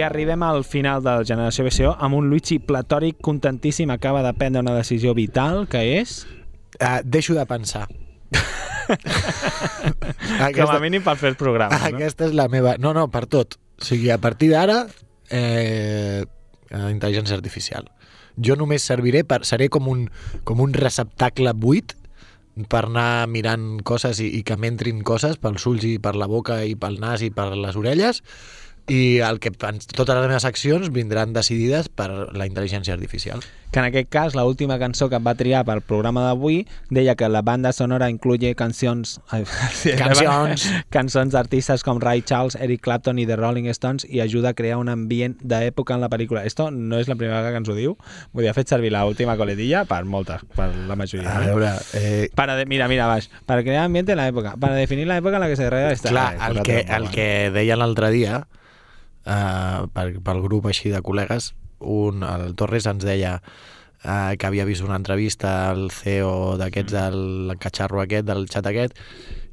I 0.00 0.02
arribem 0.02 0.42
al 0.42 0.64
final 0.64 1.02
de 1.04 1.12
la 1.12 1.24
generació 1.28 1.66
BCO 1.66 1.90
amb 2.00 2.16
un 2.16 2.30
Luigi 2.30 2.56
platòric 2.64 3.18
contentíssim, 3.20 3.90
acaba 3.92 4.22
de 4.24 4.30
prendre 4.32 4.62
una 4.64 4.72
decisió 4.72 5.12
vital, 5.12 5.66
que 5.68 5.82
és... 5.98 6.22
Uh, 6.80 7.02
deixo 7.04 7.34
de 7.36 7.42
pensar. 7.44 7.84
Com 10.56 10.72
a 10.72 10.78
mínim 10.80 11.04
per 11.04 11.18
fer 11.20 11.34
el 11.34 11.36
programa. 11.36 11.76
No? 11.76 11.90
Aquesta 11.90 12.30
és 12.30 12.32
la 12.32 12.46
meva... 12.48 12.78
No, 12.80 12.94
no, 12.96 13.10
per 13.12 13.26
tot. 13.28 13.58
O 13.76 13.84
sigui, 13.84 14.08
a 14.08 14.16
partir 14.22 14.48
d'ara, 14.54 14.86
eh, 15.28 16.24
eh, 16.24 16.86
intel·ligència 16.88 17.36
artificial. 17.36 17.90
Jo 18.40 18.56
només 18.56 18.88
serviré 18.88 19.20
per... 19.28 19.42
Seré 19.44 19.68
com 19.68 19.90
un, 19.92 20.06
com 20.48 20.64
un 20.64 20.72
receptacle 20.72 21.52
buit 21.52 21.92
per 22.72 22.86
anar 22.86 23.28
mirant 23.28 23.84
coses 23.84 24.24
i, 24.24 24.30
i 24.40 24.42
que 24.48 24.56
m'entrin 24.56 25.04
coses 25.04 25.36
pels 25.44 25.68
ulls 25.68 25.84
i 25.84 25.98
per 26.00 26.16
la 26.16 26.30
boca 26.30 26.62
i 26.64 26.72
pel 26.72 26.96
nas 27.04 27.20
i 27.20 27.28
per 27.28 27.50
les 27.52 27.76
orelles 27.76 28.24
i 28.90 29.20
el 29.22 29.38
que 29.38 29.52
totes 29.54 30.16
les 30.16 30.26
meves 30.26 30.44
accions 30.44 30.90
vindran 30.90 31.32
decidides 31.32 31.88
per 31.88 32.10
la 32.10 32.46
intel·ligència 32.48 32.94
artificial. 32.96 33.44
Que 33.70 33.78
en 33.78 33.86
aquest 33.86 34.08
cas, 34.10 34.34
la 34.34 34.42
última 34.44 34.80
cançó 34.82 35.06
que 35.08 35.20
va 35.22 35.36
triar 35.38 35.62
pel 35.62 35.78
programa 35.86 36.24
d'avui 36.24 36.64
deia 36.90 37.14
que 37.14 37.28
la 37.30 37.42
banda 37.46 37.70
sonora 37.72 38.08
incluye 38.10 38.56
cancions... 38.58 39.20
Cancions. 39.30 40.66
cançons 40.96 41.36
d'artistes 41.36 41.86
com 41.86 42.02
Ray 42.02 42.24
Charles, 42.26 42.58
Eric 42.58 42.82
Clapton 42.82 43.22
i 43.22 43.28
The 43.30 43.38
Rolling 43.38 43.70
Stones 43.70 44.08
i 44.10 44.24
ajuda 44.24 44.50
a 44.50 44.58
crear 44.58 44.80
un 44.82 44.90
ambient 44.90 45.38
d'època 45.38 45.94
en 45.94 46.02
la 46.02 46.10
pel·lícula. 46.10 46.42
Esto 46.42 46.72
no 46.74 46.98
és 46.98 47.06
la 47.06 47.14
primera 47.14 47.38
vegada 47.38 47.54
que 47.54 47.62
ens 47.62 47.70
ho 47.70 47.78
diu. 47.78 47.94
Vull 48.34 48.42
dir, 48.42 48.50
ha 48.50 48.58
fet 48.58 48.74
servir 48.74 48.90
l'última 48.90 49.38
coletilla 49.38 49.86
per 49.86 50.02
moltes, 50.02 50.42
per 50.58 50.72
la 50.74 50.98
majoria. 50.98 51.30
A 51.30 51.44
eh? 51.44 51.46
veure, 51.46 51.74
eh, 51.94 52.28
Para 52.34 52.58
de, 52.58 52.66
mira, 52.66 52.90
mira, 52.90 53.06
baix. 53.06 53.30
Para 53.46 53.62
crear 53.62 53.84
ambiente 53.84 54.18
en 54.18 54.18
la 54.18 54.26
época. 54.26 54.56
Para 54.58 54.74
definir 54.74 55.06
la 55.06 55.22
época 55.22 55.36
en 55.36 55.46
la 55.46 55.48
que 55.48 55.54
se 55.54 55.70
desarrolla 55.70 55.94
clar, 55.94 56.50
el 56.50 56.62
que, 56.64 56.80
el 56.90 57.10
que 57.14 57.28
deia 57.54 57.78
l'altre 57.78 58.10
dia 58.10 58.48
eh, 59.26 59.82
per, 59.92 60.06
pel 60.24 60.42
grup 60.44 60.66
així 60.70 60.90
de 60.92 61.02
col·legues, 61.02 61.52
un, 61.80 62.22
el 62.26 62.54
Torres 62.60 62.86
ens 62.90 63.04
deia 63.04 63.38
eh, 64.04 64.36
que 64.38 64.46
havia 64.48 64.66
vist 64.68 64.84
una 64.84 64.96
entrevista 65.00 65.70
al 65.70 65.90
CEO 65.90 66.56
d'aquests, 66.60 66.92
del 66.92 67.56
catxarro 67.60 68.02
aquest, 68.04 68.26
del 68.28 68.46
xat 68.52 68.66
aquest, 68.68 68.96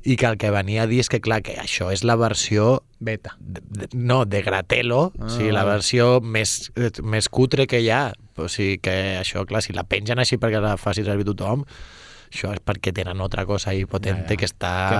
i 0.07 0.15
que 0.15 0.27
el 0.29 0.37
que 0.39 0.51
venia 0.53 0.83
a 0.85 0.87
dir 0.87 1.01
és 1.03 1.09
que, 1.11 1.19
clar, 1.19 1.41
que 1.43 1.57
això 1.59 1.89
és 1.91 2.03
la 2.07 2.15
versió 2.15 2.81
Beta. 2.99 3.33
de, 3.39 3.61
de, 3.67 3.87
no, 3.93 4.23
de 4.25 4.41
Gratelo, 4.41 5.11
Ah, 5.17 5.23
ah, 5.23 5.25
o 5.25 5.29
sigui, 5.35 5.51
la 5.51 5.63
vale. 5.65 5.77
versió 5.77 6.21
més, 6.21 6.71
més 7.03 7.27
cutre 7.27 7.67
que 7.67 7.81
hi 7.83 7.89
ha. 7.91 8.13
O 8.37 8.47
sigui, 8.47 8.77
que 8.79 9.17
això, 9.19 9.43
clar, 9.49 9.63
si 9.65 9.73
la 9.73 9.83
pengen 9.83 10.19
així 10.19 10.37
perquè 10.37 10.61
la 10.63 10.77
faci 10.77 11.03
servir 11.03 11.25
tothom, 11.27 11.65
això 12.31 12.51
és 12.53 12.59
perquè 12.63 12.93
tenen 12.93 13.21
altra 13.21 13.45
cosa 13.45 13.71
ahí 13.71 13.85
potente 13.85 14.27
Ja, 14.27 14.35
ja. 14.35 14.37
que 14.37 14.45
està 14.45 14.71
Que 14.89 14.97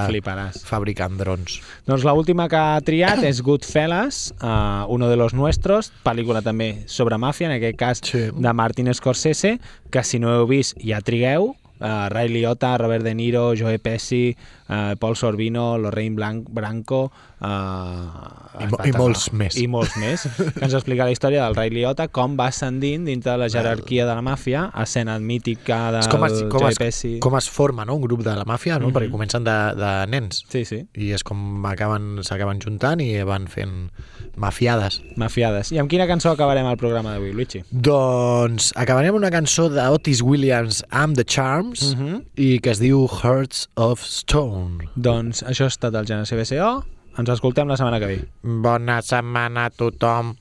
fabricant 0.65 1.17
drons. 1.17 1.59
Doncs 1.86 2.03
l'última 2.03 2.47
que 2.49 2.55
ha 2.57 2.82
triat 2.82 3.23
és 3.23 3.41
Goodfellas, 3.41 4.34
uh, 4.41 4.86
uno 4.89 5.09
de 5.09 5.15
los 5.17 5.34
nuestros, 5.34 5.91
pel·lícula 6.03 6.41
també 6.43 6.84
sobre 6.88 7.17
màfia, 7.17 7.47
en 7.47 7.57
aquest 7.57 7.78
cas 7.78 8.01
Sí. 8.03 8.30
de 8.34 8.53
Martin 8.53 8.93
Scorsese, 8.93 9.59
que 9.91 10.03
si 10.03 10.19
no 10.19 10.34
heu 10.36 10.47
vist 10.47 10.78
ja 10.84 11.01
trigueu, 11.01 11.55
uh, 11.80 12.09
Ray 12.09 12.30
Liotta, 12.30 12.78
Robert 12.78 13.03
De 13.03 13.13
Niro, 13.15 13.53
Joe 13.55 13.80
Pesci, 13.80 14.36
uh, 14.70 14.95
Paul 14.99 15.15
Sorbino, 15.15 15.78
Lorraine 15.78 16.15
Blanc, 16.15 16.47
Branco... 16.49 17.11
Uh, 17.39 18.57
I 18.57 18.65
mo- 18.72 18.80
i 18.89 18.91
molts 18.97 19.28
més. 19.38 19.55
I 19.61 19.68
molts 19.70 19.93
més, 20.01 20.24
que 20.55 20.63
ens 20.65 20.74
explica 20.74 21.05
la 21.05 21.11
història 21.13 21.43
del 21.45 21.53
Ray 21.53 21.70
Liotta, 21.70 22.07
com 22.09 22.34
va 22.39 22.47
ascendint 22.49 23.03
dintre 23.05 23.36
de 23.36 23.38
la 23.43 23.47
jerarquia 23.53 24.07
de 24.07 24.15
la 24.18 24.24
màfia, 24.26 24.63
escena 24.82 25.20
mítica 25.22 25.91
del 25.93 25.99
és 26.01 26.09
com 26.09 26.26
es, 26.26 26.39
com, 26.49 26.65
es, 26.72 26.80
Pesci. 26.82 27.11
com 27.22 27.38
es 27.38 27.49
forma 27.53 27.86
no? 27.86 27.93
un 27.99 28.01
grup 28.07 28.24
de 28.26 28.34
la 28.39 28.45
màfia, 28.49 28.80
no? 28.82 28.88
Mhm. 28.89 28.95
perquè 28.97 29.11
comencen 29.13 29.45
de, 29.45 29.53
de 29.78 29.91
nens 30.09 30.41
Sí, 30.49 30.63
sí, 30.65 30.80
i 30.97 31.11
és 31.13 31.22
com 31.28 31.61
acaben 31.70 32.24
s'acaben 32.26 32.57
juntant 32.63 33.03
i 33.05 33.11
van 33.28 33.45
fent 33.47 33.91
mafiades. 34.36 34.99
mafiades. 35.22 35.72
I 35.72 35.78
amb 35.84 35.89
quina 35.93 36.07
cançó 36.09 36.32
acabarem 36.34 36.65
el 36.72 36.78
programa 36.82 37.13
d'avui, 37.13 37.34
Luigi? 37.38 37.61
Doncs 37.70 38.72
acabarem 38.76 39.13
una 39.18 39.30
cançó 39.34 39.70
d'Otis 39.70 40.24
Williams, 40.26 40.82
I'm 40.91 41.13
the 41.13 41.24
Charms, 41.26 41.93
Mhm. 41.93 42.24
i 42.36 42.57
que 42.59 42.72
es 42.74 42.80
diu 42.82 43.05
Hearts 43.22 43.68
of 43.76 44.01
Stone. 44.01 44.57
Doncs 44.95 45.43
això 45.43 45.68
ha 45.68 45.74
estat 45.74 45.95
el 45.95 46.10
Genesis 46.10 46.38
BCO. 46.39 46.72
Ens 47.18 47.30
escoltem 47.34 47.68
la 47.70 47.78
setmana 47.78 47.99
que 48.01 48.12
ve. 48.12 48.20
Bona 48.43 49.01
setmana 49.01 49.66
a 49.68 49.74
tothom. 49.74 50.36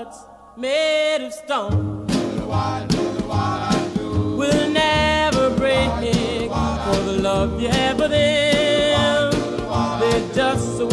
hearts 0.00 0.24
made 0.56 1.22
of 1.22 1.32
stone 1.32 2.06
will 4.36 4.70
never 4.70 5.50
break 5.56 5.90
for 6.84 7.00
the 7.08 7.18
love 7.22 7.60
you 7.60 7.68
have 7.68 7.96
for 7.98 8.08
them. 8.08 9.30
They 10.00 10.34
just 10.34 10.80
won't 10.80 10.89